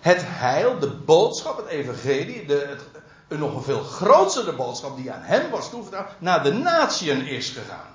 het 0.00 0.22
heil, 0.24 0.78
de 0.78 0.90
boodschap, 0.90 1.56
het 1.56 1.66
evangelie, 1.66 2.46
de, 2.46 2.76
een 3.28 3.38
nog 3.38 3.54
een 3.54 3.62
veel 3.62 3.82
grotere 3.82 4.52
boodschap 4.52 4.96
die 4.96 5.12
aan 5.12 5.22
hem 5.22 5.50
was 5.50 5.70
toevertrouwd, 5.70 6.08
naar 6.18 6.42
de 6.42 6.52
natieën 6.52 7.26
is 7.26 7.50
gegaan. 7.50 7.94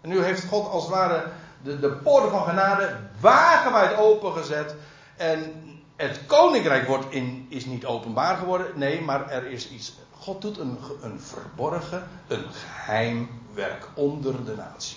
En 0.00 0.08
nu 0.08 0.22
heeft 0.22 0.44
God 0.44 0.68
als 0.68 0.82
het 0.82 0.92
ware 0.92 1.24
de, 1.62 1.80
de 1.80 1.90
poorten 1.90 2.30
van 2.30 2.44
genade 2.44 2.96
wagenwijd 3.20 3.96
opengezet. 3.96 4.74
En 5.16 5.52
het 5.96 6.20
koninkrijk 6.26 6.86
wordt 6.86 7.12
in, 7.12 7.46
is 7.48 7.64
niet 7.64 7.86
openbaar 7.86 8.36
geworden. 8.36 8.66
Nee, 8.74 9.00
maar 9.00 9.30
er 9.30 9.46
is 9.46 9.70
iets. 9.70 9.94
God 10.18 10.42
doet 10.42 10.58
een, 10.58 10.78
een 11.02 11.20
verborgen, 11.20 12.08
een 12.28 12.44
geheim 12.52 13.40
werk 13.54 13.88
onder 13.94 14.44
de 14.44 14.54
natie. 14.54 14.96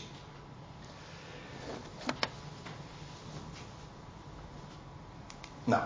Nou, 5.63 5.83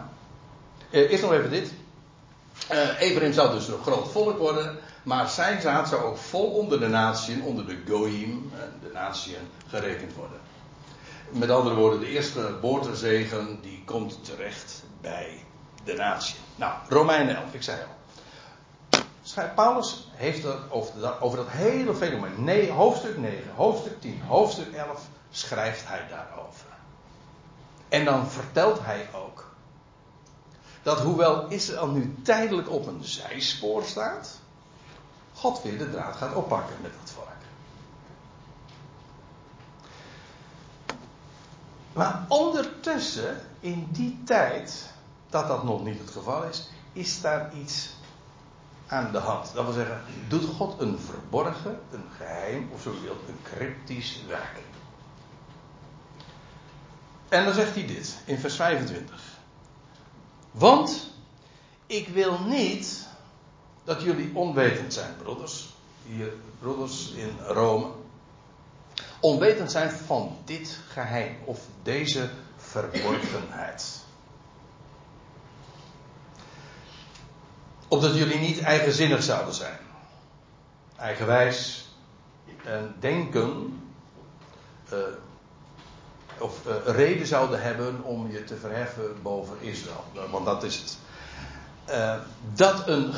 eh, 0.89 1.11
eerst 1.11 1.23
nog 1.23 1.31
even 1.33 1.49
dit. 1.49 1.73
Uh, 2.71 3.01
Ephraim 3.01 3.33
zou 3.33 3.53
dus 3.53 3.67
een 3.67 3.81
groot 3.81 4.11
volk 4.11 4.37
worden, 4.37 4.77
maar 5.07 5.29
zijn 5.29 5.61
zaad 5.61 5.87
zou 5.87 6.03
ook 6.03 6.17
vol 6.17 6.49
onder 6.49 6.79
de 6.79 6.87
natieën, 6.87 7.43
onder 7.43 7.65
de 7.65 7.81
Goyim, 7.87 8.51
de 8.81 8.89
natieën, 8.93 9.49
gerekend 9.67 10.13
worden. 10.13 10.39
Met 11.29 11.49
andere 11.49 11.75
woorden, 11.75 11.99
de 11.99 12.07
eerste 12.07 12.41
geboortezegen 12.41 13.61
die 13.61 13.83
komt 13.85 14.25
terecht 14.25 14.83
bij 15.01 15.43
de 15.83 15.93
natie. 15.93 16.35
Nou, 16.55 16.73
Romeinen 16.89 17.35
11, 17.35 17.53
ik 17.53 17.63
zei 17.63 17.77
al. 17.81 17.95
Paulus 19.55 20.09
heeft 20.13 20.43
het 20.43 20.71
over, 20.71 20.99
dat, 20.99 21.21
over 21.21 21.37
dat 21.37 21.49
hele 21.49 21.95
fenomeen. 21.95 22.43
Nee, 22.43 22.71
hoofdstuk 22.71 23.17
9, 23.17 23.51
hoofdstuk 23.55 24.01
10, 24.01 24.21
hoofdstuk 24.27 24.73
11 24.73 25.07
schrijft 25.29 25.87
hij 25.87 26.07
daarover. 26.09 26.67
En 27.89 28.05
dan 28.05 28.27
vertelt 28.29 28.79
hij 28.81 29.09
ook 29.13 29.45
dat 30.83 30.99
hoewel 30.99 31.47
Israël 31.47 31.87
nu 31.87 32.15
tijdelijk 32.23 32.69
op 32.69 32.87
een 32.87 33.03
zijspoor 33.03 33.83
staat, 33.83 34.39
God 35.37 35.61
weer 35.61 35.77
de 35.77 35.91
draad 35.91 36.15
gaat 36.15 36.35
oppakken 36.35 36.75
met 36.81 36.91
dat 37.01 37.11
volk. 37.11 37.27
Maar 41.93 42.25
ondertussen, 42.27 43.41
in 43.59 43.87
die 43.91 44.21
tijd, 44.25 44.93
dat 45.29 45.47
dat 45.47 45.63
nog 45.63 45.83
niet 45.83 45.99
het 45.99 46.09
geval 46.09 46.43
is, 46.43 46.69
is 46.93 47.21
daar 47.21 47.53
iets 47.55 47.89
aan 48.87 49.11
de 49.11 49.17
hand. 49.17 49.53
Dat 49.53 49.65
wil 49.65 49.73
zeggen, 49.73 50.01
doet 50.27 50.45
God 50.55 50.81
een 50.81 50.99
verborgen, 50.99 51.79
een 51.91 52.05
geheim, 52.17 52.69
of 52.73 52.81
zo 52.81 53.01
wilt, 53.01 53.27
een 53.27 53.39
cryptisch 53.43 54.23
werk. 54.27 54.59
En 57.29 57.45
dan 57.45 57.53
zegt 57.53 57.75
hij 57.75 57.87
dit 57.87 58.17
in 58.25 58.37
vers 58.37 58.55
25. 58.55 59.21
Want 60.51 61.09
ik 61.85 62.07
wil 62.07 62.39
niet 62.39 63.06
dat 63.87 64.01
jullie 64.01 64.31
onwetend 64.33 64.93
zijn, 64.93 65.15
broeders. 65.23 65.75
Hier, 66.03 66.33
broeders 66.59 67.11
in 67.11 67.37
Rome. 67.47 67.87
Onwetend 69.19 69.71
zijn 69.71 69.89
van 69.91 70.37
dit 70.45 70.79
geheim 70.87 71.35
of 71.45 71.59
deze 71.83 72.29
verborgenheid. 72.57 73.99
Opdat 77.87 78.15
jullie 78.15 78.39
niet 78.39 78.61
eigenzinnig 78.61 79.23
zouden 79.23 79.53
zijn. 79.53 79.77
Eigenwijs 80.97 81.87
en 82.63 82.95
denken. 82.99 83.81
Uh, 84.93 84.99
of 86.37 86.65
uh, 86.67 86.75
reden 86.85 87.27
zouden 87.27 87.61
hebben 87.61 88.03
om 88.03 88.31
je 88.31 88.43
te 88.43 88.55
verheffen 88.55 89.21
boven 89.21 89.57
Israël. 89.59 90.03
Want 90.31 90.45
dat 90.45 90.63
is 90.63 90.75
het. 90.75 90.97
Uh, 91.89 92.15
dat 92.53 92.87
een 92.87 93.13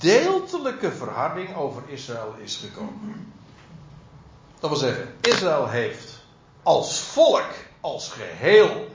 gedeeltelijke 0.00 0.92
verharding 0.92 1.56
over 1.56 1.82
Israël 1.86 2.34
is 2.38 2.56
gekomen. 2.56 3.32
Dat 4.60 4.70
wil 4.70 4.78
zeggen, 4.78 5.14
Israël 5.20 5.68
heeft 5.68 6.22
als 6.62 7.00
volk, 7.00 7.50
als 7.80 8.08
geheel, 8.08 8.88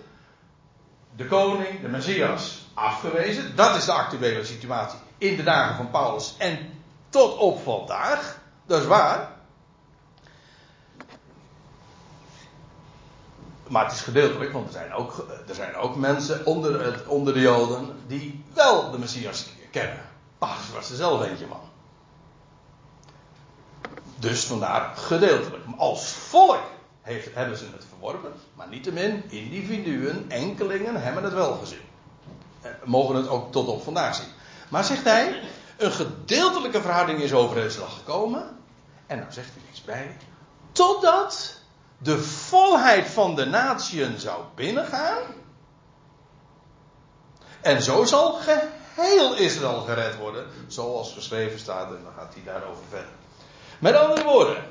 de 1.15 1.25
koning, 1.25 1.81
de 1.81 1.87
Messias, 1.87 2.67
afgewezen. 2.73 3.55
Dat 3.55 3.75
is 3.75 3.85
de 3.85 3.91
actuele 3.91 4.45
situatie 4.45 4.99
in 5.17 5.35
de 5.35 5.43
dagen 5.43 5.75
van 5.75 5.89
Paulus 5.89 6.35
en 6.37 6.81
tot 7.09 7.37
op 7.37 7.63
vandaag. 7.63 8.39
Dat 8.65 8.81
is 8.81 8.87
waar. 8.87 9.33
Maar 13.67 13.83
het 13.83 13.93
is 13.93 14.01
gedeeltelijk, 14.01 14.51
want 14.51 14.67
er 14.67 14.73
zijn 14.73 14.93
ook, 14.93 15.25
er 15.47 15.55
zijn 15.55 15.75
ook 15.75 15.95
mensen 15.95 16.45
onder, 16.45 16.85
het, 16.85 17.07
onder 17.07 17.33
de 17.33 17.39
Joden 17.39 18.03
die 18.07 18.43
wel 18.53 18.91
de 18.91 18.97
Messias 18.97 19.49
kennen. 19.71 20.13
Paulus 20.37 20.71
was 20.73 20.89
er 20.89 20.95
zelf 20.95 21.21
eentje 21.21 21.47
van. 21.47 21.59
Dus 24.19 24.45
vandaar 24.45 24.97
gedeeltelijk. 24.97 25.63
Als 25.77 26.07
volk 26.09 26.63
hebben 27.33 27.57
ze 27.57 27.65
het 27.73 27.85
verworpen, 27.89 28.33
maar 28.53 28.67
niettemin, 28.67 29.23
individuen, 29.29 30.25
enkelingen 30.29 31.01
hebben 31.01 31.23
het 31.23 31.33
wel 31.33 31.55
gezien. 31.55 31.81
En 32.61 32.71
eh, 32.81 32.87
mogen 32.87 33.15
het 33.15 33.27
ook 33.27 33.51
tot 33.51 33.67
op 33.67 33.83
vandaag 33.83 34.15
zien. 34.15 34.27
Maar 34.69 34.83
zegt 34.83 35.03
hij, 35.03 35.41
een 35.77 35.91
gedeeltelijke 35.91 36.81
verhouding 36.81 37.19
is 37.19 37.33
overeenslag 37.33 37.93
gekomen. 37.93 38.57
En 39.07 39.19
dan 39.19 39.33
zegt 39.33 39.49
hij 39.53 39.61
iets 39.69 39.81
bij. 39.81 40.17
Totdat 40.71 41.59
de 41.97 42.19
volheid 42.19 43.07
van 43.07 43.35
de 43.35 43.45
natieën 43.45 44.19
zou 44.19 44.43
binnengaan. 44.55 45.21
En 47.61 47.81
zo 47.81 48.05
zal 48.05 48.33
geheel 48.33 48.69
Israël 49.37 49.81
gered 49.81 50.17
worden. 50.17 50.45
Zoals 50.67 51.13
geschreven 51.13 51.59
staat, 51.59 51.87
en 51.87 51.99
dan 52.03 52.13
gaat 52.17 52.33
hij 52.33 52.43
daarover 52.43 52.83
verder. 52.89 53.11
Met 53.79 53.95
andere 53.95 54.23
woorden, 54.23 54.63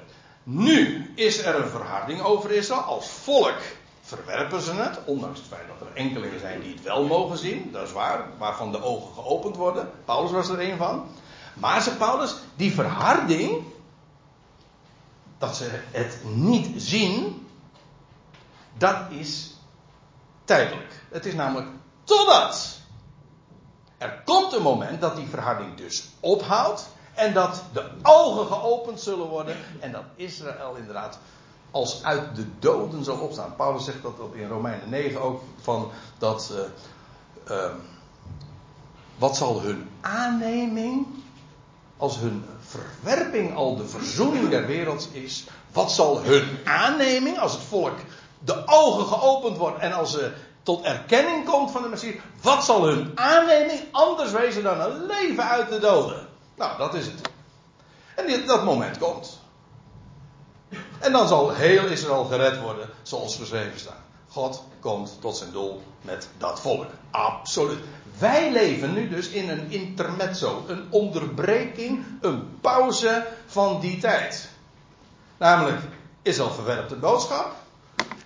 nu 0.42 1.12
is 1.14 1.44
er 1.44 1.54
een 1.54 1.68
verharding 1.68 2.22
over 2.22 2.50
Israël. 2.50 2.80
Als 2.80 3.08
volk 3.08 3.58
verwerpen 4.02 4.60
ze 4.60 4.72
het, 4.72 4.98
ondanks 5.04 5.38
het 5.38 5.48
feit 5.48 5.66
dat 5.78 5.88
er 5.88 5.94
enkelingen 5.94 6.40
zijn 6.40 6.60
die 6.60 6.74
het 6.74 6.82
wel 6.82 7.04
mogen 7.04 7.38
zien, 7.38 7.72
dat 7.72 7.86
is 7.86 7.92
waar, 7.92 8.28
waarvan 8.38 8.72
de 8.72 8.82
ogen 8.82 9.14
geopend 9.14 9.56
worden. 9.56 9.90
Paulus 10.04 10.30
was 10.30 10.48
er 10.48 10.60
een 10.60 10.76
van. 10.76 11.06
Maar 11.54 11.82
zegt 11.82 11.98
Paulus, 11.98 12.34
die 12.56 12.72
verharding, 12.72 13.62
dat 15.38 15.56
ze 15.56 15.68
het 15.90 16.18
niet 16.24 16.82
zien, 16.82 17.46
dat 18.78 18.96
is 19.08 19.54
tijdelijk. 20.44 21.02
Het 21.10 21.26
is 21.26 21.34
namelijk 21.34 21.68
totdat 22.04 22.82
er 23.98 24.22
komt 24.24 24.52
een 24.52 24.62
moment 24.62 25.00
dat 25.00 25.16
die 25.16 25.28
verharding 25.28 25.76
dus 25.76 26.08
ophoudt 26.20 26.88
en 27.14 27.32
dat 27.32 27.62
de 27.72 27.90
ogen 28.02 28.46
geopend 28.46 29.00
zullen 29.00 29.26
worden. 29.26 29.56
En 29.80 29.92
dat 29.92 30.02
Israël 30.16 30.74
inderdaad 30.76 31.18
als 31.70 32.04
uit 32.04 32.36
de 32.36 32.46
doden 32.58 33.04
zal 33.04 33.16
opstaan. 33.16 33.56
Paulus 33.56 33.84
zegt 33.84 34.02
dat 34.02 34.14
in 34.32 34.48
Romeinen 34.48 34.88
9 34.88 35.20
ook. 35.20 35.42
Van 35.60 35.90
dat. 36.18 36.52
Uh, 36.52 37.56
uh, 37.56 37.70
wat 39.18 39.36
zal 39.36 39.60
hun 39.60 39.88
aanneming. 40.00 41.06
Als 41.96 42.16
hun 42.16 42.44
verwerping 42.60 43.56
al 43.56 43.76
de 43.76 43.86
verzoening 43.86 44.48
der 44.48 44.66
wereld 44.66 45.08
is. 45.12 45.44
Wat 45.72 45.92
zal 45.92 46.22
hun 46.22 46.58
aanneming 46.64 47.38
als 47.38 47.52
het 47.52 47.62
volk 47.62 47.98
de 48.44 48.62
ogen 48.66 49.06
geopend 49.06 49.56
wordt 49.56 49.78
en 49.78 49.92
als 49.92 50.10
ze 50.10 50.32
tot 50.64 50.84
erkenning 50.84 51.44
komt 51.44 51.70
van 51.70 51.82
de 51.82 51.88
Messias. 51.88 52.14
Wat 52.42 52.64
zal 52.64 52.86
hun 52.86 53.12
aanneming 53.14 53.80
anders 53.90 54.30
wezen 54.30 54.62
dan 54.62 54.80
een 54.80 55.06
leven 55.06 55.48
uit 55.48 55.68
de 55.68 55.78
doden? 55.78 56.28
Nou, 56.56 56.78
dat 56.78 56.94
is 56.94 57.06
het. 57.06 57.20
En 58.14 58.46
dat 58.46 58.64
moment 58.64 58.98
komt. 58.98 59.40
En 60.98 61.12
dan 61.12 61.28
zal 61.28 61.50
heel 61.50 61.86
Israël 61.86 62.24
gered 62.24 62.60
worden, 62.60 62.88
zoals 63.02 63.36
geschreven 63.36 63.80
staat. 63.80 64.02
God 64.28 64.62
komt 64.80 65.16
tot 65.20 65.36
zijn 65.36 65.52
doel 65.52 65.82
met 66.00 66.28
dat 66.38 66.60
volk. 66.60 66.86
Absoluut. 67.10 67.78
Wij 68.18 68.52
leven 68.52 68.92
nu 68.92 69.08
dus 69.08 69.28
in 69.28 69.48
een 69.48 69.70
intermezzo, 69.70 70.64
een 70.68 70.86
onderbreking, 70.90 72.04
een 72.20 72.58
pauze 72.60 73.26
van 73.46 73.80
die 73.80 73.98
tijd. 73.98 74.48
Namelijk, 75.36 75.80
Israël 76.22 76.50
verwerpt 76.50 76.88
de 76.88 76.96
boodschap. 76.96 77.63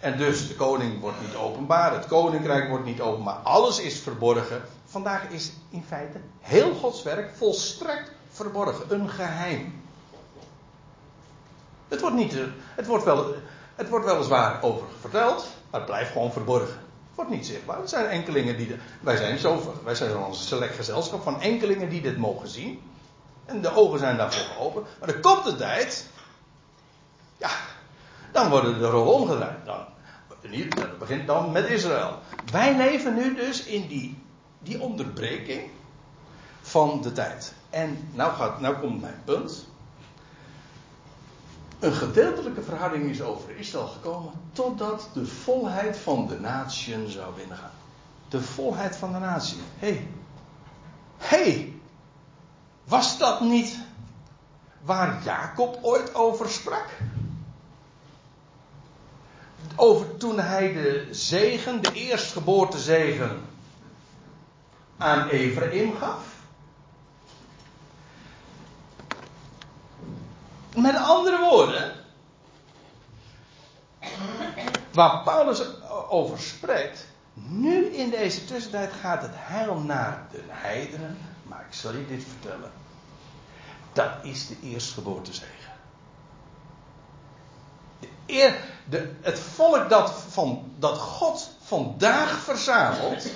En 0.00 0.16
dus 0.16 0.48
de 0.48 0.54
koning 0.54 1.00
wordt 1.00 1.20
niet 1.20 1.34
openbaar, 1.34 1.92
het 1.92 2.06
koninkrijk 2.06 2.68
wordt 2.68 2.84
niet 2.84 3.00
openbaar, 3.00 3.34
alles 3.34 3.80
is 3.80 4.00
verborgen. 4.00 4.62
Vandaag 4.84 5.28
is 5.28 5.52
in 5.70 5.84
feite 5.88 6.20
heel 6.40 6.74
Gods 6.74 7.02
werk 7.02 7.36
volstrekt 7.36 8.10
verborgen, 8.30 8.94
een 8.94 9.08
geheim. 9.08 9.82
Het 11.88 12.00
wordt, 12.00 12.16
niet, 12.16 12.34
het 12.74 12.86
wordt, 12.86 13.04
wel, 13.04 13.34
het 13.74 13.88
wordt 13.88 14.04
weliswaar 14.04 14.62
over 14.62 14.86
verteld, 15.00 15.46
maar 15.70 15.80
het 15.80 15.88
blijft 15.88 16.12
gewoon 16.12 16.32
verborgen. 16.32 16.76
Het 16.76 17.14
wordt 17.14 17.30
niet 17.30 17.46
zichtbaar. 17.46 17.80
Er 17.80 17.88
zijn 17.88 18.06
enkelingen 18.06 18.56
die. 18.56 18.76
Wij 19.00 19.16
zijn 19.16 19.38
zo, 19.38 19.74
wij 19.84 19.94
zijn 19.94 20.10
zo'n 20.10 20.34
select 20.34 20.74
gezelschap 20.76 21.22
van 21.22 21.40
enkelingen 21.40 21.88
die 21.88 22.00
dit 22.00 22.16
mogen 22.16 22.48
zien. 22.48 22.82
En 23.44 23.60
de 23.60 23.74
ogen 23.74 23.98
zijn 23.98 24.16
daarvoor 24.16 24.54
geopend. 24.54 24.86
Maar 25.00 25.08
er 25.08 25.20
komt 25.20 25.44
de 25.44 25.56
tijd. 25.56 26.06
Ja, 27.36 27.50
dan 28.32 28.50
worden 28.50 28.78
de 28.78 28.86
rollen 28.86 29.14
omgedraaid. 29.14 29.64
Dan, 29.64 29.84
dat 30.68 30.98
begint 30.98 31.26
dan 31.26 31.52
met 31.52 31.68
Israël. 31.68 32.18
Wij 32.52 32.76
leven 32.76 33.14
nu 33.14 33.34
dus 33.34 33.64
in 33.64 33.86
die, 33.86 34.22
die 34.58 34.80
onderbreking 34.80 35.70
van 36.60 37.02
de 37.02 37.12
tijd. 37.12 37.52
En 37.70 38.08
nou, 38.12 38.32
gaat, 38.32 38.60
nou 38.60 38.76
komt 38.76 39.00
mijn 39.00 39.20
punt. 39.24 39.66
Een 41.78 41.92
gedeeltelijke 41.92 42.62
verhouding 42.62 43.10
is 43.10 43.22
over 43.22 43.56
Israël 43.56 43.86
gekomen 43.86 44.32
totdat 44.52 45.08
de 45.12 45.26
volheid 45.26 45.96
van 45.96 46.26
de 46.26 46.40
natie 46.40 47.10
zou 47.10 47.34
binnengaan. 47.34 47.70
De 48.28 48.42
volheid 48.42 48.96
van 48.96 49.12
de 49.12 49.18
natie. 49.18 49.58
Hé. 49.78 49.88
Hey. 49.88 50.08
hey. 51.16 51.72
Was 52.84 53.18
dat 53.18 53.40
niet 53.40 53.78
waar 54.82 55.22
Jacob 55.24 55.78
ooit 55.82 56.14
over 56.14 56.48
sprak? 56.48 56.86
Over 59.76 60.16
toen 60.16 60.38
hij 60.38 60.72
de 60.72 61.08
zegen, 61.10 61.82
de 61.82 61.92
eerstgeboortezegen 61.92 63.40
aan 64.96 65.28
Ephraim 65.28 65.96
gaf. 65.96 66.36
Met 70.74 70.96
andere 70.96 71.38
woorden, 71.50 71.92
waar 74.92 75.22
Paulus 75.22 75.62
over 76.08 76.38
spreekt, 76.38 77.06
nu 77.34 77.86
in 77.86 78.10
deze 78.10 78.44
tussentijd 78.44 78.92
gaat 78.92 79.22
het 79.22 79.34
heil 79.34 79.74
naar 79.74 80.26
de 80.30 80.42
heidenen, 80.46 81.18
maar 81.42 81.64
ik 81.68 81.74
zal 81.74 81.92
je 81.92 82.06
dit 82.06 82.24
vertellen. 82.24 82.70
Dat 83.92 84.10
is 84.22 84.46
de 84.46 84.56
eerstgeboortezegen. 84.62 85.72
De 88.00 88.08
eer, 88.26 88.56
het 89.20 89.38
volk 89.38 89.88
dat, 89.88 90.12
van, 90.28 90.72
dat 90.78 90.98
God 90.98 91.50
vandaag 91.62 92.38
verzamelt, 92.38 93.26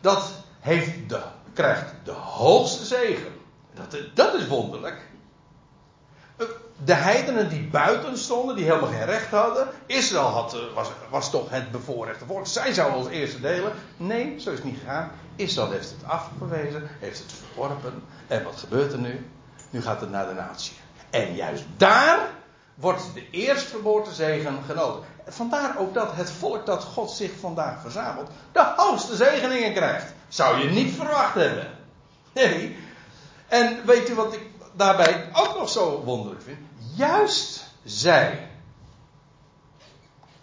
dat 0.00 0.30
heeft 0.60 1.08
de, 1.08 1.22
krijgt 1.52 1.94
de 2.04 2.12
hoogste 2.12 2.84
zegen. 2.84 3.32
Dat, 3.74 3.96
dat 4.14 4.34
is 4.34 4.46
wonderlijk 4.46 5.12
de 6.84 6.94
heidenen 6.94 7.48
die 7.48 7.68
buiten 7.68 8.18
stonden, 8.18 8.56
die 8.56 8.64
helemaal 8.64 8.90
geen 8.90 9.04
recht 9.04 9.30
hadden. 9.30 9.68
Israël 9.86 10.26
had, 10.26 10.54
eh, 10.54 10.60
was, 10.74 10.88
was 11.10 11.30
toch 11.30 11.50
het 11.50 11.70
bevoorrechte 11.70 12.24
volk. 12.26 12.46
Zij 12.46 12.72
zouden 12.72 12.98
als 12.98 13.08
eerste 13.08 13.40
delen. 13.40 13.72
Nee, 13.96 14.40
zo 14.40 14.50
is 14.50 14.56
het 14.56 14.64
niet 14.64 14.78
gegaan. 14.78 15.10
Israël 15.36 15.70
heeft 15.70 15.90
het 15.90 16.10
afgewezen, 16.10 16.88
heeft 17.00 17.18
het 17.18 17.32
verworpen. 17.32 18.02
En 18.26 18.44
wat 18.44 18.56
gebeurt 18.56 18.92
er 18.92 18.98
nu? 18.98 19.30
Nu 19.70 19.82
gaat 19.82 20.00
het 20.00 20.10
naar 20.10 20.26
de 20.26 20.34
natie. 20.34 20.72
En 21.10 21.34
juist 21.34 21.64
daar 21.76 22.28
wordt 22.74 23.02
de 23.14 23.30
eerstgeboortezegen 23.30 24.62
genoten. 24.66 25.02
Vandaar 25.26 25.78
ook 25.78 25.94
dat 25.94 26.12
het 26.12 26.30
volk 26.30 26.66
dat 26.66 26.84
God 26.84 27.10
zich 27.10 27.30
vandaag 27.40 27.80
verzamelt, 27.80 28.30
de 28.52 28.72
hoogste 28.76 29.16
zegeningen 29.16 29.72
krijgt. 29.72 30.12
Zou 30.28 30.58
je 30.58 30.70
niet 30.70 30.94
verwacht 30.94 31.34
hebben. 31.34 31.70
Nee. 32.32 32.76
En 33.48 33.86
weet 33.86 34.08
u 34.08 34.14
wat 34.14 34.34
ik 34.34 34.42
daarbij 34.72 35.28
ook 35.32 35.58
nog 35.58 35.68
zo 35.68 36.02
wonderlijk 36.04 36.42
vind. 36.42 36.58
Juist 36.94 37.64
zij, 37.84 38.48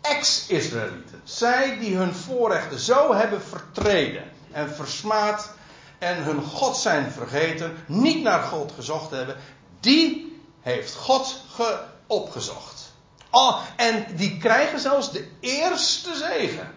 ex-Israëlieten, 0.02 1.22
zij 1.24 1.80
die 1.80 1.96
hun 1.96 2.14
voorrechten 2.14 2.80
zo 2.80 3.14
hebben 3.14 3.42
vertreden 3.42 4.24
en 4.52 4.70
versmaad 4.70 5.54
en 5.98 6.24
hun 6.24 6.44
God 6.44 6.78
zijn 6.78 7.12
vergeten, 7.12 7.78
niet 7.86 8.24
naar 8.24 8.42
God 8.42 8.72
gezocht 8.72 9.12
hebben, 9.12 9.36
die 9.80 10.40
heeft 10.62 10.96
God 10.96 11.44
ge 11.50 11.80
opgezocht. 12.12 12.94
Oh, 13.30 13.62
en 13.76 14.16
die 14.16 14.38
krijgen 14.38 14.80
zelfs 14.80 15.12
de 15.12 15.28
eerste 15.40 16.16
zegen. 16.16 16.74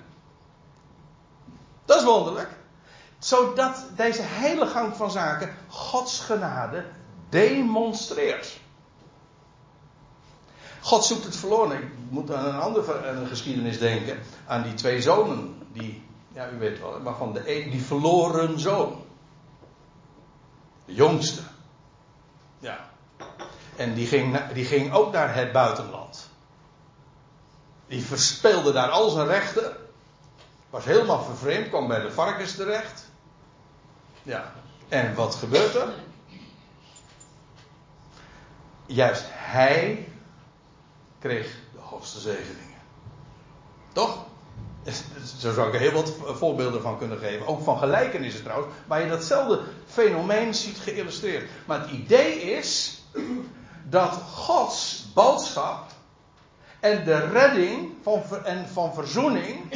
Dat 1.85 1.97
is 1.97 2.05
wonderlijk. 2.05 2.49
Zodat 3.19 3.85
deze 3.97 4.23
hele 4.23 4.67
gang 4.67 4.97
van 4.97 5.11
zaken 5.11 5.57
Gods 5.69 6.21
genade 6.21 6.85
demonstreert. 7.29 8.59
God 10.81 11.05
zoekt 11.05 11.25
het 11.25 11.37
verloren. 11.37 11.83
Ik 11.83 11.89
moet 12.09 12.33
aan 12.33 12.45
een 12.45 12.61
andere 12.61 13.27
geschiedenis 13.27 13.79
denken. 13.79 14.19
Aan 14.47 14.63
die 14.63 14.75
twee 14.75 15.03
zonen. 15.03 15.63
Die, 15.73 16.03
ja, 16.33 16.51
u 16.51 16.59
weet 16.59 16.81
wel, 16.81 17.01
maar 17.01 17.17
van 17.17 17.33
de 17.33 17.43
die 17.71 17.83
verloren 17.83 18.61
zoon. 18.61 19.03
De 20.85 20.95
jongste. 20.95 21.41
Ja. 22.59 22.93
En 23.77 23.95
die 23.95 24.07
ging, 24.07 24.53
die 24.53 24.65
ging 24.65 24.93
ook 24.93 25.13
naar 25.13 25.35
het 25.35 25.53
buitenland. 25.53 26.29
Die 27.87 28.03
verspeelde 28.03 28.73
daar 28.73 28.89
al 28.89 29.11
zijn 29.11 29.27
rechten. 29.27 29.77
Was 30.71 30.85
helemaal 30.85 31.23
vervreemd, 31.23 31.69
kwam 31.69 31.89
bij 31.89 32.01
de 32.01 32.11
varkens 32.11 32.55
terecht. 32.55 33.05
Ja. 34.23 34.53
En 34.89 35.15
wat 35.15 35.35
gebeurt 35.35 35.75
er? 35.75 35.89
juist 38.87 39.25
hij 39.29 40.09
kreeg 41.19 41.47
de 41.73 41.79
hoogste 41.81 42.21
zegeningen. 42.21 42.79
Toch? 43.93 44.25
Zo 45.39 45.53
zou 45.53 45.69
ik 45.69 45.75
er 45.75 45.81
heel 45.81 45.93
wat 45.93 46.13
voorbeelden 46.27 46.83
van 46.83 46.99
kunnen 46.99 47.19
geven. 47.19 47.47
Ook 47.47 47.63
van 47.63 47.79
gelijkenissen 47.79 48.43
trouwens. 48.43 48.75
Waar 48.87 49.03
je 49.03 49.09
datzelfde 49.09 49.61
fenomeen 49.87 50.55
ziet 50.55 50.79
geïllustreerd. 50.79 51.51
Maar 51.67 51.81
het 51.81 51.91
idee 51.91 52.41
is 52.41 53.03
dat 53.89 54.19
Gods 54.33 55.05
boodschap 55.15 55.85
en 56.81 57.05
de 57.05 57.29
redding 57.29 57.93
van, 58.03 58.23
en 58.45 58.69
van 58.69 58.95
verzoening 58.95 59.73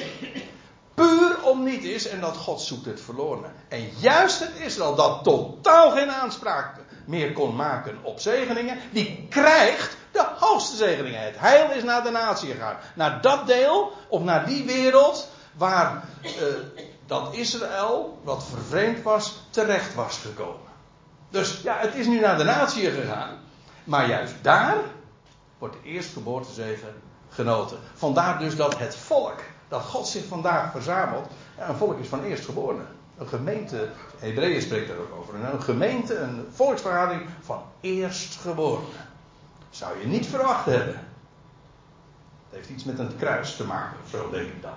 puur 0.98 1.42
om 1.42 1.64
niet 1.64 1.84
is 1.84 2.08
en 2.08 2.20
dat 2.20 2.36
God 2.36 2.60
zoekt 2.60 2.86
het 2.86 3.00
verloren. 3.00 3.52
En 3.68 3.88
juist 3.98 4.40
het 4.40 4.56
Israël 4.58 4.94
dat 4.94 5.24
totaal 5.24 5.90
geen 5.90 6.10
aanspraak 6.10 6.74
meer 7.04 7.32
kon 7.32 7.56
maken 7.56 7.98
op 8.02 8.20
zegeningen, 8.20 8.78
die 8.92 9.26
krijgt 9.30 9.96
de 10.12 10.26
hoogste 10.38 10.76
zegeningen. 10.76 11.22
Het 11.22 11.38
heil 11.38 11.70
is 11.70 11.82
naar 11.82 12.02
de 12.02 12.10
natie 12.10 12.52
gegaan. 12.52 12.76
Naar 12.94 13.20
dat 13.20 13.46
deel, 13.46 13.92
of 14.08 14.22
naar 14.22 14.46
die 14.46 14.64
wereld, 14.64 15.28
waar 15.56 16.04
uh, 16.22 16.30
dat 17.06 17.34
Israël, 17.34 18.18
wat 18.22 18.44
vervreemd 18.44 19.02
was, 19.02 19.42
terecht 19.50 19.94
was 19.94 20.18
gekomen. 20.18 20.66
Dus 21.30 21.60
ja, 21.62 21.76
het 21.78 21.94
is 21.94 22.06
nu 22.06 22.20
naar 22.20 22.38
de 22.38 22.44
natie 22.44 22.90
gegaan. 22.90 23.38
Maar 23.88 24.08
juist 24.08 24.34
daar 24.42 24.76
wordt 25.58 25.76
de 25.82 25.88
eerstgeboortezegen 25.88 26.88
genoten. 27.28 27.78
Vandaar 27.94 28.38
dus 28.38 28.56
dat 28.56 28.78
het 28.78 28.96
volk, 28.96 29.40
dat 29.68 29.82
God 29.82 30.06
zich 30.06 30.24
vandaag 30.24 30.70
verzamelt, 30.70 31.26
een 31.58 31.76
volk 31.76 31.98
is 31.98 32.08
van 32.08 32.22
eerstgeborenen. 32.22 32.86
Een 33.18 33.28
gemeente, 33.28 33.88
Hebreeën 34.18 34.62
spreekt 34.62 34.88
daar 34.88 34.96
ook 34.96 35.14
over. 35.18 35.34
Een 35.34 35.62
gemeente, 35.62 36.18
een 36.18 36.46
volksverhouding 36.52 37.22
van 37.40 37.62
eerstgeborenen. 37.80 38.88
Zou 39.70 39.98
je 40.00 40.06
niet 40.06 40.26
verwacht 40.26 40.64
hebben. 40.64 40.94
Het 40.94 42.58
heeft 42.58 42.68
iets 42.68 42.84
met 42.84 42.98
een 42.98 43.16
kruis 43.16 43.56
te 43.56 43.64
maken, 43.64 43.96
zo 44.10 44.30
denk 44.30 44.46
ik 44.46 44.62
dan. 44.62 44.76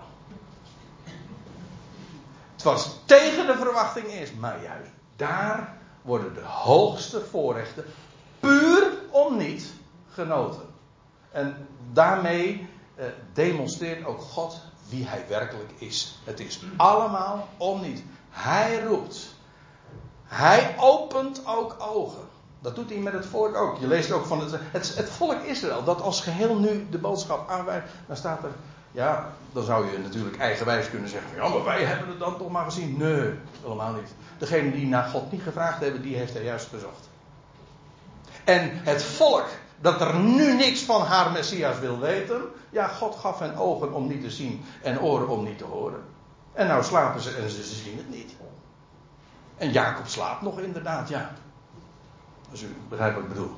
Het 2.54 2.64
was 2.64 3.00
tegen 3.06 3.48
de 3.48 3.56
verwachting 3.58 4.08
eerst, 4.08 4.36
maar 4.36 4.64
juist 4.64 4.92
daar 5.16 5.76
worden 6.02 6.34
de 6.34 6.44
hoogste 6.44 7.22
voorrechten 7.30 7.86
om 9.12 9.38
niet 9.38 9.74
genoten. 10.10 10.62
En 11.32 11.68
daarmee 11.94 12.68
eh, 12.96 13.06
demonstreert 13.34 14.06
ook 14.06 14.22
God 14.22 14.62
wie 14.90 15.08
hij 15.08 15.26
werkelijk 15.28 15.72
is. 15.78 16.20
Het 16.24 16.40
is 16.40 16.60
allemaal 16.78 17.48
om 17.58 17.82
niet. 17.82 18.04
Hij 18.30 18.84
roept. 18.84 19.36
Hij 20.26 20.76
opent 20.78 21.42
ook 21.46 21.76
ogen. 21.80 22.30
Dat 22.60 22.76
doet 22.76 22.90
hij 22.90 23.00
met 23.00 23.14
het 23.14 23.26
volk 23.26 23.56
ook. 23.56 23.78
Je 23.80 23.88
leest 23.88 24.12
ook 24.12 24.26
van 24.26 24.40
het, 24.40 24.60
het, 24.72 25.10
volk 25.10 25.42
Israël, 25.42 25.84
dat 25.84 26.02
als 26.02 26.22
geheel 26.22 26.60
nu 26.60 26.88
de 26.90 26.98
boodschap 26.98 27.50
aanwijst. 27.50 27.88
Dan 28.08 28.16
staat 28.16 28.44
er, 28.44 28.52
ja, 28.92 29.34
dan 29.54 29.64
zou 29.64 29.92
je 29.92 29.98
natuurlijk 29.98 30.38
eigenwijs 30.38 30.90
kunnen 30.90 31.10
zeggen: 31.10 31.36
ja, 31.36 31.48
maar 31.48 31.64
wij 31.64 31.84
hebben 31.84 32.08
het 32.08 32.20
dan 32.20 32.38
toch 32.38 32.52
maar 32.52 32.66
gezien. 32.66 32.98
Nee, 32.98 33.34
helemaal 33.62 33.94
niet. 33.94 34.14
Degene 34.38 34.72
die 34.72 34.88
naar 34.88 35.04
God 35.04 35.32
niet 35.32 35.42
gevraagd 35.42 35.82
hebben, 35.82 36.02
die 36.02 36.16
heeft 36.16 36.34
hij 36.34 36.44
juist 36.44 36.68
gezocht. 36.68 37.10
En 38.44 38.70
het 38.74 39.04
volk 39.04 39.48
dat 39.82 40.02
er 40.02 40.16
nu 40.16 40.54
niks 40.54 40.82
van 40.82 41.02
haar 41.02 41.32
Messias 41.32 41.80
wil 41.80 42.00
weten, 42.00 42.42
ja, 42.70 42.88
God 42.88 43.16
gaf 43.16 43.40
hen 43.40 43.56
ogen 43.56 43.94
om 43.94 44.08
niet 44.08 44.22
te 44.22 44.32
zien 44.32 44.66
en 44.82 45.02
oren 45.02 45.28
om 45.28 45.44
niet 45.44 45.58
te 45.58 45.64
horen. 45.64 46.04
En 46.54 46.68
nou 46.68 46.84
slapen 46.84 47.22
ze 47.22 47.36
en 47.36 47.50
ze, 47.50 47.64
zien 47.64 47.98
het 47.98 48.10
niet. 48.10 48.32
En 49.58 49.72
Jacob 49.72 50.08
slaapt 50.08 50.42
nog 50.42 50.60
inderdaad, 50.60 51.10
ja. 51.10 51.32
Als 52.52 52.62
u 52.62 52.76
begrijpt 52.90 53.16
wat 53.16 53.24
ik 53.24 53.30
bedoel. 53.30 53.52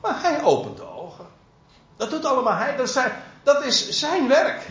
Maar 0.00 0.22
hij 0.22 0.42
opent 0.42 0.76
de 0.76 0.88
ogen. 0.88 1.24
Dat 1.96 2.10
doet 2.10 2.24
allemaal 2.24 2.56
hij. 2.56 2.76
Dat 2.76 2.86
is 2.86 2.92
zijn, 2.92 3.12
dat 3.42 3.64
is 3.64 3.88
zijn 3.88 4.28
werk. 4.28 4.68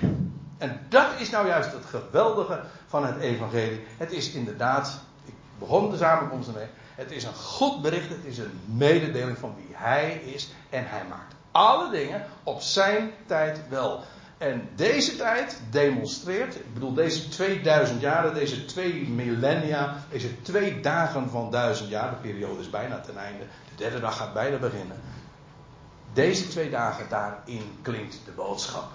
En 0.58 0.86
dat 0.90 1.08
is 1.18 1.30
nou 1.30 1.48
juist 1.48 1.72
het 1.72 1.86
geweldige 1.86 2.64
van 2.88 3.06
het 3.06 3.18
evangelie. 3.18 3.86
Het 3.98 4.12
is 4.12 4.32
inderdaad, 4.32 5.00
ik 5.26 5.34
begon 5.60 5.90
de 5.90 5.98
samenkomst 5.98 6.48
ermee. 6.48 6.68
Het 6.98 7.12
is 7.12 7.24
een 7.24 7.34
goed 7.34 7.82
bericht. 7.82 8.10
Het 8.10 8.26
is 8.26 8.38
een 8.38 8.60
mededeling 8.66 9.38
van 9.38 9.56
wie 9.56 9.76
hij 9.76 10.14
is. 10.14 10.50
En 10.70 10.90
hij 10.90 11.04
maakt 11.10 11.36
alle 11.52 11.92
dingen 11.92 12.26
op 12.44 12.62
zijn 12.62 13.12
tijd 13.26 13.60
wel. 13.70 14.04
En 14.38 14.70
deze 14.76 15.16
tijd 15.16 15.62
demonstreert, 15.70 16.56
ik 16.56 16.74
bedoel 16.74 16.94
deze 16.94 17.30
2000 17.30 18.02
jaren, 18.02 18.34
deze 18.34 18.66
twee 18.66 19.08
millennia, 19.08 20.04
deze 20.10 20.42
twee 20.42 20.80
dagen 20.80 21.30
van 21.30 21.52
duizend 21.52 21.90
jaar, 21.90 22.10
de 22.10 22.16
periode 22.16 22.60
is 22.60 22.70
bijna 22.70 23.00
ten 23.00 23.18
einde, 23.18 23.44
de 23.44 23.76
derde 23.76 24.00
dag 24.00 24.18
gaat 24.18 24.34
bijna 24.34 24.58
beginnen. 24.58 24.98
Deze 26.14 26.48
twee 26.48 26.70
dagen, 26.70 27.10
daarin 27.10 27.78
klinkt 27.82 28.20
de 28.26 28.32
boodschap 28.32 28.92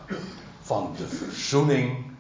van 0.60 0.94
de 0.96 1.08
verzoening 1.08 2.12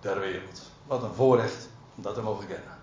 der 0.00 0.20
wereld. 0.20 0.70
Wat 0.86 1.02
een 1.02 1.14
voorrecht 1.14 1.68
om 1.96 2.02
dat 2.02 2.14
te 2.14 2.22
mogen 2.22 2.46
kennen. 2.46 2.75